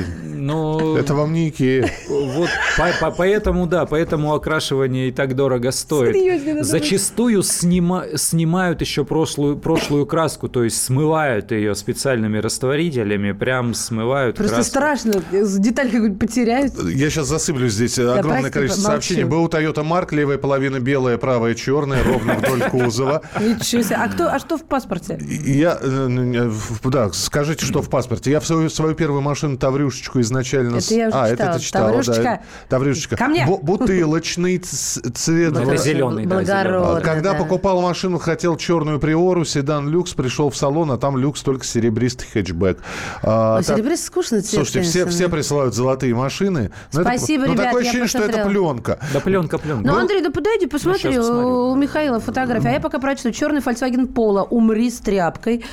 Ну, 0.44 0.98
это 0.98 1.16
вам 1.16 1.32
не 1.32 1.50
Икея. 1.50 1.90
вот 2.10 2.50
по, 2.78 2.88
по, 3.00 3.12
поэтому, 3.12 3.68
да, 3.68 3.86
поэтому 3.86 4.34
окрашивание 4.34 5.10
и 5.10 5.12
так 5.12 5.36
дорого 5.36 5.72
стоит. 5.72 6.16
Серьезно, 6.16 6.64
Зачастую 6.64 7.44
снима, 7.44 8.06
снимают 8.16 8.82
еще 8.82 9.06
прошлую, 9.06 9.58
прошлую 9.58 10.06
краску, 10.06 10.50
то 10.50 10.64
есть 10.64 10.82
смывают 10.82 11.52
ее 11.52 11.76
специальными 11.76 12.38
растворителями, 12.40 13.32
прям 13.32 13.74
смывают 13.74 14.36
Просто 14.36 14.56
краску. 14.56 14.72
страшно, 14.72 15.14
деталь 15.32 15.88
какую-нибудь 15.88 16.20
потеряют. 16.20 16.74
Я 16.84 17.10
сейчас 17.10 17.28
засыплю 17.28 17.70
здесь 17.70 17.98
огромное 18.00 18.42
прости, 18.42 18.52
количество 18.52 18.82
сообщений. 18.82 19.24
Был 19.24 19.46
Toyota 19.48 19.84
Mark, 19.84 20.14
левая 20.14 20.38
половина 20.38 20.80
белая, 20.80 21.18
правая 21.18 21.54
черная, 21.54 22.04
ровно 22.04 22.34
вдоль 22.34 22.62
кузова. 22.72 23.13
Ничего 23.40 23.82
себе. 23.82 23.96
А, 23.96 24.08
кто, 24.08 24.28
а 24.30 24.40
что 24.40 24.58
в 24.58 24.64
паспорте? 24.64 25.20
Я, 25.22 25.78
э, 25.82 26.08
э, 26.10 26.48
в- 26.50 26.90
да, 26.90 27.12
скажите, 27.14 27.66
что 27.66 27.82
в 27.82 27.90
паспорте. 27.90 28.32
Я 28.32 28.40
в 28.40 28.46
свою, 28.46 28.70
свою 28.70 28.96
первую 28.96 29.22
машину 29.22 29.58
Таврюшечку 29.58 30.20
изначально... 30.22 30.78
Это 30.78 30.94
я 30.94 31.08
уже 31.10 31.18
а, 31.18 31.30
читала. 31.30 31.50
это 31.50 31.58
ты 31.58 31.64
читала, 31.64 31.88
Таврюшечка. 31.90 32.24
да. 32.24 32.42
Таврюшечка. 32.70 33.16
Ко 33.18 33.28
мне. 33.28 33.46
Бу- 33.46 33.62
Бутылочный 33.62 34.58
цвет. 34.58 35.58
Это 35.58 35.78
зеленый, 35.78 36.26
А 36.26 37.02
Когда 37.02 37.34
да. 37.34 37.38
покупал 37.40 37.82
машину, 37.82 38.18
хотел 38.20 38.58
черную 38.58 39.00
приору, 39.00 39.46
седан 39.46 39.90
люкс, 39.90 40.14
пришел 40.14 40.50
в 40.50 40.58
салон, 40.58 40.92
а 40.92 40.98
там 40.98 41.18
люкс 41.18 41.42
только 41.42 41.66
серебристый 41.66 42.28
хэтчбэк. 42.32 42.80
А, 43.22 43.62
серебристый 43.62 44.08
скучный 44.08 44.42
цвет, 44.42 44.68
Слушайте, 44.68 44.82
все, 44.82 45.06
все 45.08 45.30
присылают 45.30 45.74
золотые 45.74 46.14
машины. 46.16 46.72
Спасибо, 46.92 47.46
но 47.46 47.54
ребят, 47.54 47.66
такое 47.66 47.82
ощущение, 47.82 48.08
что 48.08 48.20
это 48.20 48.46
пленка. 48.48 49.00
Да 49.14 49.20
пленка, 49.20 49.58
пленка. 49.58 49.88
Ну, 49.88 49.98
Андрей, 49.98 50.22
да 50.22 50.32
подойди, 50.32 50.68
посмотри, 50.68 51.18
у 51.18 51.76
Михаила 51.76 52.20
фотография. 52.20 52.70
А 52.70 52.72
я 52.72 52.80
пока 52.80 52.93
прочту. 53.00 53.32
Черный 53.32 53.62
Volkswagen 53.62 54.12
Polo, 54.12 54.48
умри 54.50 54.90
с 54.90 55.00
тряпкой. 55.00 55.64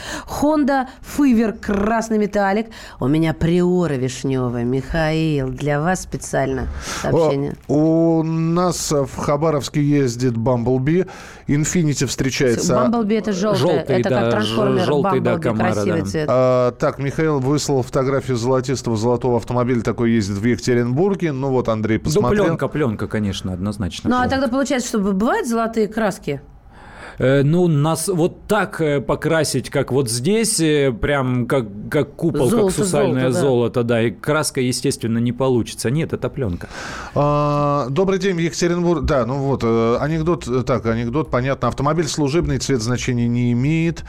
Honda 0.41 0.87
Fiver, 1.17 1.53
красный 1.53 2.19
металлик. 2.19 2.67
У 2.99 3.09
меня 3.09 3.33
приора 3.35 3.95
вишневая. 3.95 4.65
Михаил, 4.65 5.49
для 5.49 5.81
вас 5.81 6.03
специально 6.03 6.69
сообщение. 7.03 7.55
О, 7.69 8.21
У 8.21 8.23
нас 8.23 8.91
в 8.93 9.17
Хабаровске 9.17 9.83
ездит 9.83 10.37
Бамблби. 10.37 11.07
Инфинити 11.47 12.05
встречается. 12.07 12.75
Бамблби 12.75 13.15
это 13.17 13.33
желтый. 13.33 13.61
Желтый, 13.61 14.01
это 14.01 14.11
да, 14.11 14.21
как 14.21 14.31
трансформер 14.33 14.85
желтый, 14.85 15.21
да, 15.21 15.31
Бамблби. 15.33 15.43
Камара, 15.49 15.73
Красивый 15.73 16.03
да. 16.03 16.07
цвет. 16.09 16.29
А, 16.31 16.71
так, 16.73 16.99
Михаил 16.99 17.41
выслал 17.41 17.83
фотографию 17.83 18.37
золотистого 18.37 18.97
золотого 18.97 19.37
автомобиля. 19.39 19.81
Такой 19.83 20.13
ездит 20.13 20.37
в 20.37 20.45
Екатеринбурге. 20.45 21.33
Ну 21.33 21.49
вот, 21.51 21.69
Андрей 21.69 21.99
Ну, 21.99 22.05
посмотрел. 22.05 22.45
пленка, 22.45 22.69
пленка, 22.69 23.07
конечно, 23.09 23.53
однозначно. 23.53 24.11
Ну, 24.11 24.17
а 24.17 24.29
тогда 24.29 24.49
получается, 24.49 24.89
что 24.89 24.99
бывают 24.99 25.49
золотые 25.49 25.89
краски? 25.89 26.41
Э, 27.21 27.43
Ну, 27.43 27.69
нас 27.69 28.09
вот 28.09 28.47
так 28.49 28.81
э, 28.81 29.01
покрасить, 29.01 29.69
как 29.69 29.93
вот 29.93 30.11
здесь, 30.11 30.59
э, 30.59 30.91
прям 30.91 31.47
как, 31.47 31.67
как 31.91 32.15
купол, 32.17 32.49
Золото, 32.49 32.77
как 32.77 32.85
сусальное 32.87 33.31
золото, 33.31 33.35
да. 33.35 33.41
золото, 33.41 33.83
да, 33.85 34.03
и 34.03 34.11
краска, 34.11 34.61
естественно, 34.63 35.19
не 35.19 35.33
получится. 35.33 35.91
Нет, 35.91 36.15
это 36.15 36.31
пленка. 36.31 36.69
А, 37.15 37.89
добрый 37.91 38.19
день, 38.19 38.41
Екатеринбург. 38.41 39.05
Да, 39.05 39.27
ну 39.27 39.35
вот, 39.35 39.63
анекдот, 39.65 40.49
так, 40.65 40.87
анекдот, 40.87 41.31
понятно. 41.31 41.69
Автомобиль 41.69 42.09
служебный, 42.09 42.59
цвет 42.59 42.81
значения 42.81 43.29
не 43.29 43.53
имеет. 43.53 44.03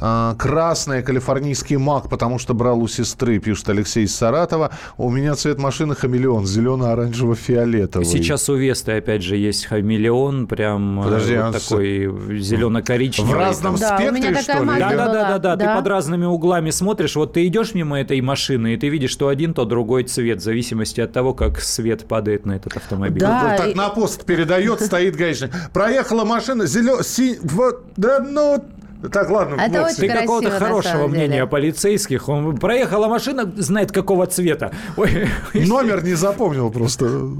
А, 0.00 0.34
красный 0.34 1.02
калифорнийский 1.02 1.76
маг, 1.76 2.08
потому 2.10 2.38
что 2.38 2.54
брал 2.54 2.80
у 2.80 2.88
сестры, 2.88 3.38
пишет 3.38 3.68
Алексей 3.68 4.04
из 4.04 4.14
Саратова. 4.14 4.70
У 4.96 5.10
меня 5.10 5.34
цвет 5.34 5.58
машины 5.58 5.94
хамелеон, 5.94 6.44
зелено-оранжево-фиолетовый. 6.44 8.04
Сейчас 8.04 8.48
у 8.48 8.54
Весты, 8.56 8.92
опять 8.92 9.22
же, 9.22 9.36
есть 9.36 9.66
хамелеон, 9.66 10.46
прям 10.46 11.00
э, 11.00 11.04
Подожди, 11.04 11.36
вот 11.36 11.44
а 11.44 11.52
такой 11.52 12.38
зелено-коричневый. 12.38 13.32
В 13.32 13.34
разном 13.34 13.74
меня 13.76 13.96
спектре, 13.96 14.42
что 14.42 14.62
ли? 14.62 14.78
Да, 14.78 14.90
да, 14.90 15.38
да, 15.38 15.38
да, 15.38 15.56
ты 15.56 15.64
под 15.64 15.86
разными 15.86 16.24
углами 16.24 16.70
смотришь, 16.70 17.16
вот 17.16 17.32
ты 17.32 17.46
идешь 17.46 17.74
мимо 17.74 18.00
этой 18.00 18.20
машины, 18.20 18.74
и 18.74 18.76
ты 18.76 18.88
видишь, 18.88 19.10
что 19.10 19.28
один, 19.28 19.54
то 19.54 19.64
другой 19.64 20.04
цвет, 20.04 20.40
в 20.40 20.42
зависимости 20.44 21.00
от 21.00 21.12
того, 21.12 21.32
как 21.32 21.60
свет 21.60 22.06
падает 22.06 22.44
на 22.44 22.52
этот 22.52 22.76
автомобиль. 22.76 23.20
Да. 23.20 23.48
Вот 23.48 23.56
так 23.56 23.68
и- 23.68 23.74
на 23.74 23.88
пост 23.88 24.24
передает, 24.24 24.80
стоит 24.80 25.16
гаишник. 25.16 25.50
Проехала 25.72 26.24
машина, 26.24 26.66
зелё... 26.66 27.02
си- 27.02 27.38
вот, 27.42 27.84
да 27.96 28.20
ну... 28.20 28.64
Так, 29.12 29.30
ладно. 29.30 29.60
Это 29.60 29.82
вот, 29.82 29.92
очень 29.92 30.08
Ты 30.08 30.08
какого-то 30.08 30.50
хорошего 30.50 31.06
мнения 31.06 31.42
о 31.42 31.46
полицейских. 31.46 32.28
Он 32.28 32.56
проехала 32.56 33.08
машина, 33.08 33.52
знает 33.56 33.92
какого 33.92 34.26
цвета. 34.26 34.72
Ой, 34.96 35.28
Номер 35.54 36.04
не 36.04 36.14
запомнил 36.14 36.70
просто. 36.70 37.30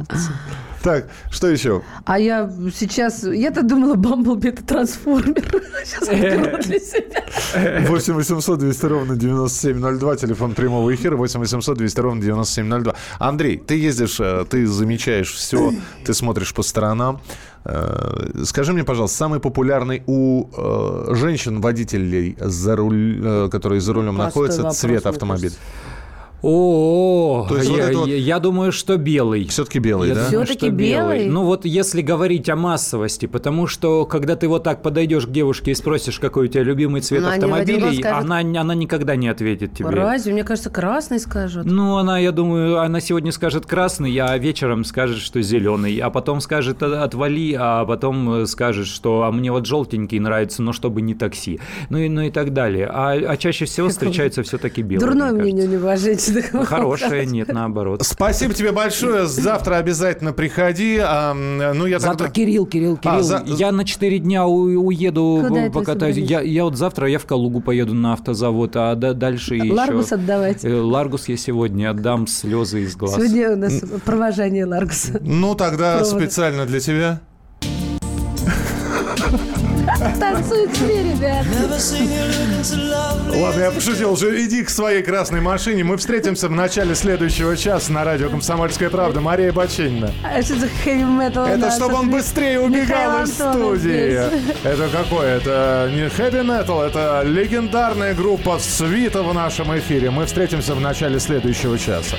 Так, 0.83 1.09
что 1.31 1.49
еще? 1.49 1.83
А 2.05 2.17
я 2.17 2.49
сейчас... 2.73 3.25
Я-то 3.25 3.63
думала, 3.63 3.97
Бамблби 3.97 4.51
это 4.51 4.63
трансформер. 4.65 5.43
Сейчас 5.85 6.03
открою 6.03 6.63
для 6.63 6.79
себя. 6.79 7.89
8 7.89 8.15
800 8.15 8.59
200 8.61 8.87
ровно 8.87 9.17
9702, 9.17 10.17
телефон 10.17 10.55
прямого 10.55 10.95
эфира, 10.95 11.17
8 11.17 11.41
800 11.41 11.79
200 11.79 12.01
ровно 12.01 12.23
9702. 12.23 12.95
Андрей, 13.19 13.57
ты 13.57 13.77
ездишь, 13.77 14.21
э, 14.21 14.45
ты 14.49 14.65
замечаешь 14.69 15.33
все, 15.33 15.73
ты 16.05 16.15
смотришь 16.15 16.55
по 16.55 16.63
сторонам. 16.63 17.21
Э, 17.69 18.45
Скажи 18.45 18.73
мне, 18.73 18.85
пожалуйста, 18.85 19.17
самый 19.17 19.41
популярный 19.41 20.03
у 20.07 20.47
э, 20.57 21.15
женщин-водителей, 21.15 22.37
за 22.41 22.77
руль, 22.77 23.21
э, 23.23 23.49
которые 23.51 23.81
за 23.81 23.93
рулем 23.93 24.17
Простой 24.17 24.27
находятся, 24.27 24.63
вопрос, 24.63 24.79
цвет 24.79 25.07
автомобиля? 25.07 25.55
О, 26.43 27.47
То 27.49 27.57
есть 27.57 27.71
вот 27.71 27.79
я, 27.79 27.89
это 27.89 27.99
вот- 27.99 28.09
я- 28.09 28.39
думаю, 28.39 28.71
что 28.71 28.97
белый. 28.99 29.47
Все-таки 29.47 29.79
белый, 29.79 30.11
Я 30.11 30.15
да? 30.15 30.45
что 30.45 30.71
белый? 30.71 31.27
Ну 31.27 31.45
вот 31.45 31.65
если 31.65 32.03
говорить 32.03 32.49
о 32.49 32.57
массовости, 32.57 33.27
потому 33.27 33.67
что 33.67 34.05
когда 34.05 34.37
ты 34.37 34.47
вот 34.47 34.63
так 34.63 34.83
подойдешь 34.83 35.27
к 35.27 35.31
девушке 35.31 35.71
и 35.73 35.75
спросишь, 35.75 36.19
какой 36.21 36.45
у 36.47 36.49
тебя 36.49 36.63
любимый 36.63 37.01
цвет 37.01 37.25
один 37.25 37.45
автомобилей, 37.53 37.99
скажут- 38.01 38.31
она, 38.31 38.39
она 38.61 38.75
никогда 38.75 39.17
не 39.17 39.29
ответит 39.29 39.75
тебе. 39.75 39.89
Разве? 39.89 40.33
Мне 40.33 40.45
кажется, 40.45 40.71
красный 40.71 41.19
скажут. 41.19 41.65
Ну, 41.67 41.97
она, 41.97 42.19
я 42.19 42.33
думаю, 42.33 42.81
она 42.81 43.01
сегодня 43.01 43.33
скажет 43.33 43.67
красный, 43.67 44.17
а 44.19 44.37
вечером 44.37 44.85
скажет, 44.85 45.19
что 45.19 45.41
зеленый, 45.43 45.97
а 45.99 46.11
потом 46.11 46.41
скажет 46.41 46.83
«А- 46.83 47.03
отвали, 47.05 47.57
а 47.59 47.85
потом 47.87 48.43
э, 48.43 48.47
скажет, 48.47 48.87
что 48.87 49.23
а 49.23 49.33
мне 49.33 49.51
вот 49.51 49.67
желтенький 49.67 50.19
нравится, 50.19 50.63
но 50.63 50.73
чтобы 50.73 51.01
не 51.03 51.15
такси. 51.15 51.61
Ну 51.89 51.99
и, 51.99 52.09
ну 52.09 52.23
и 52.23 52.31
так 52.31 52.53
далее. 52.53 52.89
А, 52.93 53.13
а 53.13 53.37
чаще 53.37 53.65
всего 53.65 53.89
встречается 53.89 54.43
все-таки 54.43 54.83
белый. 54.83 55.05
Дурное 55.07 55.33
мне 55.33 55.43
мнение 55.43 55.67
у 55.67 55.71
него 55.73 55.89
о 55.89 55.97
кажется. 56.35 56.65
Хорошее, 56.65 57.27
нет, 57.27 57.49
наоборот. 57.49 58.03
Спасибо 58.05 58.55
тебе 58.55 58.73
большое. 58.73 59.27
Завтра 59.27 59.77
обязательно 59.77 60.33
приходи. 60.33 60.99
А, 61.03 61.33
ну, 61.35 61.87
я 61.87 61.99
Завтра 61.99 62.25
тогда- 62.27 62.33
Кирилл, 62.35 62.67
Кирилл, 62.67 62.97
Кирилл. 62.97 63.19
А, 63.19 63.23
за- 63.23 63.43
Я 63.47 63.73
на 63.73 63.85
4 63.85 64.19
дня 64.19 64.47
у- 64.47 64.87
уеду, 64.87 65.45
Куда 65.49 65.67
э, 65.67 65.71
покатаюсь. 65.71 66.17
Я, 66.17 66.41
я 66.41 66.65
вот 66.65 66.77
завтра 66.77 67.09
я 67.09 67.19
в 67.19 67.27
Калугу 67.27 67.61
поеду 67.61 67.95
на 67.95 68.13
автозавод, 68.15 68.73
а 68.77 68.95
да- 68.95 69.13
дальше 69.15 69.57
еще... 69.57 69.73
Ларгус 69.73 70.13
отдавать. 70.13 70.65
Э, 70.65 70.75
Ларгус 70.81 71.29
я 71.29 71.37
сегодня 71.37 71.91
отдам 71.91 72.27
слезы 72.27 72.83
из 72.83 72.97
глаз. 72.97 73.15
Сегодня 73.17 73.53
у 73.53 73.57
нас 73.57 73.83
провожание 74.05 74.65
Ларгуса. 74.67 75.19
Ну, 75.21 75.55
тогда 75.55 75.99
Провода. 75.99 76.19
специально 76.19 76.67
для 76.67 76.81
тебя. 76.81 77.21
Танцуют 80.19 80.73
все, 80.73 81.03
ребят. 81.03 81.47
Ладно, 83.35 83.61
я 83.61 83.71
пошутил 83.71 84.13
уже. 84.13 84.45
Иди 84.45 84.63
к 84.63 84.71
своей 84.71 85.03
красной 85.03 85.41
машине. 85.41 85.85
Мы 85.85 85.97
встретимся 85.97 86.49
в 86.49 86.53
начале 86.53 86.95
следующего 86.95 87.57
часа 87.57 87.93
на 87.93 88.05
радио 88.05 88.29
«Комсомольская 88.29 88.91
правда». 88.91 89.21
Мария 89.21 89.53
Баченина. 89.53 90.11
А 90.25 90.43
что 90.43 90.57
за 90.57 90.69
хэви 90.69 91.05
метал? 91.05 91.45
у 91.45 91.49
Это 91.49 91.71
чтобы 91.71 91.95
он 91.95 92.11
быстрее 92.11 92.61
убегал 92.61 93.23
из 93.23 93.35
студии. 93.35 94.21
Это 94.65 94.89
какое? 94.89 95.37
Это 95.37 95.91
не 95.93 96.09
хэви 96.09 96.43
метал, 96.43 96.83
это 96.83 97.23
легендарная 97.25 98.15
группа 98.15 98.59
Свита 98.59 99.23
в 99.23 99.33
нашем 99.35 99.77
эфире. 99.79 100.11
Мы 100.11 100.27
встретимся 100.27 100.75
в 100.75 100.81
начале 100.81 101.21
следующего 101.21 101.79
часа. 101.79 102.17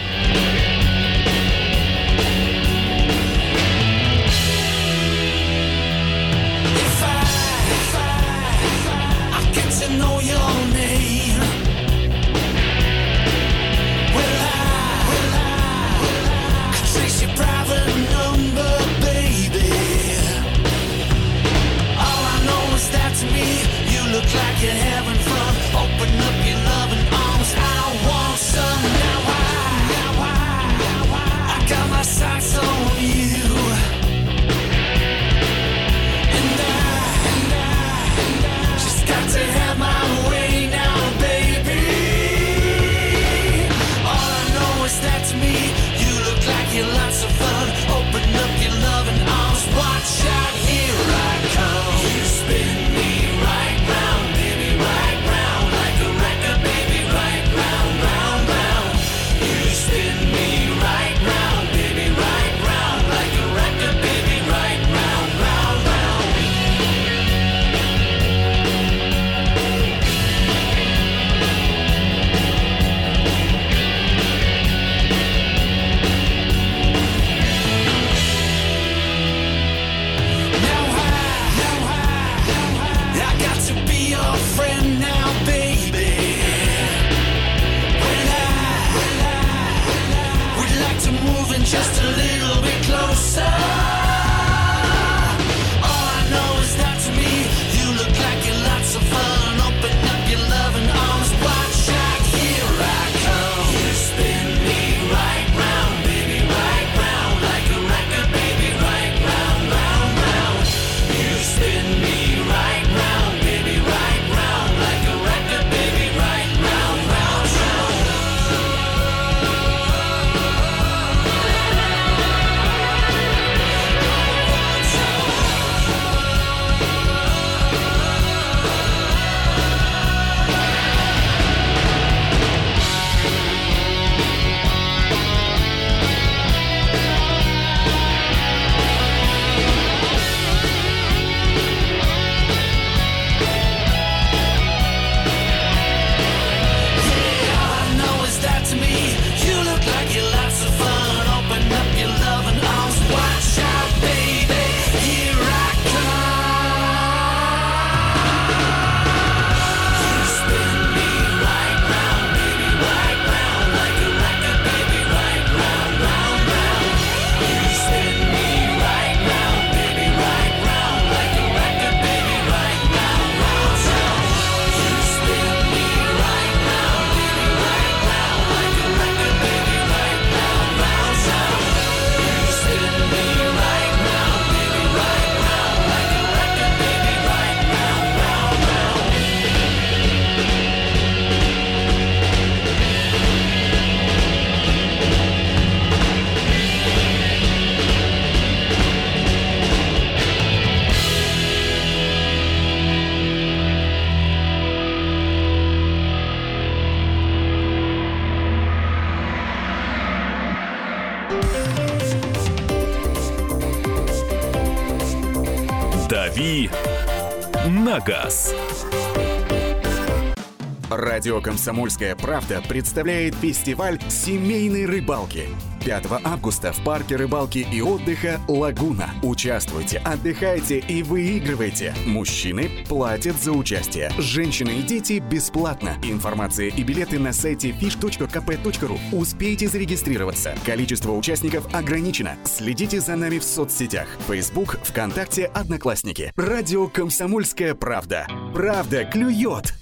Радио 221.28 221.42
«Комсомольская 221.42 222.16
правда» 222.16 222.64
представляет 222.70 223.36
фестиваль 223.36 224.00
семейной 224.08 224.86
рыбалки. 224.86 225.50
5 225.84 226.06
августа 226.24 226.72
в 226.72 226.82
парке 226.86 227.18
рыбалки 227.18 227.68
и 227.70 227.82
отдыха 227.82 228.40
«Лагуна». 228.48 229.10
Участвуйте, 229.24 229.98
отдыхайте 230.06 230.80
и 230.80 231.04
выигрывайте. 231.04 231.94
Мужчины 232.06 232.70
платят 232.88 233.36
за 233.36 233.52
участие. 233.52 234.10
Женщины 234.18 234.70
и 234.80 234.82
дети 234.82 235.20
бесплатно. 235.20 235.98
Информация 236.02 236.68
и 236.68 236.82
билеты 236.82 237.20
на 237.20 237.34
сайте 237.34 237.72
fish.kp.ru. 237.72 238.98
Успейте 239.12 239.68
зарегистрироваться. 239.68 240.56
Количество 240.66 241.12
участников 241.12 241.68
ограничено. 241.74 242.38
Следите 242.46 243.02
за 243.02 243.18
нами 243.18 243.40
в 243.40 243.44
соцсетях. 243.44 244.08
Facebook, 244.30 244.80
ВКонтакте, 244.82 245.48
Одноклассники. 245.48 246.32
Радио 246.38 246.88
«Комсомольская 246.88 247.76
правда». 247.76 248.28
Правда 248.54 249.04
клюет! 249.04 249.74